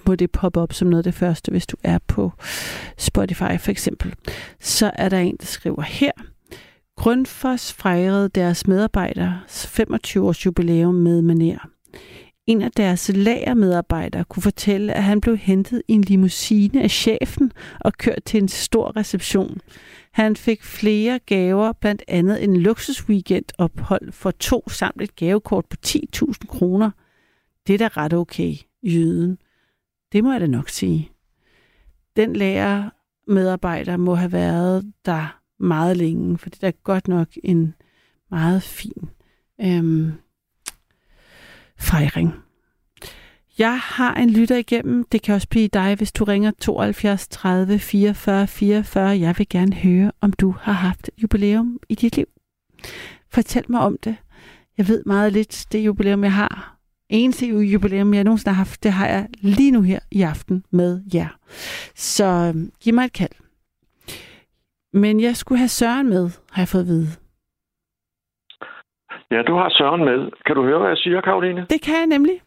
[0.06, 2.32] må det poppe op som noget af det første, hvis du er på
[2.98, 4.14] Spotify for eksempel.
[4.60, 6.12] Så er der en, der skriver her.
[6.98, 11.68] Grundfos fejrede deres medarbejders 25 års jubilæum med maner.
[12.46, 17.52] En af deres lagermedarbejdere kunne fortælle, at han blev hentet i en limousine af chefen
[17.80, 19.60] og kørt til en stor reception.
[20.12, 26.46] Han fik flere gaver, blandt andet en luksusweekendophold for to samt et gavekort på 10.000
[26.48, 26.90] kroner.
[27.66, 29.38] Det er da ret okay, jøden.
[30.12, 31.10] Det må jeg da nok sige.
[32.16, 32.90] Den lærer
[33.26, 37.74] medarbejder må have været der meget længe, for det er godt nok en
[38.30, 39.08] meget fin
[39.60, 40.12] øhm,
[41.78, 42.34] fejring.
[43.58, 45.04] Jeg har en lytter igennem.
[45.12, 49.20] Det kan også blive dig, hvis du ringer 72 30 44 44.
[49.20, 52.26] Jeg vil gerne høre, om du har haft jubilæum i dit liv.
[53.30, 54.16] Fortæl mig om det.
[54.78, 56.78] Jeg ved meget lidt det jubilæum, jeg har.
[57.08, 61.02] Eneste jubilæum, jeg nogensinde har haft, det har jeg lige nu her i aften med
[61.14, 61.38] jer.
[61.94, 63.47] Så øh, giv mig et kald.
[65.04, 67.08] Men jeg skulle have Søren med, har jeg fået at vide.
[69.30, 70.30] Ja, du har Søren med.
[70.46, 71.66] Kan du høre, hvad jeg siger, Karoline?
[71.70, 72.40] Det kan jeg nemlig.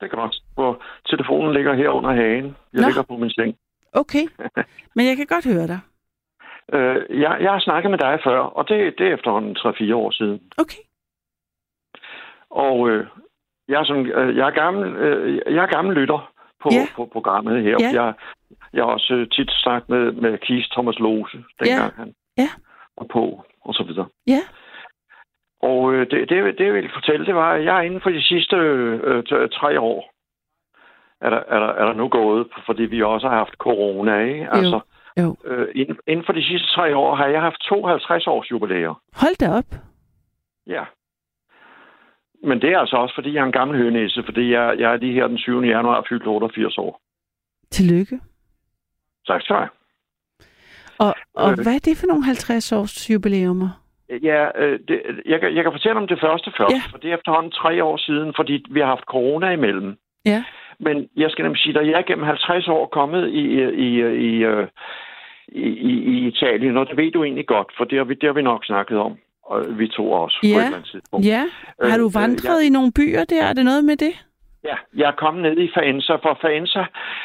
[0.00, 0.36] Det kan godt.
[0.54, 2.56] Hvor telefonen ligger her under hagen.
[2.72, 2.86] Jeg Nå.
[2.86, 3.56] ligger på min seng.
[3.92, 4.24] Okay,
[4.94, 5.80] men jeg kan godt høre dig.
[6.72, 10.10] Øh, jeg, jeg har snakket med dig før, og det, det er efterhånden 3-4 år
[10.10, 10.40] siden.
[10.58, 10.82] Okay.
[12.50, 13.06] Og øh,
[13.68, 16.32] jeg, er sådan, øh, jeg, er gammel, øh, jeg er gammel lytter
[16.66, 16.84] på, Ja.
[16.96, 17.76] på programmet her.
[17.80, 17.90] Ja.
[18.02, 18.14] Jeg,
[18.74, 22.48] jeg har også øh, tit snakket med, med Keith Thomas Lose, dengang han Ja.
[22.98, 24.08] var på, og så videre.
[24.26, 24.42] Ja.
[25.62, 28.22] Og øh, det, det, det, jeg ville fortælle, det var, at jeg inden for de
[28.22, 29.24] sidste øh,
[29.58, 30.10] tre år,
[31.20, 34.48] er der, er, der, er der nu gået, fordi vi også har haft corona, ikke?
[34.52, 34.80] Altså,
[35.20, 35.36] jo.
[35.44, 38.94] Øh, inden, inden for de sidste tre år har jeg haft 52 års jubilæer.
[39.20, 39.70] Hold da op.
[40.66, 40.84] Ja.
[42.42, 44.96] Men det er altså også, fordi jeg er en gammel hønæse, fordi jeg, jeg er
[44.96, 45.62] lige her den 7.
[45.62, 47.00] januar fyldt 88 år.
[47.70, 48.20] Tillykke.
[49.26, 49.66] Tak skal du.
[50.98, 51.56] Og, og Øh.
[51.62, 53.68] hvad er det for nogle 50 års jubilæumer?
[54.22, 56.82] Ja, øh, det, jeg, kan- jeg kan fortælle om det første først, Ja.
[56.90, 59.96] for det er efterhånden tre år siden, fordi vi har haft corona imellem.
[60.24, 60.44] Ja.
[60.80, 63.42] Men jeg skal nemlig sige, at jeg er gennem 50 år kommet i,
[63.86, 64.68] i, i, øh,
[65.48, 68.26] i, i, i Italien, og det ved du egentlig godt, for det har vi, det
[68.28, 69.16] har vi nok snakket om,
[69.50, 70.48] og vi to også på Ja.
[70.58, 71.26] et eller andet tidspunkt.
[71.26, 71.42] Ja.
[71.90, 73.42] Har du Øh, øh, vandret i nogle byer der?
[73.44, 74.14] Er det noget med det?
[74.64, 76.84] Ja, jeg er kommet ned i Faenza, for Faenza,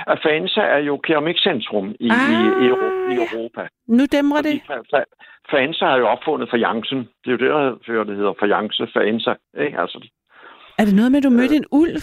[0.10, 3.26] øh, Faenza er jo keramikcentrum i, Ah, i, i, Euro, i ja.
[3.32, 3.62] Europa.
[3.88, 4.62] Nu dæmrer det.
[5.52, 6.98] Faenza har jo opfundet fajancen.
[7.24, 9.34] Det er jo det, der det hedder fajance, Faenza.
[9.66, 9.80] Ikke?
[9.80, 10.08] Altså,
[10.80, 12.02] Er det noget med, at du mødte en ulv?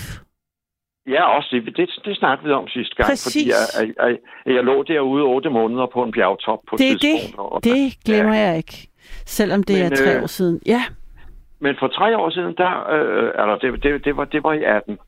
[1.08, 3.26] ja, også det, det, det snakkede vi om sidste gang, Præcis.
[3.26, 3.62] fordi jeg,
[3.98, 4.08] jeg,
[4.46, 7.36] jeg, jeg lå derude otte måneder på en bjergtop på et Det er tidspunkt.
[7.36, 7.38] det.
[7.38, 8.87] og- Det glemmer jeg ikke.
[9.26, 10.60] Selvom det Men, er tre øh, år siden.
[10.66, 10.82] Ja.
[11.60, 14.62] Men for tre år siden, der, øh, eller det, det, det, var, det var i
[14.64, 14.98] 18,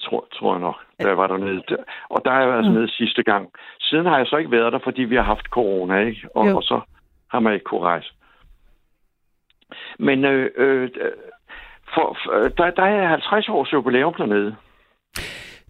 [0.00, 1.62] tror, tror jeg nok, der var dernede.
[1.68, 2.72] Der- Og der har jeg været Mm.
[2.72, 3.48] nede sidste gang.
[3.80, 6.28] Siden har jeg så ikke været der, fordi vi har haft corona, ikke?
[6.34, 6.56] Og, Jo.
[6.56, 6.80] og så
[7.30, 8.12] har man ikke kunne rejse.
[9.98, 10.90] Men øh, øh,
[11.94, 14.56] for, for, der, der er 50 års jubilæum dernede.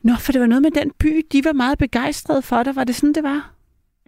[0.05, 2.77] Nå, for det var noget med den by, de var meget begejstrede for dig.
[2.77, 3.51] Var det sådan, det var?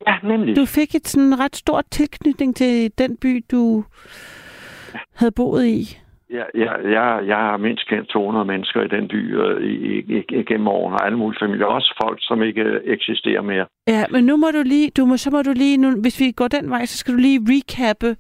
[0.07, 0.57] Ja, nemlig.
[0.57, 3.85] Du fik et sådan ret stort tilknytning til den by, du
[5.15, 6.01] havde boet i.
[6.33, 10.25] Ja, ja, jeg, jeg har mindst kendt 200 mennesker i den by øh, i, i,
[10.29, 11.67] i, gennem årene, og alle mulige familier.
[11.67, 13.67] Også folk, som ikke øh, eksisterer mere.
[13.89, 16.31] Ja, men nu må du lige, du må, så må du lige, nu, hvis vi
[16.31, 18.17] går den vej, så skal du lige recappe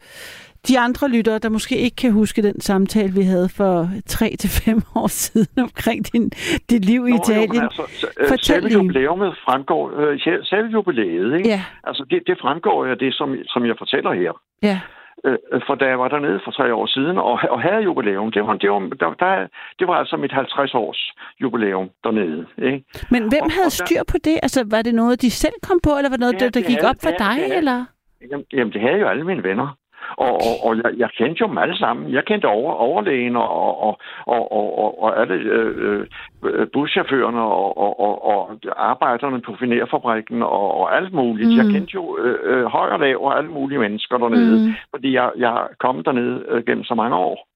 [0.68, 4.50] de andre lyttere, der måske ikke kan huske den samtale, vi havde for 3 til
[4.64, 6.30] fem år siden omkring din,
[6.70, 7.54] dit liv i Nå, Italien.
[7.54, 11.48] Jo, altså, Fortæl Fortæl selve jubilæumet fremgår, øh, selv- selve jubilæet, ikke?
[11.48, 14.32] Ja, Altså, det, det fremgår af det, som, som jeg fortæller her.
[14.62, 14.80] ja.
[15.24, 18.42] Øh, for da jeg var dernede for tre år siden og, og havde jubilæum, det
[18.46, 19.46] var, det, var, der, der,
[19.78, 21.00] det var altså mit 50 års
[21.42, 22.46] jubilæum dernede.
[22.62, 22.84] Ikke?
[23.10, 24.36] Men hvem Og- havde og styr på det?
[24.42, 26.60] Altså, var det noget, de selv kom på, eller var det noget, Ja, der, der
[26.60, 27.84] det gik havde- op for det dig, det havde- eller?
[28.30, 29.68] Jamen, jamen, det havde jo alle mine venner.
[30.16, 32.12] Og, og, og jeg, jeg kendte jo dem alle sammen.
[32.12, 36.06] Jeg kendte over, overlægen og, og, og, og, og, og alle øh,
[36.44, 41.50] øh, buschaufførerne og, og, og, og arbejderne på finerfabrikken og, og alt muligt.
[41.50, 41.56] Mm.
[41.56, 44.68] Jeg kendte jo øh, øh, høj og lav og alle mulige mennesker dernede.
[44.68, 44.74] Mm.
[44.90, 47.46] fordi jeg, jeg kommet dernede øh, gennem så mange år.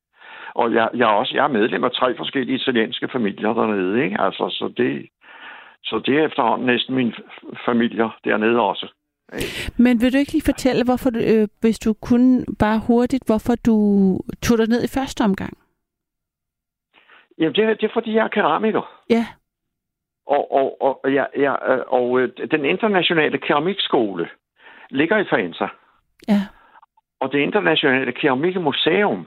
[0.55, 4.21] Og jeg, jeg, er også, jeg er medlem af tre forskellige italienske familier dernede, ikke?
[4.21, 5.07] Altså, så det,
[5.85, 7.13] så det er efterhånden næsten mine
[7.65, 8.87] familier dernede også.
[9.77, 13.55] Men vil du ikke lige fortælle, hvorfor du, øh, hvis du kunne bare hurtigt, hvorfor
[13.67, 13.77] du
[14.43, 15.59] tog dig ned i første omgang?
[17.39, 19.03] Jamen, det, er- det er, fordi jeg er keramiker.
[19.11, 19.27] Ja,
[20.27, 24.29] Og, og, og, ja, ja, øh, og øh, den internationale keramikskole
[24.91, 25.69] ligger i Faenza.
[26.29, 26.41] ja.
[27.21, 29.27] Og det internationale keramikmuseum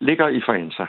[0.00, 0.86] ligger i Faenza.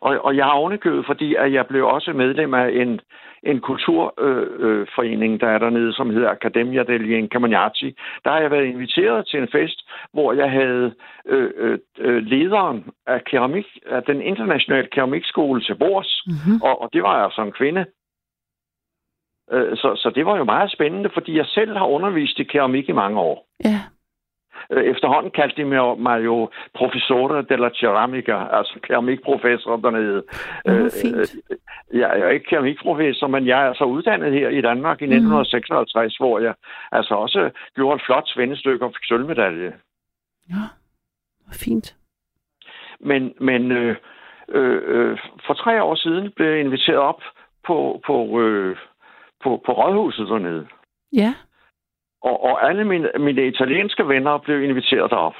[0.00, 3.00] Og, og jeg har ovenikøbet, fordi at jeg blev også medlem af en,
[3.42, 7.96] en kulturforening, øh, øh, der er dernede, som hedder Accademia degli Incaminati.
[8.24, 10.94] Der har jeg været inviteret til en fest, hvor jeg havde
[11.26, 16.62] øh, øh, øh, lederen af, keramik, af den internationale keramikskole til bords, Mm-hmm.
[16.62, 17.86] og, og det var altså en kvinde.
[19.52, 22.88] Øh, Så, så det var jo meget spændende, fordi jeg selv har undervist i keramik
[22.88, 23.46] i mange år.
[23.64, 23.70] Ja.
[23.70, 23.95] Øh,
[24.70, 25.64] Efterhånden kaldte de
[25.98, 30.22] mig, jo professore della ceramica, altså keramikprofessor dernede.
[30.68, 30.90] Øh, øh,
[32.00, 35.12] Jeg er jo ikke keramikprofessor, men jeg er altså uddannet her i Danmark i Mhm.
[35.14, 36.54] 1956, hvor jeg
[36.92, 39.72] altså også gjorde et flot svendestykke og fik sølvmedalje.
[40.50, 40.62] Ja,
[41.52, 41.96] fint.
[43.00, 43.96] Men, men øh,
[44.48, 47.22] øh, øh, for tre år siden blev jeg inviteret op
[47.66, 48.76] på, på, øh,
[49.42, 50.66] på, på rådhuset dernede.
[51.12, 51.34] Ja.
[52.28, 55.38] Og, og alle mine, mine italienske venner blev inviteret derop.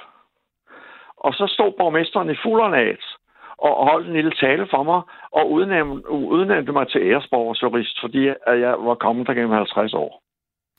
[1.16, 3.04] Og så stod borgmesteren i fuld ornat
[3.58, 5.00] og holdt en lille tale for mig,
[5.32, 10.22] og udnævnte, udnævnte mig til æresborgerjurist, fordi at jeg var kommet der gennem 50 år.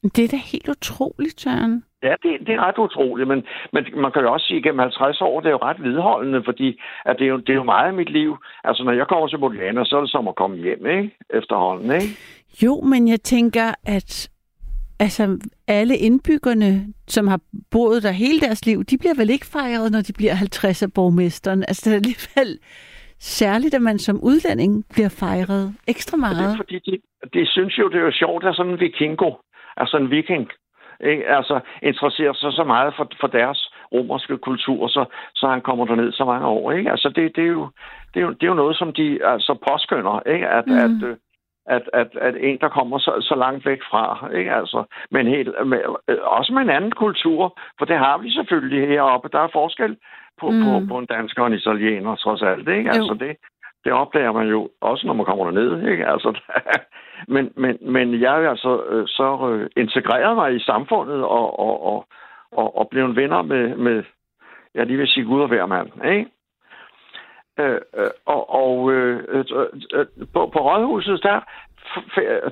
[0.03, 1.83] Det er da helt utroligt, Søren.
[2.03, 3.43] Ja, det, det er ret utroligt, men,
[3.73, 6.43] men man kan jo også sige, at gennem 50 år, det er jo ret vedholdende,
[6.43, 8.37] fordi at det, er jo, det er jo meget af mit liv.
[8.63, 11.15] Altså, når jeg kommer til Boliana, så er det som at komme hjem, ikke?
[11.29, 12.07] Efterhånden, ikke?
[12.63, 14.29] Jo, men jeg tænker, at
[14.99, 17.39] altså, alle indbyggerne, som har
[17.71, 20.93] boet der hele deres liv, de bliver vel ikke fejret, når de bliver 50 af
[20.93, 21.63] borgmesteren.
[21.67, 22.59] Altså, det er alligevel
[23.19, 26.57] særligt, at man som udlænding bliver fejret ekstra Og det er meget.
[26.57, 26.97] fordi, de,
[27.33, 29.31] de synes jo, det er jo sjovt, at sådan en vikingo,
[29.77, 30.49] altså en viking,
[31.11, 31.27] ikke?
[31.37, 35.05] Altså, interesserer sig så meget for, for deres romerske kultur, så,
[35.35, 36.91] så han kommer derned så mange år, ikke?
[36.91, 37.69] Altså, det, det, er, jo,
[38.13, 40.47] det, er, jo, det er jo noget, som de altså påskynder, ikke?
[40.47, 40.77] At, mm.
[40.85, 41.17] at, øh,
[41.67, 44.53] at, at, at en, der kommer så, så langt væk fra, ikke?
[44.53, 48.87] Altså, men helt, med, øh, også med en anden kultur, for det har vi selvfølgelig
[48.87, 49.29] heroppe.
[49.31, 49.97] Der er forskel
[50.39, 50.63] på, mm.
[50.63, 52.89] på, på en dansker og en italiener, trods alt, ikke?
[52.89, 52.93] Jo.
[52.95, 53.37] Altså, det,
[53.83, 56.07] det opdager man jo også, når man kommer derned, ikke?
[56.07, 56.39] Altså,
[57.33, 61.85] men, men, men jeg er altså øh, så øh, integreret mig i samfundet og, og,
[61.85, 62.07] og,
[62.51, 64.03] og, og blevet venner med, med,
[64.75, 66.29] jeg lige vil sige Gud og hver mand, ikke?
[67.59, 69.45] Øh, øh, og og øh, øh,
[69.93, 71.39] øh, på, på rådhuset, der,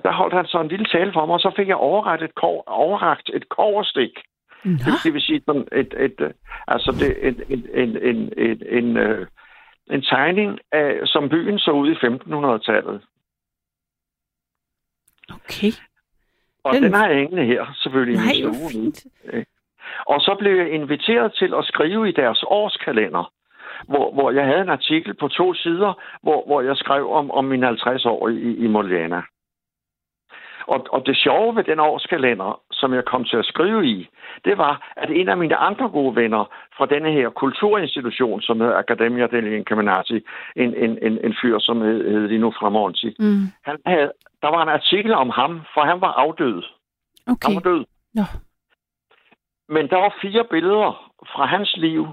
[0.03, 2.36] der holdt han så en lille tale for mig, og så fik jeg overrakt et,
[2.36, 4.11] kov, overragt et koverstik.
[4.64, 6.32] Nå, Det, det vil sige sådan et, et, øh,
[6.68, 9.27] altså det, en, en, en, en, en, en, øh,
[9.91, 13.02] en tegning af, som byen så ud i 1500-tallet.
[15.30, 15.72] okay.
[16.64, 18.14] Og Den- den, har jeg hængende her, selvfølgelig.
[18.15, 18.82] i Nej, min hvor stue.
[18.82, 19.06] fint.
[20.06, 23.32] Og så blev jeg inviteret til at skrive i deres årskalender,
[23.88, 27.46] hvor, hvor jeg havde en artikel på to sider, hvor, hvor jeg skrev om, om
[27.46, 29.22] mine 50 år i, i Moliana.
[30.68, 34.10] Og, og det sjove ved den årskalender, som jeg kom til at skrive i,
[34.46, 36.46] det var, at en af mine andre gode venner
[36.78, 40.22] fra denne her kulturinstitution, som hedder Academia degli Incaminati,
[40.56, 43.48] en, en, en, en fyr, som hed, hed Lino Framonti, Mm.
[43.64, 44.12] han havde,
[44.42, 46.64] der var en artikel om ham, for han var afdød.
[47.28, 47.48] Okay.
[47.48, 47.86] Han var død.
[48.14, 48.24] Nå.
[49.70, 52.08] Men der var fire billeder fra hans liv,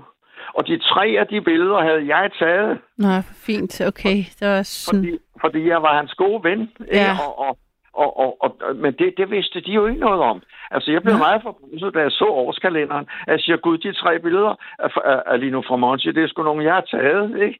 [0.54, 3.08] Og de tre af de billeder havde jeg taget, Nå,
[3.46, 3.80] fint.
[3.80, 5.00] Okay, det var sådan...
[5.00, 6.60] fordi, fordi jeg var hans gode ven.
[6.60, 6.96] ikke?
[6.96, 7.16] Ja.
[7.26, 7.58] Og, og,
[7.92, 10.42] og, og, og, men det, det vidste de jo ikke noget om.
[10.70, 11.18] Altså, jeg blev Nå.
[11.18, 13.06] meget forbruset, da jeg så årskalenderen.
[13.26, 16.64] Jeg siger, gud, de tre billeder af, af, af Lino Framonti, det er sgu nogle,
[16.64, 17.58] jeg har taget, ikke?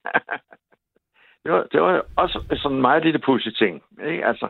[1.45, 4.27] det, var, det var også sådan en meget lille pussy ting, ikke?
[4.27, 4.49] Altså,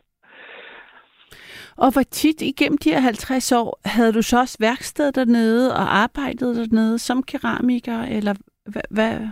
[1.76, 5.96] Og hvor tit igennem de her 50 år havde du så også værksted dernede og
[5.96, 8.34] arbejdet dernede som keramiker, eller
[8.66, 8.82] hvad?
[8.90, 9.28] hvad?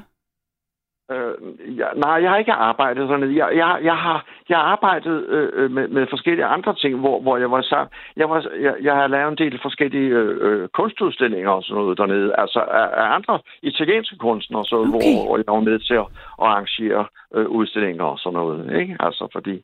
[1.12, 1.34] Øh,
[1.78, 5.48] ja, nej, jeg har ikke arbejdet sådan jeg, jeg, jeg har jeg har arbejdet øh,
[5.52, 7.88] øh, med, med forskellige andre ting, hvor, hvor jeg var sammen.
[8.16, 11.98] Jeg, var, jeg, jeg har lavet en del forskellige øh, øh, kunstudstillinger og sådan noget
[11.98, 12.34] dernede.
[12.38, 14.90] Altså af, af andre italienske kunstnere, så, Okay.
[14.90, 16.08] hvor, hvor jeg var med til at,
[16.42, 18.80] at arrangere øh, udstillinger og sådan noget.
[18.80, 18.96] Ikke?
[19.00, 19.62] Altså fordi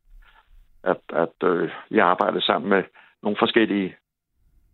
[0.92, 2.82] at, at øh, jeg arbejdede sammen med
[3.22, 3.96] nogle forskellige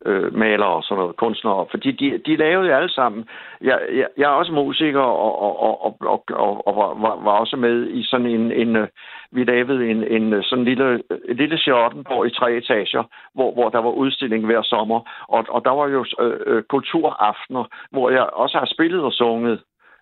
[0.06, 3.28] øh, malere og sådan noget, kunstnere, fordi de, de lavede jo alle sammen.
[3.60, 7.22] Jeg, jeg, jeg er også musiker og, og, og, og, og, og, og var, var,
[7.24, 8.88] var også med i sådan en, en øh,
[9.30, 13.02] vi lavede en, en øh, sådan lille, en lille Charlottenborg i tre etager,
[13.34, 17.64] hvor, hvor der var udstilling hver sommer, og, og der var jo øh, øh kulturaftener,
[17.90, 19.60] hvor jeg også har spillet og sunget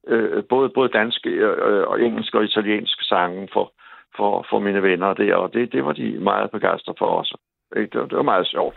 [0.09, 3.73] øh, både, både danske øh, og engelske og italienske sange for,
[4.21, 7.35] for, for mine venner der, og det, det var de meget begejstrede for også.
[7.77, 7.91] Ikke?
[7.93, 8.77] Det, var, det var meget sjovt.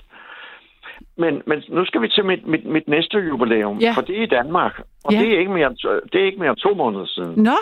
[1.17, 3.91] Men, men nu skal vi til mit, mit, mit næste jubilæum, Ja.
[3.95, 5.19] for det er i Danmark, og Ja.
[5.19, 5.69] det, er ikke mere,
[6.11, 7.43] det er ikke mere to måneder siden.
[7.43, 7.57] Nå,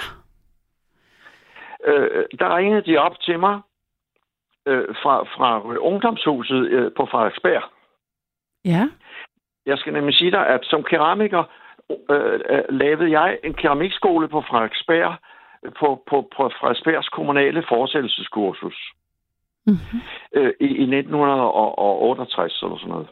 [1.87, 3.59] Øh, der ringede de op til mig
[4.67, 7.63] øh, fra, fra ungdomshuset øh, på Frederiksberg.
[8.65, 8.89] ja.
[9.65, 11.43] Jeg skal nemlig sige dig, at som keramiker
[12.09, 15.15] øh, øh, lavede jeg en keramikskole på Frederiksberg,
[15.79, 18.93] på, på, på Frederiksbergs kommunale fortsættelseskursus
[19.67, 19.99] Mm-hmm.
[20.35, 23.07] øh, i, i 1968 eller sådan noget.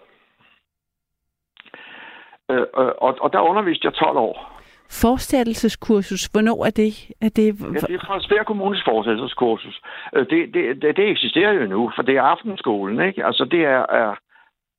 [2.51, 4.61] Øh, øh, og, og der underviste jeg 12 år.
[4.91, 7.11] Forstærkelseskursus, hvornår er det?
[7.21, 9.81] Er det Ja, det er Frederiksberg Kommunes fortsættelseskursus.
[10.15, 13.25] Øh, Det, det, det, det eksisterer jo nu, for det er aftenskolen, ikke?
[13.25, 14.15] Altså, det er, er,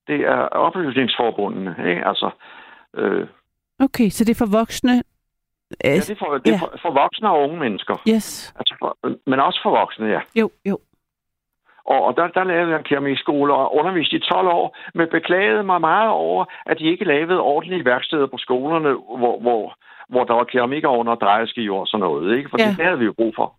[0.07, 2.07] det er oplysningsforbundene, ikke?
[2.07, 2.31] Altså,
[2.97, 3.27] øh,
[3.81, 5.03] okay, så det er for voksne?
[5.85, 7.97] Ja, det er, for, det er for, for voksne og unge mennesker.
[8.09, 8.55] Yes.
[8.59, 10.21] Altså for, men også for voksne, ja.
[10.37, 10.79] Jo, jo.
[11.85, 15.63] Og, og der, der lavede jeg en keramikskole og underviste i 12 år, men beklagede
[15.63, 19.75] mig meget over, at de ikke lavede ordentlige værksteder på skolerne, hvor, hvor,
[20.09, 22.51] hvor der var keramikovner og drejeskiver og sådan noget, ikke?
[22.51, 22.69] For ja.
[22.69, 23.55] det havde vi jo brug for.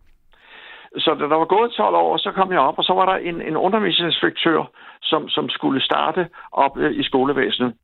[0.98, 3.16] Så da der var gået 12 år, så kom jeg op, og så var der
[3.16, 4.70] en, en undervisningsinspektør,
[5.02, 7.74] som, som skulle starte op øh, i skolevæsenet.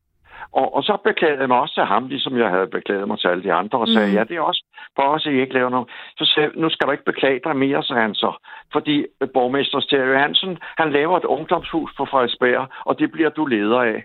[0.53, 3.29] Og, og så beklagede jeg mig også til ham, ligesom jeg havde beklaget mig til
[3.29, 4.15] alle de andre, og sagde, mm.
[4.15, 4.65] ja, det er også
[4.97, 5.89] for os, at I ikke laver noget.
[6.19, 8.33] Så sagde nu skal du ikke beklage dig mere, sagde han så.
[8.73, 13.47] Fordi øh, borgmester Stereo Hansen, han laver et ungdomshus på Frederiksberg, og det bliver du
[13.47, 14.05] leder af.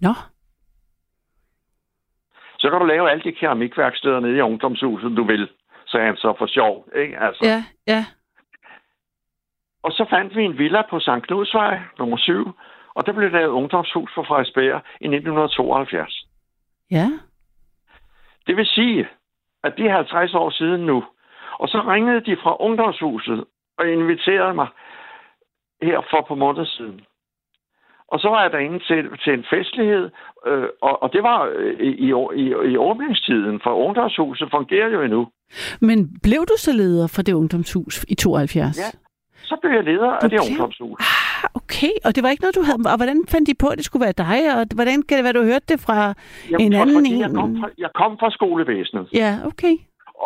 [0.00, 0.12] Nå,
[2.58, 5.48] Så kan du lave alle de keramikværksteder nede i ungdomshuset, du vil,
[5.86, 6.86] sagde han så for sjov.
[6.96, 7.18] Ikke?
[7.18, 7.44] Altså.
[7.44, 8.04] ja, ja.
[9.82, 11.22] Og så fandt vi en villa på St.
[11.22, 12.52] Knudsvej, nummer 7,
[12.94, 16.26] og der blev lavet et ungdomshus for Frederiksberg i 1972.
[16.90, 17.06] Ja.
[18.46, 19.08] Det vil sige,
[19.64, 21.04] at det er 50 år siden nu.
[21.60, 23.44] Og så ringede de fra ungdomshuset
[23.78, 24.68] og inviterede mig
[25.82, 27.00] her for på måneder siden.
[28.12, 30.10] Og så var jeg derinde til, til en festlighed,
[30.46, 32.08] øh, og, og det var øh, i, i,
[32.42, 35.28] i, i åbningstiden, for ungdomshuset fungerer jo endnu.
[35.80, 38.78] Men blev du så leder for det ungdomshus i 72?
[38.78, 38.98] Ja.
[39.50, 40.98] Så blev jeg leder Du af det blev- ungdomshus.
[41.00, 41.92] Ah, okay.
[42.06, 42.78] Og det var ikke noget, du havde...
[42.94, 44.40] Og hvordan fandt de på, at det skulle være dig?
[44.56, 45.98] Og hvordan kan det være, du hørte det fra
[46.64, 47.20] en for- anden en?
[47.26, 49.04] Jeg kom, fra, jeg kom fra skolevæsenet.
[49.22, 49.74] Ja, okay.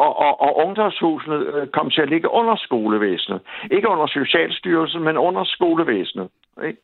[0.04, 3.40] og, og, og ungdomshusene øh, kom til at ligge under skolevæsenet.
[3.76, 6.28] Ikke under Socialstyrelsen, men under skolevæsenet.
[6.68, 6.80] Ikke?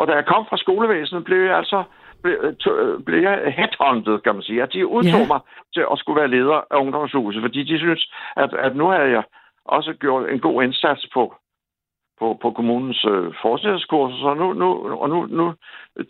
[0.00, 1.82] Og da jeg kom fra skolevæsenet, blev jeg altså
[2.22, 4.62] blev, øh, øh, blev jeg headhunted, kan man sige.
[4.62, 5.26] At de udtog Ja.
[5.28, 5.32] ja.
[5.32, 5.40] mig
[5.74, 8.02] til at skulle være leder af ungdomshuset, fordi de synes,
[8.36, 9.24] at, at nu havde jeg
[9.64, 11.34] også gjort en god indsats på,
[12.18, 15.54] på, på kommunens øh, forskningskurser, så nu, nu, og nu, nu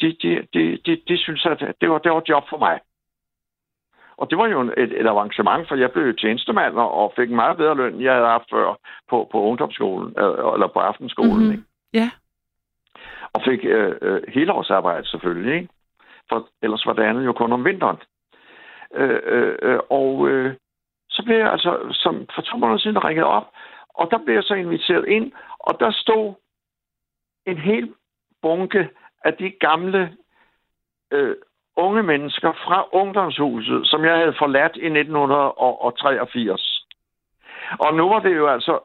[0.00, 2.80] de, de, de, de, de synes, at det var, det var et job for mig.
[4.16, 7.56] Og det var jo et, et avancement, for jeg blev tjenestemand og fik en meget
[7.56, 8.78] bedre løn, end jeg havde haft før
[9.10, 11.32] på, på ungdomsskolen, øh, eller på aftenskolen.
[11.32, 11.40] Mhm.
[11.40, 11.52] Mm-hmm.
[11.52, 11.64] Ikke?
[11.92, 12.10] Ja.
[13.32, 15.68] Og fik øh, øh, helårsarbejde selvfølgelig, ikke?
[16.28, 17.96] For ellers var det andet jo kun om vinteren.
[18.94, 20.54] Øh, øh, øh, og øh,
[21.14, 23.46] så blev jeg altså, som for to måneder siden, ringet op,
[23.94, 26.34] og der blev jeg så inviteret ind, og der stod
[27.46, 27.92] en hel
[28.42, 28.88] bunke
[29.24, 30.16] af de gamle
[31.12, 31.36] øh,
[31.76, 36.86] unge mennesker fra ungdomshuset, som jeg havde forladt i 1983.
[37.78, 38.78] Og nu var det jo altså,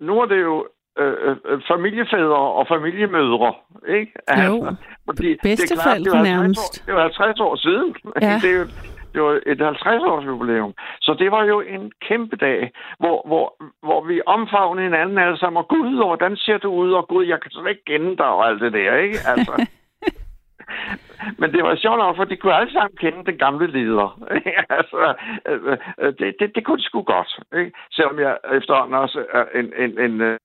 [0.00, 0.68] nu var det jo
[0.98, 3.54] øh, øh, familiefædre og familiemødre,
[3.88, 4.12] ikke?
[4.46, 4.76] Jo.
[5.08, 6.80] fordi Bedsteforældre det er klart, det var 50 nærmest.
[6.80, 7.96] År, det var 50 år siden.
[8.22, 8.38] Ja.
[8.42, 8.66] det, er jo,
[9.12, 10.74] Det var et 50-års jubilæum.
[11.00, 13.46] Så det var jo en kæmpe dag, hvor, hvor,
[13.82, 15.56] hvor vi omfavnede hinanden alle sammen.
[15.62, 16.92] Og gud, og hvordan ser du ud?
[16.92, 19.18] Og gud, jeg kan slet ikke kende dig og alt det der, ikke?
[19.26, 19.66] Altså.
[21.40, 24.08] Men det var sjovt nok, for de kunne alle sammen kende den gamle leder.
[24.78, 25.14] altså,
[25.46, 27.40] øh, øh, det, det, det kunne de sgu godt.
[27.58, 27.72] Ikke?
[27.90, 30.38] Selvom jeg efterhånden også er en, en, en, øh,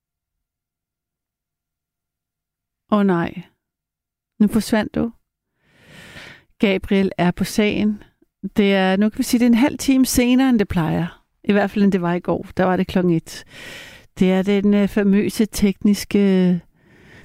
[2.91, 3.31] Åh oh, nej.
[4.39, 5.11] Nu forsvandt du.
[6.59, 8.03] Gabriel er på sagen.
[8.57, 11.23] Det er, nu kan vi sige, det er en halv time senere, end det plejer.
[11.43, 12.47] I hvert fald, end det var i går.
[12.57, 13.43] Der var det klokken et.
[14.19, 16.19] Det er den øh, famøse tekniske,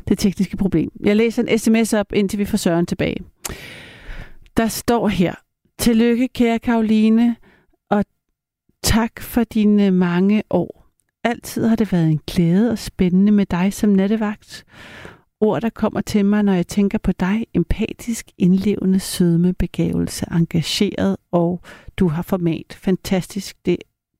[0.08, 0.90] det tekniske problem.
[1.04, 3.16] Jeg læser en sms op, indtil vi får Søren tilbage.
[4.56, 5.34] Der står her,
[5.78, 7.36] Tillykke, kære Karoline,
[7.90, 8.04] og
[8.82, 10.82] tak for dine mange år.
[11.24, 14.64] Altid har det været en glæde og spændende med dig som nattevagt.
[15.42, 17.46] Ord, der kommer til mig, når jeg tænker på dig.
[17.54, 21.60] Empatisk, indlevende, sødme, begavelse, engageret, og
[21.96, 22.78] du har format.
[22.80, 23.76] Fantastisk det,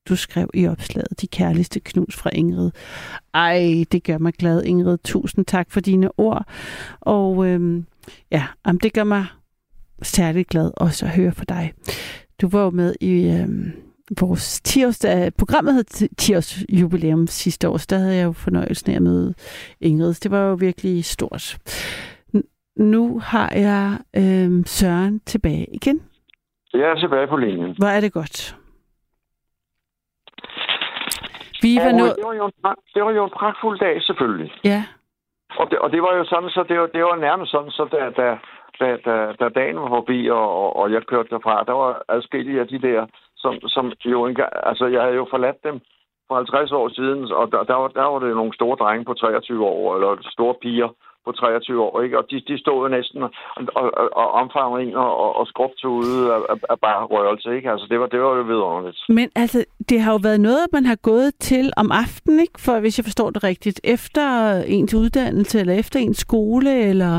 [0.09, 1.21] du skrev i opslaget.
[1.21, 2.71] De kærligste knus fra Ingrid.
[3.33, 4.97] Ej, det gør mig glad, Ingrid.
[5.03, 6.45] Tusind tak for dine ord.
[6.99, 7.85] Og øhm,
[8.31, 9.25] ja, jamen, det gør mig
[10.01, 11.73] særligt glad også at høre fra dig.
[12.41, 13.71] Du var jo med i øhm,
[14.19, 18.31] vores 10 års, da programmet hed 10 års jubilæum sidste år, der havde jeg jo
[18.31, 19.33] fornøjelsen af at møde
[19.81, 20.13] Ingrid.
[20.13, 21.57] Det var jo virkelig stort.
[22.77, 26.01] Nu har jeg øhm, Søren tilbage igen.
[26.73, 27.75] jeg er tilbage på linjen.
[27.77, 28.55] Hvor er det godt.
[31.61, 32.15] Vi var Og nået...
[32.17, 32.53] det, var jo en,
[32.93, 34.51] det var jo en pragtfuld dag, selvfølgelig.
[34.63, 34.83] Ja,
[35.59, 37.83] Og det, og det var jo sådan, så det var, det var nærmest sådan, så
[37.91, 38.27] da, da,
[38.79, 42.59] da, da, da dagen var forbi, og, og, og jeg kørte derfra, der var adskillige
[42.59, 43.05] af de der,
[43.43, 45.77] som, som jo engang, altså jeg havde jo forladt dem
[46.27, 49.13] for 50 år siden, og der, der, var, der var det nogle store drenge på
[49.13, 50.89] 23 år, eller store piger
[51.25, 52.17] på 23 år, ikke?
[52.19, 53.31] Og de, de stod jo næsten og,
[53.75, 53.87] og,
[54.21, 57.71] og, omfavnede en og, og, og skrubte ude af, af, af bare rørelse, ikke?
[57.71, 58.97] Altså det var, det var jo vidunderligt.
[59.09, 62.61] men altså, det har jo været noget, man har gået til om aftenen, ikke?
[62.65, 64.25] For hvis jeg forstår det rigtigt, efter
[64.67, 67.13] ens uddannelse, eller efter ens skole, eller...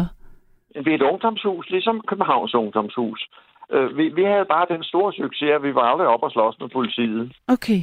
[0.84, 3.28] ved et ungdomshus, ligesom Københavns ungdomshus.
[3.72, 6.56] Øh, vi, vi havde bare den store succes, at vi var aldrig op og slås
[6.60, 7.32] med politiet.
[7.48, 7.80] Okay.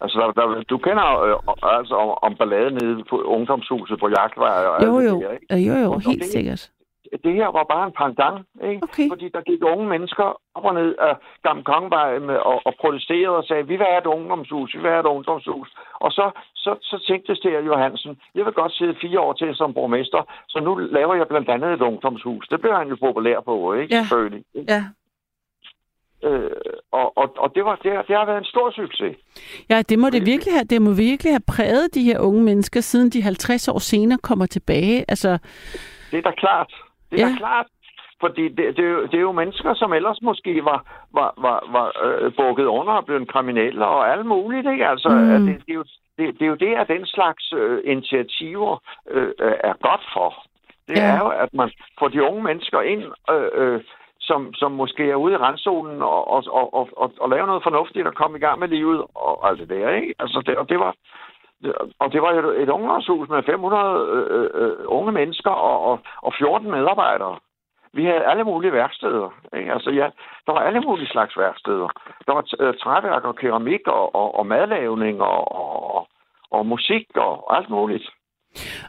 [0.00, 1.34] Altså, der, der, du kender øh,
[1.78, 5.20] altså om, om balladen nede på ungdomshuset på Jagtvej og alt Jo, det jo.
[5.20, 5.68] der, ikke?
[5.68, 6.70] Jo, jo, helt det- sikkert.
[7.24, 8.38] Det her var bare en pendant,
[8.70, 8.82] ikke?
[8.82, 9.08] Okay.
[9.08, 10.24] Fordi der gik unge mennesker
[10.54, 13.98] op og ned af Gamle Kongevej med, og, og protesterede og sagde, vi vil have
[14.04, 15.68] et ungdomshus, vi vil have et ungdomshus.
[15.94, 19.74] Og så, så, så tænkte Ster Johansen, jeg vil godt sidde fire år til som
[19.74, 22.48] borgmester, så nu laver jeg blandt andet et ungdomshus.
[22.48, 23.94] Det blev han jo populær på, ikke?
[23.94, 24.00] Ja.
[24.00, 24.44] Selvfølgelig.
[24.54, 24.72] ikke?
[24.72, 24.84] Ja.
[26.28, 26.50] Øh,
[26.92, 29.16] og, og, og det, var, det, har, det har været en stor succes.
[29.70, 32.80] Ja, det må det virkelig have, det må virkelig have præget de her unge mennesker,
[32.80, 35.04] siden de 50 år senere kommer tilbage.
[35.08, 35.38] Altså,
[36.10, 36.72] Det er da klart.
[37.14, 37.36] Det er Ja.
[37.38, 37.66] klart.
[38.20, 40.80] Fordi det, det, er jo, det er jo mennesker, som ellers måske var,
[41.18, 44.66] var, var, var øh, bukket under og blevet kriminelle og alt muligt.
[44.72, 44.86] Ikke?
[44.88, 45.46] Altså, Mm.
[45.46, 45.84] det, det, er jo,
[46.18, 50.30] det, det er jo det, at den slags øh, initiativer øh, øh, er godt for.
[50.88, 51.02] Det ja.
[51.04, 53.80] er jo, at man får de unge mennesker ind, øh, øh,
[54.20, 57.62] som, som måske er ude i randzonen og, og, og, og, og, og lave noget
[57.62, 59.88] fornuftigt og komme i gang med livet og alt det der.
[59.90, 60.14] Ikke?
[60.18, 60.94] Altså, det, og det var,
[61.98, 66.32] og det var jo et ungdomshus med 500 øh, øh, unge mennesker og, og, og
[66.38, 67.38] 14 medarbejdere.
[67.92, 69.28] Vi havde alle mulige værksteder.
[69.58, 69.72] Ikke?
[69.72, 70.06] Altså, ja,
[70.46, 71.88] der var alle mulige slags værksteder.
[72.26, 76.08] Der var øh, træværk og keramik og, og, og madlavning og, og,
[76.50, 78.06] og musik og alt muligt.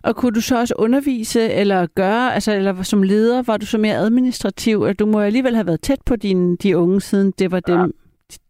[0.03, 3.77] og kunne du så også undervise eller gøre, altså eller som leder, var du så
[3.77, 4.83] mere administrativ?
[4.89, 7.93] At Du må alligevel have været tæt på dine, de unge, siden det var dem,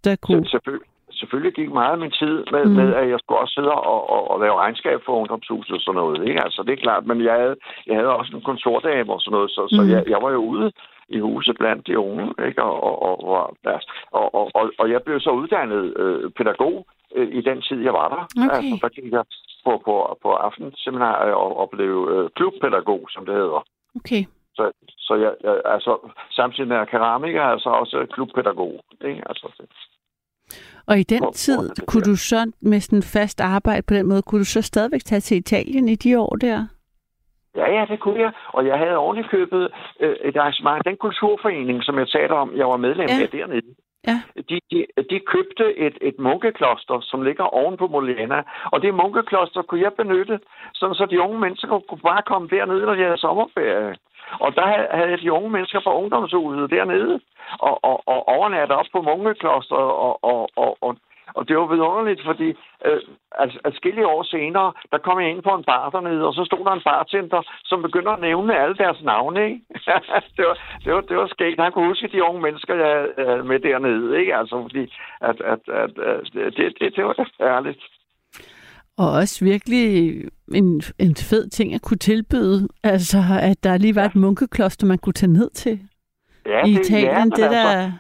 [0.03, 0.45] der kunne...
[0.45, 0.87] Selvfølgelig,
[1.19, 2.71] selvfølgelig gik meget af min tid med, Mm.
[2.79, 5.99] med at jeg skulle også sidde og, og, og lave regnskab for ungdomshuset og sådan
[6.01, 6.27] noget.
[6.27, 6.43] Ikke?
[6.43, 7.55] Altså, det er klart, men jeg havde,
[7.87, 9.89] jeg havde også en kontordame og sådan noget, så, så Mm.
[9.89, 10.71] jeg, jeg var jo ude
[11.09, 12.63] i huset blandt de unge, ikke?
[12.63, 13.49] Og, og, og, og,
[14.11, 16.85] og, og, og, jeg blev så uddannet øh, pædagog
[17.15, 18.21] øh, i den tid, jeg var der.
[18.45, 18.55] Okay.
[18.57, 19.23] Altså, der gik jeg
[19.65, 23.65] på, på, på aftenseminar og, og blev øh, klubpædagog, som det hedder.
[23.95, 24.23] Okay.
[24.55, 28.79] Så, så jeg, jeg, altså, samtidig med keramiker, altså også klubpædagog.
[29.05, 29.21] Ikke?
[29.25, 29.65] Altså, det,
[30.87, 34.05] Og i den Hvor- tid, hvor kunne du så med sådan fast arbejde på den
[34.07, 36.65] måde, kunne du så stadigvæk tage til Italien i de år der?
[37.55, 38.31] Ja, ja, det kunne jeg.
[38.47, 39.63] Og jeg havde ordentligt købet
[39.99, 40.85] øh, et arrangement.
[40.85, 43.21] Den kulturforening, som jeg talte om, jeg var medlem Ja.
[43.23, 43.61] af dernede.
[44.07, 44.21] Ja.
[44.49, 48.39] De, de, de købte et, et munkekloster, som ligger oven på Molena.
[48.73, 50.39] Og det munkekloster kunne jeg benytte,
[50.73, 53.95] sådan så de unge mennesker kunne bare komme dernede, når de havde sommerferie.
[54.39, 57.19] Og der havde- jeg de unge mennesker fra ungdomshuset dernede,
[57.59, 60.95] og, og, og overnatte op på munkekloster, og, og, og, og
[61.39, 62.49] Og det var vidunderligt, fordi
[62.85, 66.45] øh, altså, adskillige år senere, der kom jeg ind på en bar dernede, og så
[66.45, 69.61] stod der en bartender, som begynder at nævne alle deres navne, ikke?
[70.37, 71.59] det, var, det, var, det var sket.
[71.59, 74.35] Han kunne huske de unge mennesker, jeg havde øh, med dernede, ikke?
[74.35, 77.83] Altså, fordi at, at, at, at det, det, det var ærligt.
[78.97, 79.85] Og også virkelig
[80.53, 82.67] en, en fed ting at kunne tilbyde.
[82.83, 85.79] Altså, at der lige var et munkekloster, man kunne tage ned til
[86.45, 87.11] Ja, i det, Italien.
[87.11, 87.69] ja, det der...
[87.69, 87.91] altså,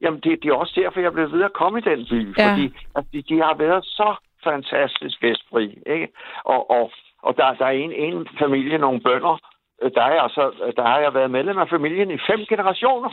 [0.00, 2.38] Jamen, det, det er også derfor, jeg blev ved at komme i den by.
[2.38, 2.52] Ja.
[2.52, 4.14] Fordi at de, de har været så
[4.44, 5.78] fantastisk gæstfri.
[5.86, 6.08] Ikke?
[6.44, 6.90] Og, og,
[7.22, 9.38] og der, der er en, en familie, nogle bønder,
[9.82, 13.10] øh, der, er altså, der har jeg været medlem af familien i fem generationer.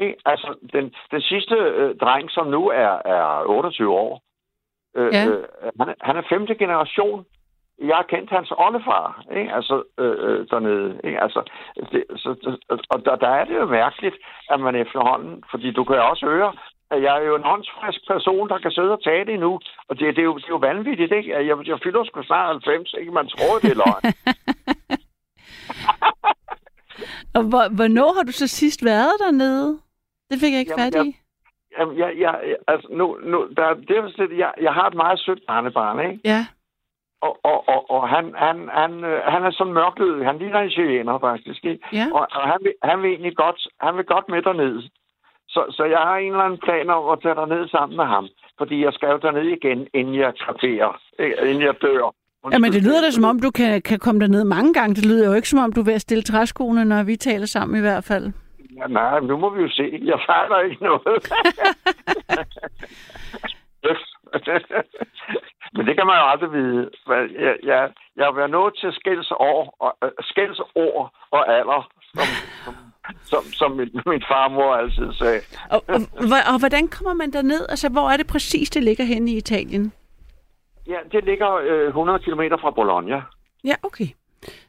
[0.00, 0.16] Ikke?
[0.24, 4.22] Altså, den, den sidste øh, dreng, som nu er, er 28 år,
[4.96, 5.26] øh, Ja.
[5.26, 5.44] øh,
[5.80, 7.24] han, er- han er femte generation.
[7.90, 9.52] Jeg har kendt hans oldefar, ikke?
[9.54, 11.20] Altså, øh, øh, dernede, ikke?
[11.22, 11.40] Altså,
[11.92, 12.56] det, så,
[12.90, 14.16] og der, der er det jo mærkeligt,
[14.50, 16.52] at man efterhånden, fordi du kan også høre,
[16.90, 20.16] at jeg er jo en håndsfrisk person, der kan sidde og tale endnu, og det,
[20.16, 21.30] det, er, jo, det er jo vanvittigt, ikke?
[21.48, 23.12] Jeg, jeg fylder sgu snart 90, ikke?
[23.12, 24.04] Man tror, det er løgn.
[27.34, 29.78] Og hvor, hvornår har du så sidst været dernede?
[30.30, 31.16] Det fik jeg ikke Jamen, fat i.
[31.78, 35.42] Jamen, jeg, jeg, altså, nu, nu, der, det er jeg, jeg har et meget sødt
[35.46, 36.20] barnebarn, ikke?
[36.24, 36.46] Ja.
[37.20, 40.24] Og, og, og, og han, han, han, øh, han er sådan mørklød.
[40.24, 41.64] Han ligner en chilener, faktisk.
[41.64, 41.84] Ikke?
[41.92, 42.06] Ja.
[42.12, 44.82] Og, og han, vil, han vil egentlig godt, han vil godt med derned.
[45.48, 48.28] Så, så jeg har en eller anden plan om at tage derned sammen med ham.
[48.58, 51.00] Fordi jeg skal jo derned igen, inden jeg kraterer.
[51.18, 51.36] Ikke?
[51.48, 52.14] Inden jeg dør.
[52.52, 54.94] Jamen, det lyder da som om, du kan, kan komme derned mange gange.
[54.94, 57.46] Det lyder jo ikke som om, du er ved at stille træskoene, når vi taler
[57.46, 58.32] sammen i hvert fald.
[58.76, 60.00] Ja, nej, nu må vi jo se.
[60.02, 61.04] Jeg fejler ikke noget.
[65.76, 66.90] Men det kan man jo aldrig vide.
[67.44, 72.26] Jeg, jeg, jeg vil nået til skældsår og, øh, skældsord og alder, som,
[72.64, 72.74] som,
[73.22, 75.40] som, som min, min farmor altid sagde.
[75.70, 77.66] Og, og, og, og hvordan kommer man derned?
[77.68, 79.92] Altså, hvor er det præcis, det ligger henne i Italien?
[80.86, 83.22] Ja, det ligger øh, 100 km fra Bologna.
[83.64, 84.06] Ja, okay.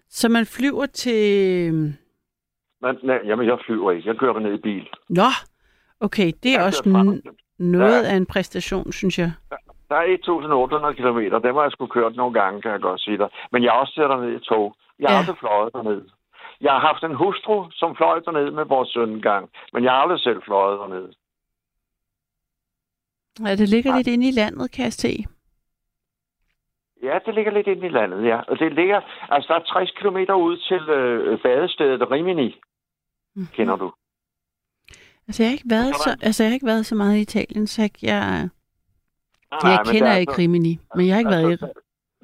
[0.09, 1.97] Så man flyver til...
[2.81, 4.07] Men, nej, jamen, jeg flyver ikke.
[4.09, 4.89] Jeg kører ned i bil.
[5.09, 5.29] Nå,
[5.99, 6.31] okay.
[6.43, 8.09] Det er Jeg også n- noget Ja.
[8.11, 9.31] af en præstation, synes jeg.
[9.89, 11.19] Der er 1.800 km.
[11.47, 13.29] Dem har jeg sgu kørt nogle gange, kan jeg godt sige dig.
[13.51, 14.75] Men jeg har også siddet dernede i tog.
[14.99, 15.19] Jeg har Ja.
[15.21, 16.01] aldrig fløjet derned.
[16.61, 19.49] Jeg har haft en hustru, som fløj derned med vores søn gang.
[19.73, 21.11] Men jeg har aldrig selv fløjet dernede.
[23.45, 23.97] Ja, det ligger Nej.
[23.99, 25.25] lidt inde i landet, kan jeg se.
[27.03, 28.39] Ja, det ligger lidt inde i landet, ja.
[28.47, 32.59] Og det ligger, altså der er 60 km ud til øh, badestedet Rimini,
[33.35, 33.45] Mhm.
[33.53, 33.91] kender du.
[35.27, 37.67] Altså, jeg har ikke været Så altså, jeg har ikke været så meget i Italien,
[37.67, 38.49] så jeg, jeg,
[39.63, 41.51] Nej, jeg kender der er ikke så- Rimini, men jeg har ikke været i...
[41.51, 41.69] altså,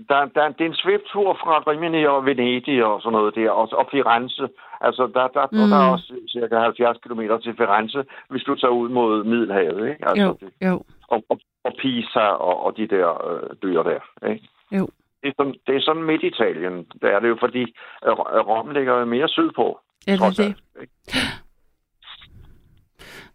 [0.10, 3.70] der, der, det er en sviptur fra Rimini og Venedig og sådan noget der, og,
[3.72, 4.48] og Firenze.
[4.82, 5.58] Altså, der, der, mm.
[5.58, 5.70] Mm.
[5.70, 10.08] der er også cirka 70 km til Firenze, hvis du tager ud mod Middelhavet, ikke?
[10.10, 10.84] Altså, Jo, det, jo.
[11.08, 12.20] og, og, og Pisa
[12.50, 14.48] og, og de der øh, byer der, ikke?
[14.72, 14.88] Jo.
[15.22, 16.86] Det er, sådan, det er sådan midt Italien.
[17.02, 17.62] Det er det jo, fordi
[18.06, 18.12] øh,
[18.50, 19.80] Rom ligger jo mere sydpå.
[20.08, 20.56] Ja, det er det.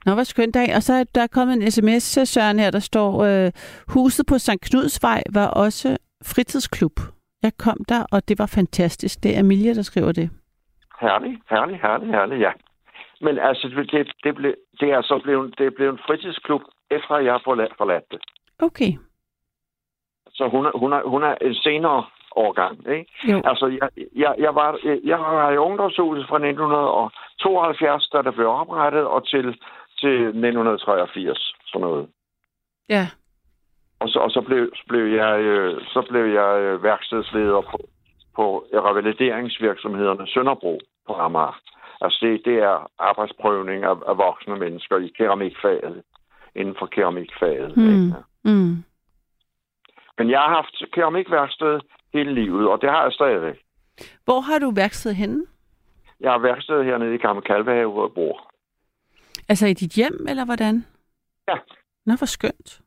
[0.06, 0.76] Nå, hvor skønt dag.
[0.76, 3.52] Og så er der kommet en sms, Søren, her, der står, øh,
[3.88, 4.60] huset på St.
[4.62, 7.00] Knudsvej var også fritidsklub.
[7.42, 9.22] Jeg kom der, og det var fantastisk.
[9.22, 10.30] Det er Emilia, der skriver det.
[11.00, 12.52] Herlig, herlig, herlig, herlig, ja.
[13.20, 17.18] Men altså, det, det, blev, det er så blevet, det er blevet en fritidsklub, efter
[17.18, 18.20] jeg har forladt, forladt det.
[18.58, 18.92] Okay.
[20.38, 22.04] Så hun er, hun er, hun er en senere
[22.36, 23.12] årgang, ikke?
[23.32, 23.42] Jo.
[23.44, 29.04] Altså, jeg, jeg, jeg, var, jeg var i ungdomshuset fra 1972, da det blev oprettet,
[29.14, 29.46] og til,
[30.00, 32.08] til 1983, sådan noget.
[32.88, 33.04] Ja.
[34.00, 37.78] Og så, og så, blev, blev jeg, øh, så blev jeg øh, værkstedsleder på,
[38.36, 41.60] på revalideringsvirksomhederne Sønderbro på Amager.
[42.00, 46.02] Altså det, det er arbejdsprøvning af, af voksne mennesker i keramikfaget,
[46.54, 47.76] inden for keramikfaget.
[47.76, 47.88] Mm.
[47.88, 48.14] Ikke?
[48.44, 48.84] Mm.
[50.18, 51.80] Men jeg har haft keramikværksted
[52.12, 53.58] hele livet, og det har jeg stadigvæk.
[54.24, 55.46] Hvor har du værksted henne?
[56.20, 58.50] Jeg har værksted hernede i Gamle Kalvehave, hvor jeg bor.
[59.48, 60.86] Altså i dit hjem, eller hvordan?
[61.48, 61.54] Ja.
[62.06, 62.80] Nå, hvor skønt.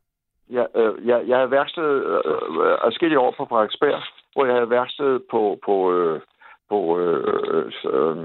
[0.50, 2.22] Jeg, øh, jeg, jeg havde værksted øh,
[2.66, 4.02] øh, adskillige år på Frederiksberg,
[4.34, 6.22] hvor jeg havde værksted på, på, øh,
[6.70, 8.18] på øh, øh,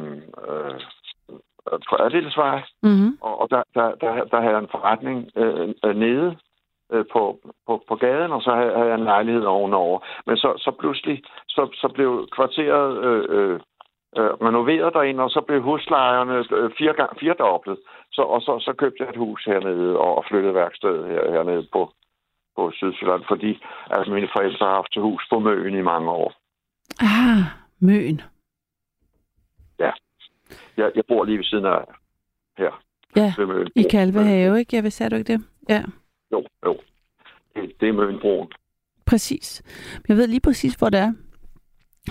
[0.48, 0.80] øh,
[1.88, 3.18] på Adelsvej, Mm-hmm.
[3.20, 6.36] og, og der, der, der, der havde jeg en forretning øh, øh, nede
[6.92, 9.98] øh, på, på, på gaden, og så havde, havde jeg en lejlighed ovenover.
[10.26, 13.60] Men så, så pludselig så, så blev kvarteret øh, øh,
[14.18, 17.78] øh, renoveret derinde, og så blev huslejerne øh, fire gang, firedoblet.
[18.12, 21.92] Så, og så, så købte jeg et hus hernede og, flyttede værkstedet her, hernede på,
[22.56, 26.32] på Sydsjælland, fordi altså, mine forældre har haft til hus på Møen i mange år.
[27.00, 27.42] Ah,
[27.80, 28.20] Møn.
[30.76, 31.84] Jeg, jeg bor lige ved siden af
[32.58, 32.82] her.
[33.16, 33.68] Ja, ved Møen.
[33.76, 34.76] i Kalvehave, ikke?
[34.76, 35.40] Jeg vil sagde du ikke det?
[35.68, 35.82] Ja.
[36.32, 36.76] Jo, jo.
[37.56, 38.48] det, det er Mønbroen.
[39.06, 39.62] Præcis.
[40.08, 41.12] Jeg ved lige præcis, hvor det er.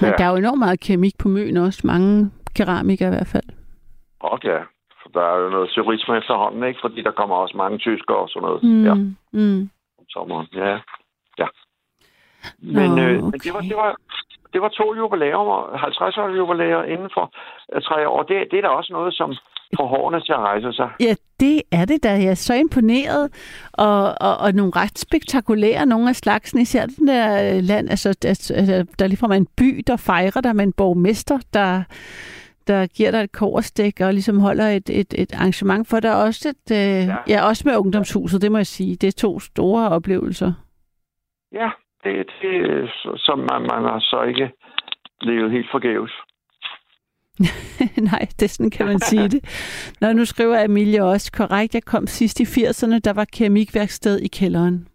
[0.01, 0.11] Ja.
[0.17, 1.81] Der er jo enormt meget keramik på Møn også.
[1.87, 3.43] Mange keramikere i hvert fald.
[4.19, 4.59] Og ja,
[5.01, 6.79] for der er jo noget turisme efterhånden, ikke?
[6.81, 8.63] Fordi der kommer også mange tyskere og sådan noget.
[8.63, 8.85] Mm.
[8.85, 8.93] Ja,
[9.39, 9.69] Mm.
[9.99, 10.47] om sommeren.
[10.53, 10.73] Ja,
[11.39, 11.47] ja.
[12.59, 13.69] Men, Nå, øh, men det, var, okay.
[13.69, 13.95] det, var,
[14.53, 17.25] det var to jubilæer, 50 års jubilæer inden for
[17.73, 18.23] øh, tre år.
[18.23, 19.29] Det, det er da også noget, som
[19.79, 20.89] får hårene til at rejse sig.
[20.99, 22.09] Ja, det er det da.
[22.09, 23.29] Jeg er så imponeret.
[23.73, 26.59] Og, og, og nogle ret spektakulære, nogle af slagsen.
[26.59, 30.55] Især den der øh, land, altså, altså der er ligefrem en by, der fejrer dig
[30.55, 31.83] med en borgmester, der,
[32.67, 36.23] der giver dig et koverstik og ligesom holder et, et, et arrangement for dig.
[36.23, 37.15] Også, et, øh, ja.
[37.27, 38.95] ja, også med ungdomshuset, det må jeg sige.
[38.95, 40.53] Det er to store oplevelser.
[41.51, 41.69] Ja,
[42.03, 44.51] det, det som man, man har så ikke
[45.21, 46.11] levet helt forgæves.
[48.11, 49.41] Nej, det sådan kan man sige det.
[50.01, 54.27] Når nu skriver Emilie også korrekt, jeg kom sidst i 80'erne, der var keramikværksted i
[54.27, 54.87] kælderen.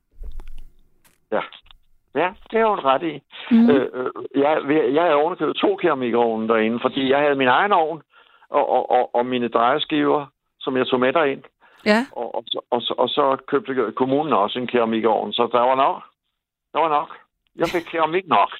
[2.14, 3.22] Ja, det er jo en ret i.
[3.50, 3.70] Mm.
[3.70, 4.58] Øh, jeg,
[4.94, 8.02] jeg havde ovenikøbet to keramikovne derinde, fordi jeg havde min egen ovn
[8.50, 10.26] og, og, og, og mine drejeskiver,
[10.60, 11.42] som jeg tog med derind.
[11.86, 15.60] Ja, Og, og, så- og, så- og så købte kommunen også en keramikovn, så der
[15.60, 16.02] var nok.
[16.72, 17.08] Der var nok.
[17.56, 18.50] Jeg fik keramik nok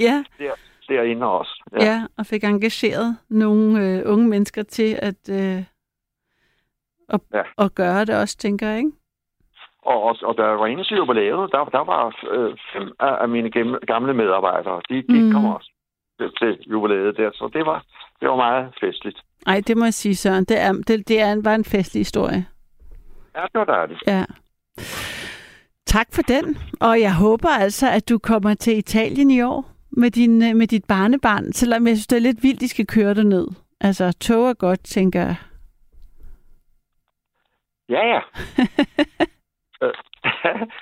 [0.00, 0.22] ja,
[0.88, 1.62] derinde også.
[1.72, 1.84] ja.
[1.84, 5.64] ja, og fik engageret nogle øh, unge mennesker til at, øh,
[7.08, 7.42] at, ja.
[7.58, 8.92] At gøre det også, tænker jeg, ikke?
[9.82, 13.28] Og, og, og der var inde til jubilæet, der, der var øh, fem af, af
[13.28, 13.50] mine
[13.86, 14.80] gamle medarbejdere.
[14.90, 15.32] De, de mm.
[15.32, 15.70] kom også
[16.20, 17.84] til, til jubilæet der, så det var,
[18.20, 19.18] det var meget festligt.
[19.46, 20.44] Nej, det må jeg sige, Søren.
[20.44, 22.46] Det, er, det, det er, var en festlig historie.
[23.36, 24.00] Ja, det var dejligt.
[24.06, 24.24] Ja.
[25.86, 26.58] Tak for den.
[26.80, 30.66] Og jeg håber altså, at du kommer til Italien i år med, din, øh, med
[30.66, 33.46] dit barnebarn, selvom jeg synes, det er lidt vildt, de skal køre derned.
[33.80, 35.36] Altså, tog er godt, tænker jeg.
[37.88, 38.20] Ja, ja.
[39.82, 39.92] Øh,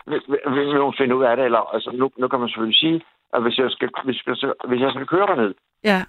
[0.07, 2.49] vi, vi, vi vi må finde ud af det, eller altså, nu, nu kan man
[2.49, 3.01] selvfølgelig sige,
[3.35, 5.55] at hvis jeg skal, hvis jeg skal, hvis jeg skal køre derned,
[5.85, 6.05] Ja.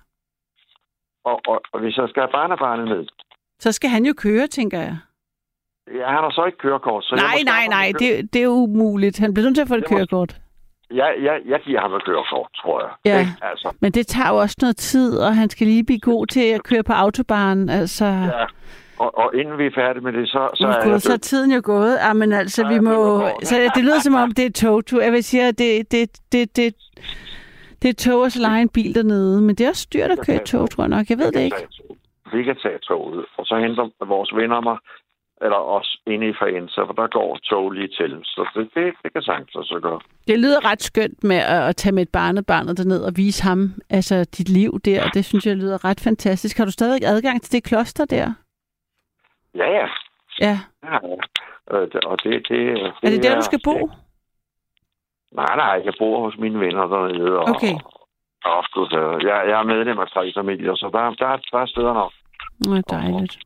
[1.25, 3.07] og, og, og hvis jeg skal have barnebarnet ned,
[3.59, 4.97] Så skal han jo køre, tænker jeg.
[5.87, 7.03] ja, han har så ikke kørekort.
[7.03, 9.19] Så jeg Nej, må nej, nej, det, det er umuligt.
[9.19, 10.41] Han bliver nødt til at få et Det må- kørekort.
[10.93, 12.91] Jeg, jeg, jeg giver ham et kørekort, tror jeg.
[13.05, 13.19] Ja.
[13.19, 13.31] Ikke?
[13.41, 16.45] Altså, Men det tager jo også noget tid, og han skal lige blive god til
[16.55, 17.69] at køre på autobahn.
[17.69, 18.45] Altså, ja.
[18.99, 21.17] Og, og inden vi er færdige med det, så, så er Gud, jeg så er
[21.17, 21.97] tiden jo gået.
[22.07, 23.27] Ja, men altså, Så vi må...
[23.43, 25.01] Så det lyder som om, det er togtur.
[25.01, 26.75] Jeg vil sige, at det, det, det, det,
[27.81, 29.41] det er tog og så lege en bil dernede.
[29.41, 31.09] Men det er også dyrt at køre tog, tror jeg nok.
[31.09, 31.67] Jeg ved det ikke.
[32.33, 34.77] Vi kan tage toget, og så henter vores venner mig,
[35.41, 38.19] eller os inde i Faenza, for der går tog lige til.
[38.23, 39.99] Så det, det, det kan sagtens så gøre.
[40.27, 43.73] Det lyder ret skønt med at, at tage med et barnebarnet derned og vise ham
[43.89, 45.09] altså, dit liv der.
[45.09, 46.57] Det synes jeg lyder ret fantastisk.
[46.57, 48.33] Har du stadig adgang til det kloster der?
[49.55, 49.87] Ja, ja.
[50.39, 50.59] Ja.
[50.83, 50.97] ja.
[51.71, 53.75] Øh, Og det, det, det Er det der, du skal bo?
[55.31, 57.39] Nej, nej, jeg bor hos mine venner dernede.
[57.39, 57.75] Og, Okay.
[58.45, 61.93] Og, og, jeg, jeg er medlem af tre familier, så der, der, der er steder
[61.93, 62.11] nok.
[62.65, 63.39] Nå, dejligt.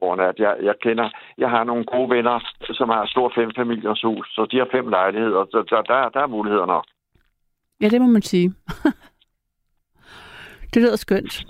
[0.00, 2.40] Hvor at jeg, jeg kender, jeg har nogle gode venner,
[2.78, 6.08] som har et stort fem familiers hus, så de har fem lejligheder, så der, der,
[6.08, 6.84] der er muligheder nok.
[7.80, 8.48] Ja, det må man sige.
[10.74, 11.44] det lyder skønt.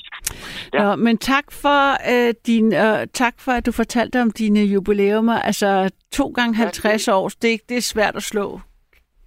[0.74, 0.82] Ja.
[0.82, 0.88] Ja.
[0.88, 1.80] Nå, men tak for,
[2.12, 5.38] øh, din, øh, tak for, at du fortalte om dine jubileumer.
[5.38, 8.60] Altså, to gange 50 år, det, det er svært at slå.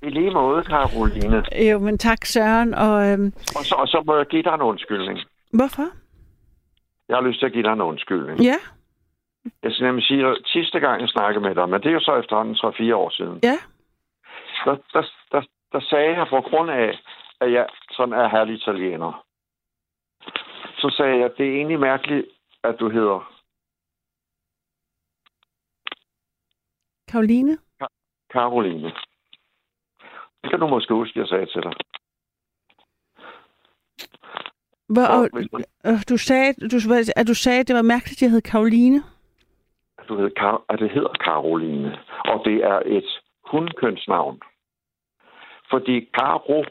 [0.01, 1.43] I lige måde, Karoline.
[1.71, 2.73] Jo, men tak Søren.
[2.73, 3.19] Og, øh,
[3.57, 5.19] Og så, og så må jeg give dig en undskyldning.
[5.53, 5.85] hvorfor?
[7.09, 8.39] Jeg har lyst til at give dig en undskyldning.
[8.39, 8.55] Ja,
[9.63, 11.99] Jeg skal nemlig sige, at sidste gang jeg snakkede med dig, men det er jo
[11.99, 13.57] så efterhånden 3-4 år siden, ja.
[14.65, 15.41] der, der, der,
[15.71, 16.99] der sagde jeg på grund af,
[17.39, 19.25] at jeg sådan er herlig italiener.
[20.77, 22.25] Så sagde jeg, at det er egentlig mærkeligt,
[22.63, 23.33] at du hedder
[27.13, 27.57] Karoline?
[28.29, 28.91] Karoline.
[30.41, 31.73] Det kan du måske huske, jeg sagde til dig.
[34.89, 35.29] Hvor, Og
[35.83, 36.77] og, du sagde, du,
[37.15, 39.03] at du sagde, at det var mærkeligt, at jeg hed Karoline.
[40.03, 41.97] At du ved, Kar- at det hedder Karoline.
[42.25, 43.21] Og det er et
[43.51, 44.41] hundkønsnavn.
[45.69, 46.63] Fordi Karo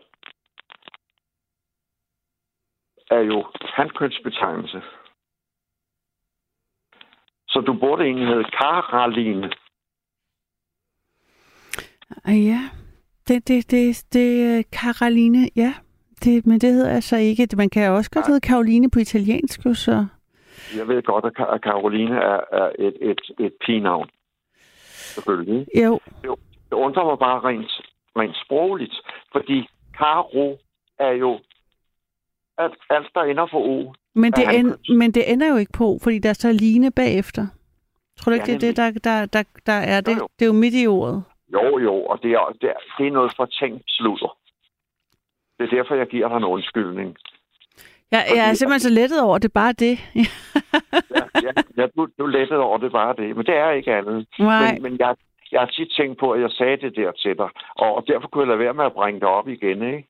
[3.10, 4.82] er jo handkønsbetegnelse.
[7.48, 9.50] Så du burde egentlig hedde Karaline.
[12.24, 12.60] Ah, ja,
[13.28, 15.74] det, det, det, det Karoline, ja.
[16.24, 17.48] Det, men det hedder jeg så ikke.
[17.56, 20.06] Man kan også godt hedde Karoline på italiensk, jo, så...
[20.78, 21.24] Jeg ved godt,
[21.54, 24.08] at Karoline er, er et, et, et pigenavn.
[25.14, 25.66] Selvfølgelig.
[25.84, 26.00] Jo,
[26.70, 27.70] Det undrer mig bare rent,
[28.16, 28.94] rent sprogligt,
[29.32, 29.68] fordi
[29.98, 30.58] Karo
[30.98, 31.40] er jo
[32.58, 33.92] alt, alt der ender for O.
[34.14, 37.46] men det, end, men det ender jo ikke på, fordi der står line bagefter.
[38.20, 40.12] Tror du ikke, Ja, det er det, der, der, der, der er det?
[40.12, 40.28] Jo, jo.
[40.38, 41.24] Det er jo midt i ordet.
[41.52, 44.36] Jo, jo, og det er, det er, det er noget fortænkt sludder.
[45.58, 47.16] Det er derfor, jeg giver dig en undskyldning.
[48.12, 49.94] Ja, jeg er simpelthen så lettet over, det er bare det.
[50.14, 50.20] Ja,
[51.46, 54.26] ja, ja du, du lettede over det bare det, men det er ikke andet.
[54.38, 54.72] Nej.
[54.72, 55.16] Men, men jeg,
[55.52, 58.42] jeg har tit tænkt på, at jeg sagde det der til dig, og, derfor kunne
[58.42, 60.08] jeg lade være med at bringe det op igen, ikke?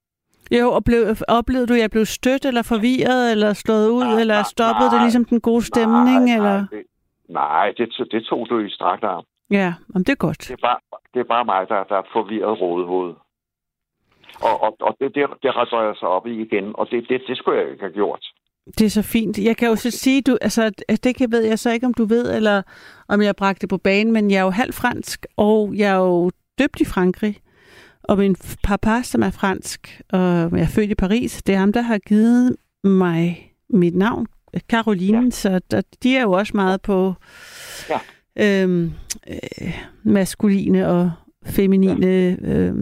[0.51, 4.21] Jo, og blev, oplevede du, at jeg blev stødt eller forvirret, eller slået ud, Nej,
[4.21, 5.05] eller nej, stoppede det nej.
[5.05, 6.25] ligesom den gode stemning?
[6.25, 6.57] nej, eller?
[6.59, 6.83] Nej, det,
[7.29, 9.25] nej det, det tog du i strakt arm.
[9.51, 10.39] Ja, om det er godt.
[10.39, 10.79] Det er bare,
[11.15, 13.15] det er bare mig, der, der er et forvirret rådehoved.
[14.43, 17.23] Og, og, og det, det, det retter jeg sig op i igen, og det, det,
[17.29, 18.25] det skulle jeg ikke have gjort.
[18.79, 19.39] Det er så fint.
[19.39, 20.71] Jeg kan jo så sige, du, altså,
[21.05, 22.63] det kan ved jeg så ikke, om du ved, eller
[23.09, 25.99] om jeg bragte det på banen, men jeg er jo halv fransk, og jeg er
[25.99, 27.37] jo døbt i Frankrig.
[28.03, 30.21] Og min papa, som er fransk, og
[30.59, 34.27] jeg er født i Paris, det er ham, der har givet mig mit navn,
[34.69, 35.31] Caroline, ja.
[35.31, 37.15] så der, de er jo også meget på
[37.89, 37.99] Ja.
[38.37, 38.93] øhm,
[39.29, 41.13] øh, maskuline og
[41.47, 42.37] feminine ja.
[42.53, 42.75] øh,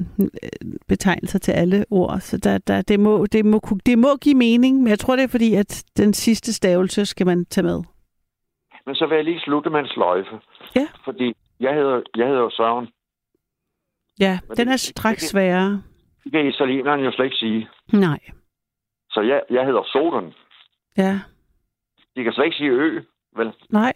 [0.89, 2.21] betegnelser til alle ord.
[2.21, 5.23] Så der, der, det, må, det, må, det må give mening, men jeg tror, det
[5.23, 7.83] er fordi, at den sidste stavelse skal man tage med.
[8.87, 10.41] Men så vil jeg lige slutte med en sløjfe.
[10.77, 10.89] Ja.
[11.05, 12.89] Fordi jeg hedder, jeg hedder jo Søren.
[14.21, 15.83] Ja, Men den er straks det- sværere.
[16.25, 17.69] Det kan italienerne jo slet ikke sige.
[17.93, 18.19] Nej.
[19.11, 20.33] Så jeg, jeg hedder Soden.
[20.97, 21.21] Ja,
[22.17, 23.01] De kan slet ikke sige ø,
[23.37, 23.53] vel?
[23.71, 23.93] nej.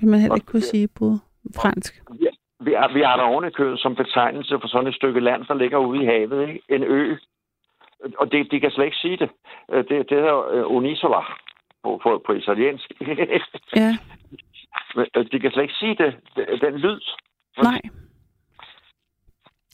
[0.00, 1.16] Vil man heller ikke kunne sige på
[1.56, 2.02] fransk.
[2.20, 2.26] Vi,
[2.60, 5.44] vi, er, vi har der oven i købet som betegnelse for sådan et stykke land,
[5.44, 6.48] der ligger ude i havet.
[6.48, 6.62] Ikke?
[6.68, 7.16] En ø.
[8.18, 9.30] Og det, de kan slet ikke sige det.
[9.72, 11.20] Øh, Det, det hedder uh, Unisola
[11.82, 12.92] på, på, på italiensk.
[13.76, 13.96] Ja,
[14.96, 16.16] øh, de kan slet ikke sige det.
[16.60, 17.00] Den lyd.
[17.62, 17.80] nej.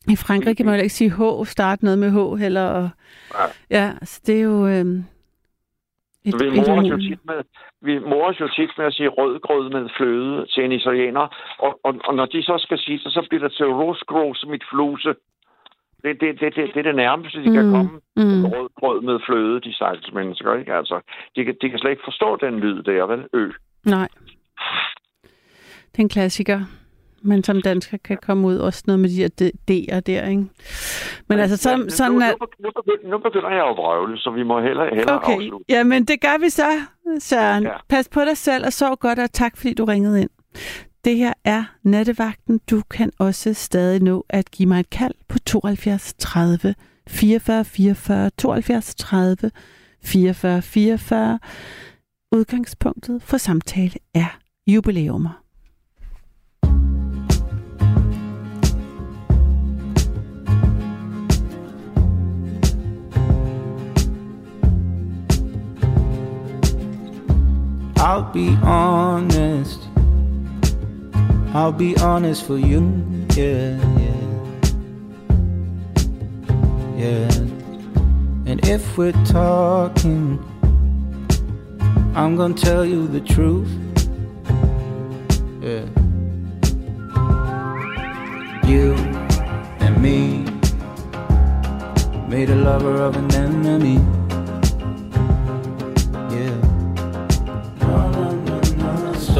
[0.09, 2.69] I Frankrig kan man jo ikke sige H, starte noget med H heller.
[2.69, 2.90] Og,
[3.32, 3.52] Nej.
[3.70, 4.66] ja, så det er jo...
[4.66, 5.05] Øhm,
[6.24, 7.43] et, et morer os jo tit med,
[7.85, 11.27] vi morer jo tit med at sige rødgrød med fløde til en italiener.
[11.59, 14.65] Og, og, og når de så skal sige det, så bliver det til rosgros mit
[14.70, 15.15] fluse.
[16.05, 17.55] Det, det, det, det, det er det nærmeste, de mm.
[17.55, 18.01] kan Mm, komme.
[18.16, 18.44] mm.
[18.44, 20.74] Rødgrød med fløde, de stakkels mennesker, ikke?
[20.74, 21.01] Altså,
[21.36, 23.24] de, kan, de kan slet ikke forstå den lyd der, vel?
[23.32, 23.51] Ø.
[23.86, 24.09] Nej.
[25.93, 26.61] Det er en klassiker.
[27.25, 30.45] Men som dansker kan komme ud også noget med de her D- D'er der, ikke?
[31.29, 32.35] Men altså, sådan, Men sådan nu, at...
[32.41, 35.65] nu, begynder, nu begynder jeg at vrøvle, så vi må hellere, hellere Okay, afslutte.
[35.69, 36.67] jamen det gør vi så,
[37.19, 37.63] Søren.
[37.63, 37.69] Ja.
[37.69, 37.77] Ja.
[37.89, 40.31] Pas på dig selv og sov godt, og tak fordi du ringede ind.
[41.05, 42.61] Det her er Nattevagten.
[42.71, 46.75] Du kan også stadig nå at give mig et kald på 72 30
[47.09, 49.51] 44 44 72 30
[50.05, 51.39] 44 44.
[52.33, 55.44] Udgangspunktet for samtale er jubileumer.
[68.05, 69.81] I'll be honest.
[71.55, 72.82] I'll be honest for you.
[73.35, 74.24] Yeah, yeah.
[76.98, 77.31] Yeah.
[78.44, 80.39] And if we're talking,
[82.14, 83.72] I'm gonna tell you the truth.
[85.62, 85.86] Yeah.
[88.68, 88.93] You
[89.81, 90.44] and me
[92.28, 94.24] made a lover of an enemy.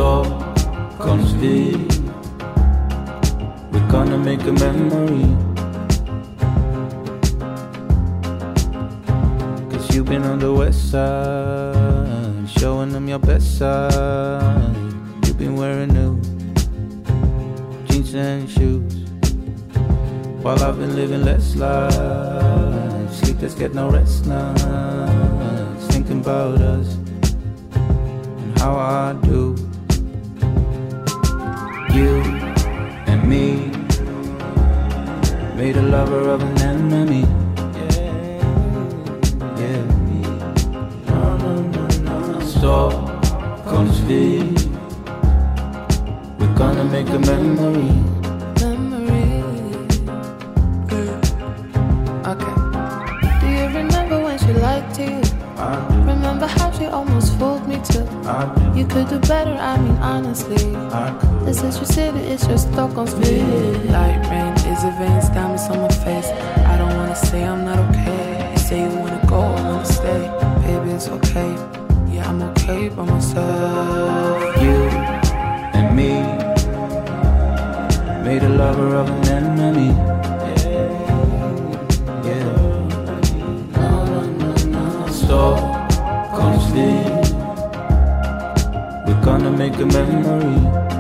[0.05, 0.24] Så
[0.98, 1.76] kom vi
[3.72, 5.36] We're gonna make a memory.
[9.70, 14.76] Cause you've been on the west side Showing them your best side.
[15.24, 16.20] You've been wearing new
[17.86, 18.93] Jeans and shoes
[20.43, 23.10] While I've been living less life.
[23.10, 26.94] Sleepless, get no rest nights Thinking about us
[28.36, 29.63] and how I do.
[31.94, 32.22] You
[33.06, 33.70] and me
[35.54, 37.24] made a lover of an enemy.
[39.56, 39.84] Yeah.
[42.40, 42.92] Så
[43.68, 44.54] kom vi.
[46.38, 48.13] We're gonna make a memory.
[56.39, 58.05] Do, Remember how she almost fooled me too?
[58.74, 60.77] You could do better, I mean honestly.
[60.77, 61.47] I could.
[61.47, 63.90] This is your city, it's your Stockholm speed.
[63.90, 66.28] Light rain is a veins, diamonds on my face.
[66.73, 68.51] I don't wanna say I'm not okay.
[68.52, 70.23] You say you wanna go, I wanna stay.
[70.66, 71.52] Baby, it's okay.
[72.12, 74.62] Yeah, I'm okay by myself.
[74.62, 74.77] You
[75.78, 76.11] and me
[78.24, 80.23] made a lover of an enemy.
[89.24, 90.93] Gonna make a memory.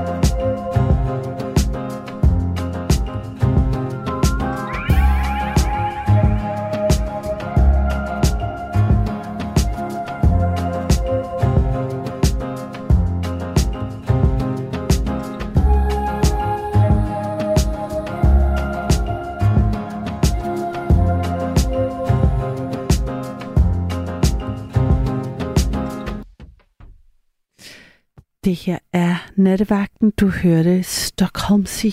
[28.54, 30.12] Det her er Nattevagten.
[30.20, 31.92] Du hørte Stockholmsy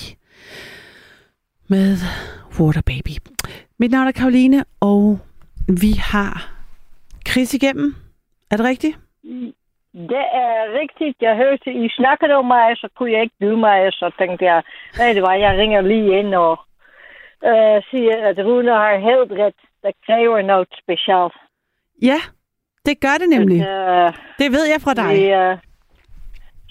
[1.69, 1.89] med
[2.59, 3.13] Water Baby.
[3.79, 5.19] Mit navn er Karoline, og
[5.83, 6.33] vi har
[7.29, 7.95] Chris igennem.
[8.51, 8.97] Er det rigtigt?
[9.93, 11.17] Det er rigtigt.
[11.21, 14.63] Jeg hørte, I snakkede om mig, så kunne jeg ikke byde mig, så tænkte jeg,
[14.97, 16.59] nej, det var, jeg ringer lige ind og
[17.49, 19.59] øh, siger, at Rune har helt ret.
[19.83, 21.33] Der kræver noget specielt.
[22.01, 22.19] Ja,
[22.85, 23.61] det gør det nemlig.
[23.67, 25.15] At, øh, Det ved jeg fra dig.
[25.17, 25.57] vi, øh,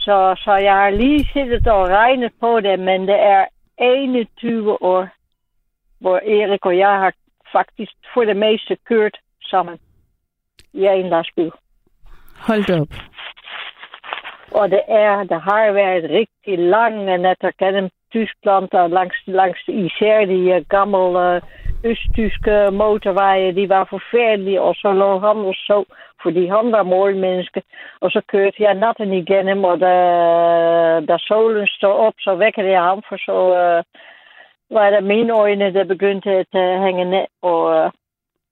[0.01, 3.45] så, så jeg har lige siddet og regnet på det, men det er
[3.79, 5.09] 21 år,
[6.01, 7.13] hvor Erik og jeg har
[7.53, 9.79] faktisk for det meste kørt sammen
[10.73, 11.53] i en lastbil.
[12.37, 12.89] Hold da op.
[14.53, 20.25] Og det er, der har været rigtig lange natter gennem Tyskland, og langs, langs især
[20.25, 21.43] de uh, gamle uh,
[21.85, 25.85] østtyske motorveje, de var forfærdelige, og så lå han og så,
[26.23, 27.63] fordi han var målmenneske,
[28.01, 29.95] og så kørte jeg natten igennem, og da,
[31.09, 33.83] da solen stod op, så vækkede jeg ham, for så uh,
[34.77, 37.91] var det mine øjne, der begyndte at uh, hænge ned, og uh,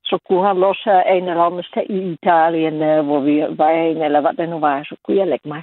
[0.04, 3.72] så kunne han los uh, en eller anden sted i Italien, uh, hvor vi var
[3.84, 5.62] hen, eller hvad det nu var, så kunne jeg lægge mig.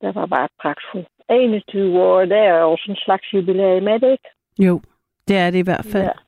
[0.00, 1.08] Det var bare pragtfuldt.
[1.30, 4.28] 21 år, det er også en slags jubilæum, er det ikke?
[4.58, 4.80] Jo,
[5.28, 6.04] det er det i hvert fald.
[6.04, 6.27] Ja.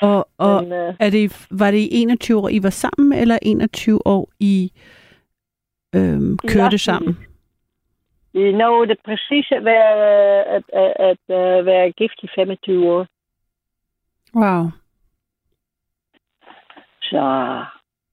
[0.00, 3.38] Og, og Men, øh, er det, var det i 21 år, I var sammen, eller
[3.42, 4.72] 21 år, I
[5.94, 6.78] øhm, kørte lastbil.
[6.78, 7.18] sammen?
[8.32, 12.92] Vi nåede det præcis at være, øh, at, at, at, at være gift i 25
[12.92, 13.06] år.
[14.34, 14.70] Wow.
[17.02, 17.24] Så,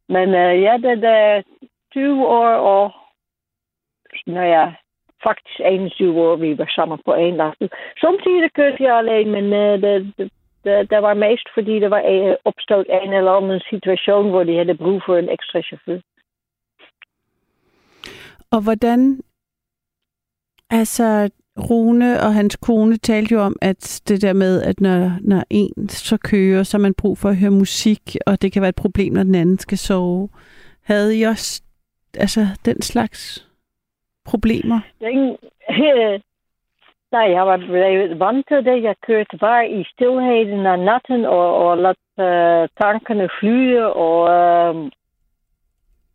[0.10, 1.42] men uh, ja, det er
[1.92, 2.92] 20 år, og
[4.26, 4.74] nou ja,
[5.24, 7.70] faktisk 21 år, vi var sammen på en lastbil.
[8.02, 10.32] Samtidig kørte jeg alleen, men uh, det, det,
[10.64, 14.56] det, det var mest fordi der var uh, opstået en eller anden situation, hvor de
[14.56, 16.00] havde brug for en ekstra chauffør.
[18.52, 19.22] Og hvordan,
[20.70, 21.30] altså
[21.70, 25.90] Rune og hans kone talte jo om, at det der med, at når, når en
[25.90, 28.76] så kører, så har man brug for at høre musik, og det kan være et
[28.76, 30.30] problem, når den anden skal sove.
[30.84, 31.62] Havde I også
[32.18, 33.48] altså, den slags
[34.26, 34.80] problemer?
[35.00, 35.38] Den,
[37.12, 38.84] nej, jeg var blevet vant til det.
[38.84, 43.94] Jeg kørte bare i stilheden af natten og, og ladt uh, tankerne flyde.
[43.94, 44.20] Og
[44.76, 44.90] uh,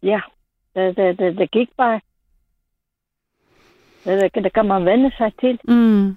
[0.03, 0.21] ja,
[0.75, 2.01] det, det, det, det gik bare.
[4.05, 5.61] Det, det, det kan man vende sig til.
[5.65, 6.17] Mm.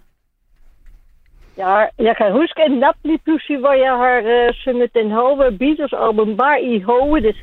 [1.58, 5.58] Jeg, jeg kan huske en nat lige pludselig, hvor jeg har uh, sunget den halve
[5.58, 7.38] Beatles album bare i hovedet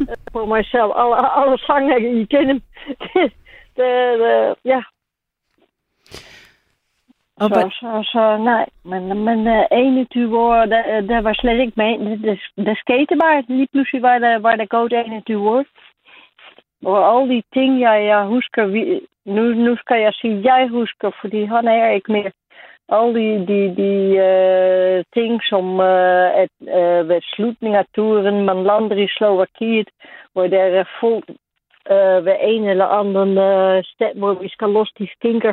[0.00, 0.90] uh, på mig selv.
[0.96, 2.62] Alle, alle sange igennem.
[2.88, 3.32] det,
[3.76, 4.82] det, det, ja,
[7.40, 11.60] Og så, hvad, så, så nej, men, men uh, 21 år, der, der var slet
[11.60, 12.18] ikke med.
[12.18, 13.44] Det, det skete bare.
[13.48, 15.64] Lige pludselig var der, var der gået 21 år.
[16.84, 21.10] Og alle de ting, jeg, jeg husker, vi, nu, nu skal jeg sige, jeg husker,
[21.20, 22.30] fordi han er ikke mere.
[22.88, 23.94] Alle de, de, de
[24.28, 29.88] uh, ting, som uh, at, uh, ved slutningen af turen, man lander i Slovakiet,
[30.32, 31.30] hvor der er fuldt
[31.90, 35.52] uh, ved een eller anden uh, sted, hvor vi skal los die skinker.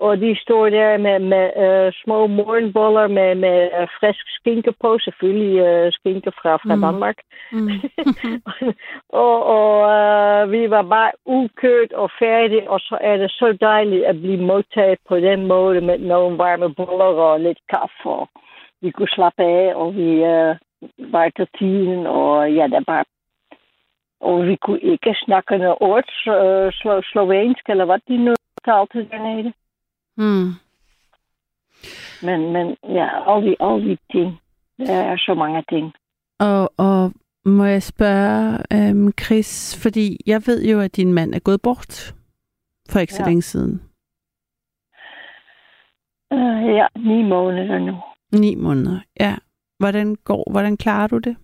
[0.00, 4.98] Og de står der med, med uh, små morgenboller med, med uh, frisk skinke på.
[4.98, 6.80] Selvfølgelig uh, skinke fra, fra Mm.
[6.80, 7.18] Danmark.
[7.52, 7.68] mm.
[9.24, 14.04] og og uh, vi var bare ukørt og færdige, og så er det så dejligt
[14.04, 18.04] at blive modtaget på den måde med nogle varme boller og lidt kaffe.
[18.04, 18.28] Og
[18.82, 20.56] vi kunne slappe af, og vi uh,
[21.12, 23.04] var til tiden, og ja, det var
[24.20, 26.04] og vi kunne ikke snakke noget ord,
[26.72, 28.34] slo, slovensk, eller hvad de nu
[28.64, 29.52] talte dernede.
[30.16, 30.50] Mm.
[32.22, 34.40] Men, men ja, alle de ting.
[34.78, 35.92] Der er så mange ting.
[36.38, 37.12] Og, og
[37.44, 42.14] må jeg spørge, øhm, Chris, fordi jeg ved jo, at din mand er gået bort
[42.90, 43.28] for ikke så Ja.
[43.28, 43.82] længe siden.
[46.30, 47.94] Uh, ja, ni måneder nu.
[48.40, 49.34] Ni måneder, ja.
[49.78, 51.36] Hvordan går, hvordan klarer du det?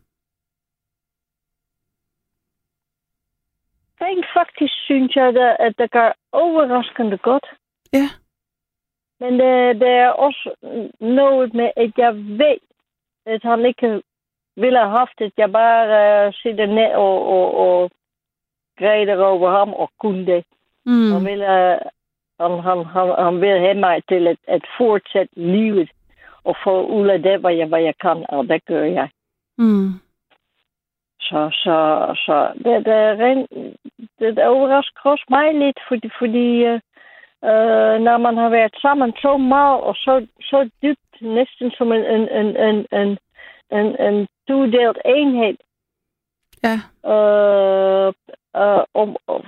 [4.01, 7.47] Rent faktisk synes jeg, at, at det går overraskende godt.
[7.93, 8.09] Ja.
[9.21, 10.51] Men det, det er også
[11.01, 12.59] noget med, at jeg ved,
[13.27, 14.03] at han ikke
[14.57, 17.91] ville have haft, at jeg bare uh, sidder ned og, og, og
[18.79, 20.45] græder over ham og kunne det.
[20.87, 21.13] Mm.
[21.13, 21.79] Han, ville, uh,
[22.41, 25.91] han, han, han, han vil have mig til at, at fortsætte livet
[26.45, 29.09] og få ud af det, hvad jeg, hvad jeg kan, og det gør jeg.
[29.59, 29.93] Mm.
[31.21, 31.77] Så, så,
[32.27, 33.51] så det, det, er rent,
[34.19, 36.81] det, det overrasker også mig lidt, fordi, fordi uh,
[37.43, 42.05] uh, når man har været sammen så meget og så, så dybt, næsten som en,
[42.05, 43.19] en, en, en, en,
[43.79, 45.57] en, en todelt enhed,
[46.65, 46.77] Ja.
[47.15, 48.13] uh,
[48.61, 49.43] uh, om, om,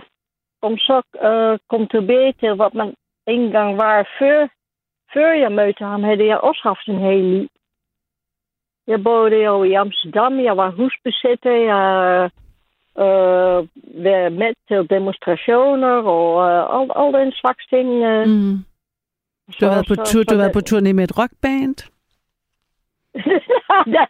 [0.62, 2.94] om så uh, kom tilbage til wat man
[3.27, 4.48] engang var før,
[5.14, 7.48] før jeg mødte ham, havde jeg også haft en hel liv.
[8.86, 12.31] Jeg boede jo i Amsterdam, jeg var husbesætter, jeg
[12.97, 13.59] uh,
[14.05, 17.89] var med til demonstrationer og uh, al, al den slags ting.
[17.89, 18.27] Uh.
[18.28, 18.56] Mm.
[19.60, 21.77] Du har været på, tur, du har været på turné med et rockband?
[23.94, 24.05] det,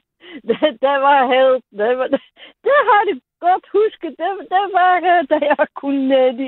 [0.48, 1.64] det, det var helt...
[1.80, 2.20] Det, var, det,
[2.66, 4.12] det har det godt husket.
[4.20, 6.46] Det, det var, uh, da jeg kunne uh, de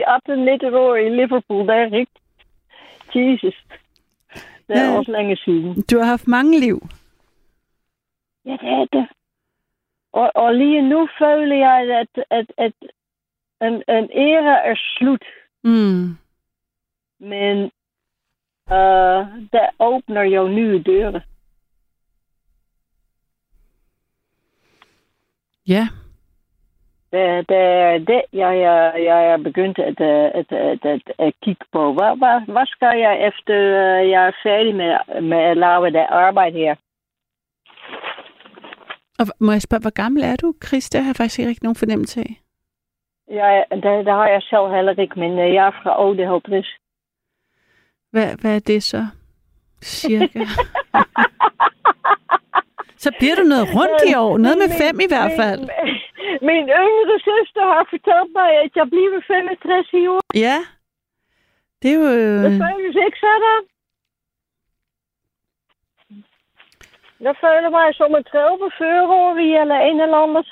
[0.72, 1.66] 18-19 år i Liverpool.
[1.68, 2.20] Det er rigtigt.
[3.16, 3.56] Jesus.
[4.68, 4.98] Det er Ja.
[4.98, 5.82] også længe siden.
[5.90, 6.78] Du har haft mange liv.
[8.46, 9.06] Ja, det er det.
[10.14, 12.72] Og, og lige nu føler jeg, at, at, at
[13.62, 15.24] en, en æra er slut.
[15.64, 16.16] Mm.
[17.20, 17.56] Men
[18.66, 19.22] uh,
[19.52, 21.20] der åbner jo nye døre.
[25.68, 25.88] Ja.
[27.12, 31.34] Det, det er det, jeg, jeg, jeg er begyndt at, øh, at, at, at, at
[31.42, 31.92] kigge på.
[31.92, 36.06] Hvad, hvad, hvad skal jeg efter øh, jeg er færdig med, med at lave det
[36.10, 36.74] arbejde her?
[39.18, 40.90] Og må jeg spørge, hvor gammel er du, Chris?
[40.90, 42.40] Det har jeg faktisk ikke nogen fornemmelse af.
[43.30, 46.66] Jeg, det, det har jeg selv heller ikke, men øh, jeg er fra 58.
[48.12, 49.06] Hvad, hvad er det så?
[49.82, 50.44] Cirka.
[53.04, 54.38] så bliver du noget rundt i år.
[54.38, 55.60] Noget med fem i hvert fald.
[55.60, 55.68] Min,
[56.50, 60.22] min yngre søster har fortalt mig, at jeg bliver 65 i år.
[60.46, 60.58] Ja.
[61.82, 62.06] Det er jo...
[62.44, 63.60] Det føles ikke sådan.
[67.26, 70.46] Jeg føler mig som en 30-40-årig eller en eller andet.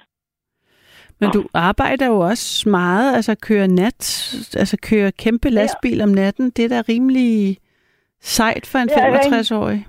[1.21, 4.01] Men du arbejder jo også meget, altså kører nat,
[4.63, 6.51] altså kører kæmpe lastbil om natten.
[6.51, 7.57] Det er da rimelig
[8.21, 9.87] sejt for en Ja, rent- 65-årig.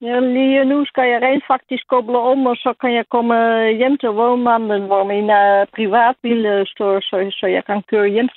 [0.00, 3.34] Ja, lige nu skal jeg rent faktisk koble om, og så kan jeg komme
[3.80, 8.28] hjem til vognmanden, hvor min uh, privatbil øh, står, så, så jeg kan køre hjem.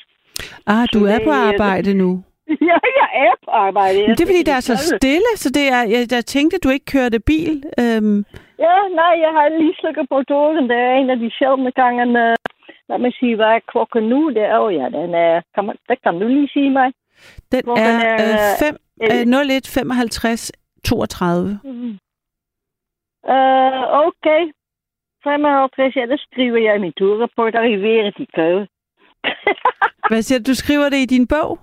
[0.67, 2.23] Ah, du Så er det på arbejde nu.
[2.69, 3.99] ja, jeg er på arbejde.
[4.07, 6.69] Men det er fordi, der er så stille, så det er, jeg, jeg tænkte, du
[6.69, 7.63] ikke kørte bil.
[7.79, 8.25] Øhm,
[8.65, 10.69] Ja, nej, jeg har lige slukket på døren.
[10.69, 12.03] Det er en af de sjældne gange.
[12.03, 12.35] Uh,
[12.89, 14.29] lad mig sige, hvad er klokken nu?
[14.29, 16.89] Det er, oh ja, den er, kan man, det kan du lige sige mig.
[17.51, 20.51] den Klokken er er, øh, fem, øh, 01 55
[20.85, 21.59] 32.
[21.63, 21.97] Mm.
[23.23, 24.41] Uh, okay.
[25.23, 27.55] 55, ja, det skriver jeg i min turrapport.
[27.55, 28.67] Arriveret i køen.
[30.09, 30.43] Hvad siger du?
[30.51, 31.59] Du skriver det i din bog?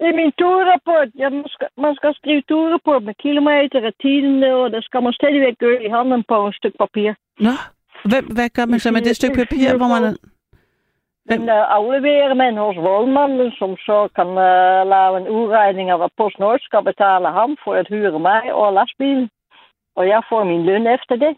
[0.00, 1.08] I min turrapport.
[1.18, 5.12] Ja, man, skal, man skal skrive turrapport med kilometer og tiden, og der skal man
[5.12, 7.12] stadigvæk gøre i hånden på et stykke papir.
[7.40, 7.54] Nå,
[8.10, 10.04] Hvem, hvad gør man så med det stykke papir, hvor man...
[11.32, 16.12] Den uh, afleverer man hos vognmanden, som så kan uh, lave en udregning af, hvad
[16.16, 19.28] PostNord skal betale ham for at hyre mig og lastbilen.
[19.96, 21.32] Og jeg får min løn efter det.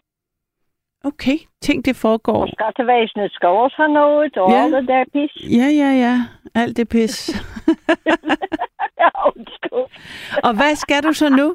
[1.07, 2.41] Okay, ting det foregår.
[2.41, 4.63] Og skattevæsenet skal også have noget, og Ja.
[4.63, 5.33] alt det der pis.
[5.59, 6.15] Ja, ja, ja.
[6.61, 7.15] Alt det pis.
[9.01, 9.09] ja.
[10.47, 11.47] Og hvad skal du så nu?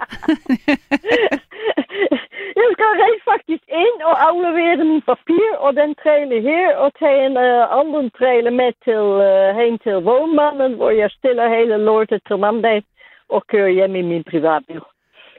[2.61, 7.27] jeg skal rent faktisk ind og aflevere min papir og den trailer her, og tage
[7.27, 12.21] en uh, anden trailer med til, uh, hen til vognmanden, hvor jeg stiller hele lortet
[12.27, 12.83] til mandag
[13.29, 14.81] og kører hjem i min privatbil.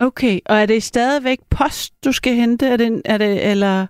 [0.01, 2.65] Okay, og er det stadigvæk post, du skal hente?
[2.67, 3.87] Er det, er det eller...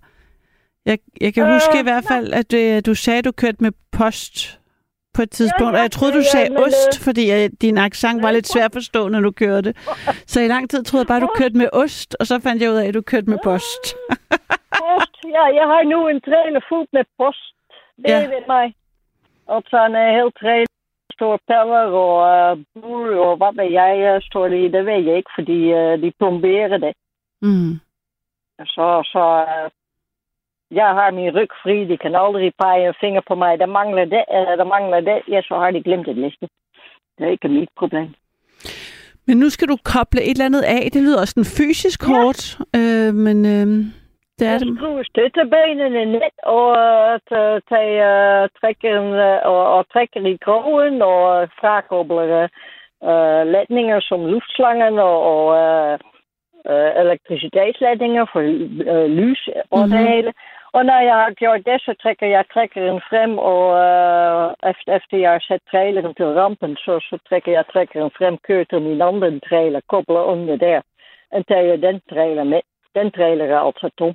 [0.86, 3.58] Jeg, jeg kan Øh, huske i hvert fald, at øh, du sagde, at du kørte
[3.60, 4.60] med post
[5.16, 7.50] på et tidspunkt, ja, og jeg troede, du ja, sagde men, ost, øh, fordi øh,
[7.62, 9.74] din accent var lidt svær at forstå, når du kørte.
[10.32, 12.72] Så i lang tid troede jeg bare, du kørte med ost, og så fandt jeg
[12.72, 13.84] ud af, at du kørte med post.
[14.82, 17.44] Post, ja, jeg har nu en trailer fuld med post.
[17.98, 18.20] Det Ja.
[18.20, 18.28] ja.
[18.28, 18.74] ved mig.
[19.48, 20.74] Og så en uh, hel trailer
[21.14, 22.14] står paller og
[22.52, 24.68] uh, bur og hvad ved jeg står det i.
[24.76, 26.94] Det ved jeg ikke, fordi uh, de plomberer det.
[27.42, 27.74] Mm.
[28.74, 29.72] Så, så uh,
[30.82, 31.86] jeg har min ryg fri.
[31.92, 33.60] De kan aldrig pege en finger på mig.
[33.60, 35.18] Der mangler det, eller der mangler det.
[35.34, 36.48] Ja, så har de glemt det liste.
[37.18, 38.08] Det er ikke mit problem.
[39.28, 40.90] Men nu skal du koble et eller andet af.
[40.94, 42.08] Det lyder også sådan fysisk Ja.
[42.14, 42.42] hårdt,
[42.78, 43.68] øh, men øh,
[44.40, 44.78] det er Jeg det.
[44.78, 46.70] skruer støttebenene ned og
[47.40, 47.96] uh, tage
[48.64, 52.48] uh, uh, og, og trækker i krogen og frakobler
[53.10, 56.00] uh, ledninger som luftslanger og, og uh,
[56.72, 58.42] uh, elektricitetsledninger for
[58.94, 59.42] uh, lys
[59.72, 59.92] og mm-hmm.
[59.92, 60.32] det hele.
[60.74, 65.18] Og når jeg har gjort det, så trækker jeg trækkeren frem, og uh, efter, efter
[65.18, 69.02] jeg har sat traileren til rampen, så, så trækker jeg trækkeren frem, kører til min
[69.02, 70.82] andere trailer, kobler onder der,
[71.36, 72.62] en tager den trailer med.
[72.96, 74.14] Den trailer er altså tom.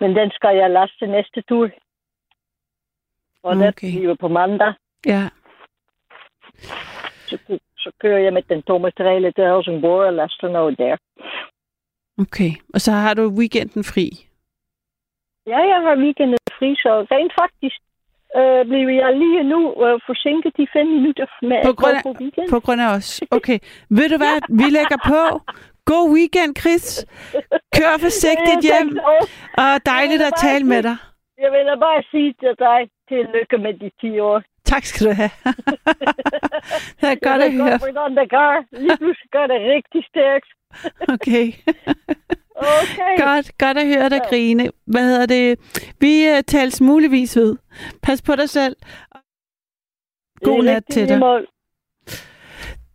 [0.00, 1.70] Men den skal jeg laste næste tur.
[3.42, 3.66] Og okay.
[3.66, 4.72] det bliver på mandag.
[5.06, 5.28] Ja.
[7.26, 7.38] Så,
[7.78, 10.96] så kører jeg med den tomme trailer til Helsingborg og laster noget der.
[12.18, 12.50] Okay.
[12.74, 14.29] Og så har du weekenden fri.
[15.52, 17.78] Ja, jeg har weekenden fri, så rent faktisk
[18.38, 22.12] øh, blev jeg lige nu øh, forsinket de fem minutter med På grund af, på
[22.20, 22.48] weekend.
[22.54, 23.08] på grund af os.
[23.38, 23.58] Okay.
[23.98, 24.36] Ved du hvad?
[24.60, 25.20] Vi lægger på.
[25.90, 26.86] God weekend, Chris.
[27.76, 28.88] Kør forsigtigt hjem.
[29.64, 30.96] Og dejligt at tale med dig.
[31.42, 32.78] Jeg vil da bare sige til dig,
[33.08, 34.42] tillykke med de 10 år.
[34.64, 35.32] Tak skal du have.
[37.00, 37.76] det er godt at høre.
[38.84, 40.50] Lige pludselig gør det rigtig stærkt.
[41.14, 41.46] Okay.
[42.60, 43.24] Okay.
[43.24, 44.70] Godt, godt at høre dig grine.
[44.86, 45.58] Hvad hedder det?
[46.00, 47.56] Vi uh, tales muligvis ved.
[48.02, 48.76] Pas på dig selv.
[50.42, 51.20] God nat til dig.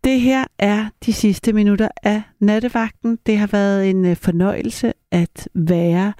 [0.03, 3.19] Det her er de sidste minutter af nattevagten.
[3.25, 6.13] Det har været en uh, fornøjelse at være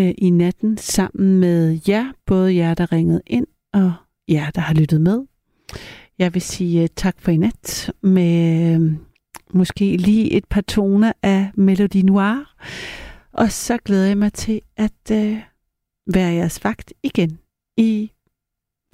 [0.00, 3.92] uh, i natten sammen med jer, både jer, der ringede ind, og
[4.28, 5.24] jer, der har lyttet med.
[6.18, 9.05] Jeg vil sige uh, tak for i nat med
[9.54, 12.54] måske lige et par toner af Melody Noir.
[13.32, 15.38] Og så glæder jeg mig til at øh,
[16.06, 17.38] være jeres vagt igen
[17.76, 18.12] i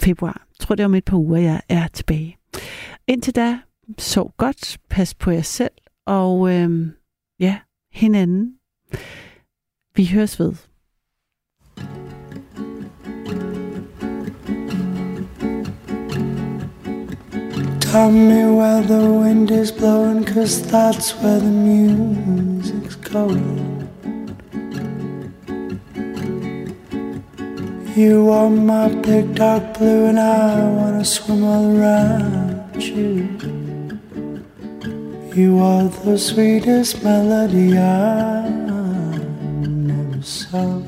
[0.01, 0.47] februar.
[0.51, 2.39] Jeg tror, det er om et par uger, jeg er tilbage.
[3.07, 3.61] Indtil da,
[3.99, 5.73] sov godt, pas på jer selv,
[6.07, 6.89] og øh,
[7.41, 7.59] ja,
[7.93, 8.59] hinanden.
[9.97, 10.72] Vi høres ved.
[17.93, 23.87] Tell me where the wind is blowing, cause that's where the music's going.
[27.95, 33.29] You are my big dark blue, and I wanna swim all around you.
[35.35, 38.49] You are the sweetest melody I've
[39.69, 40.81] never saw.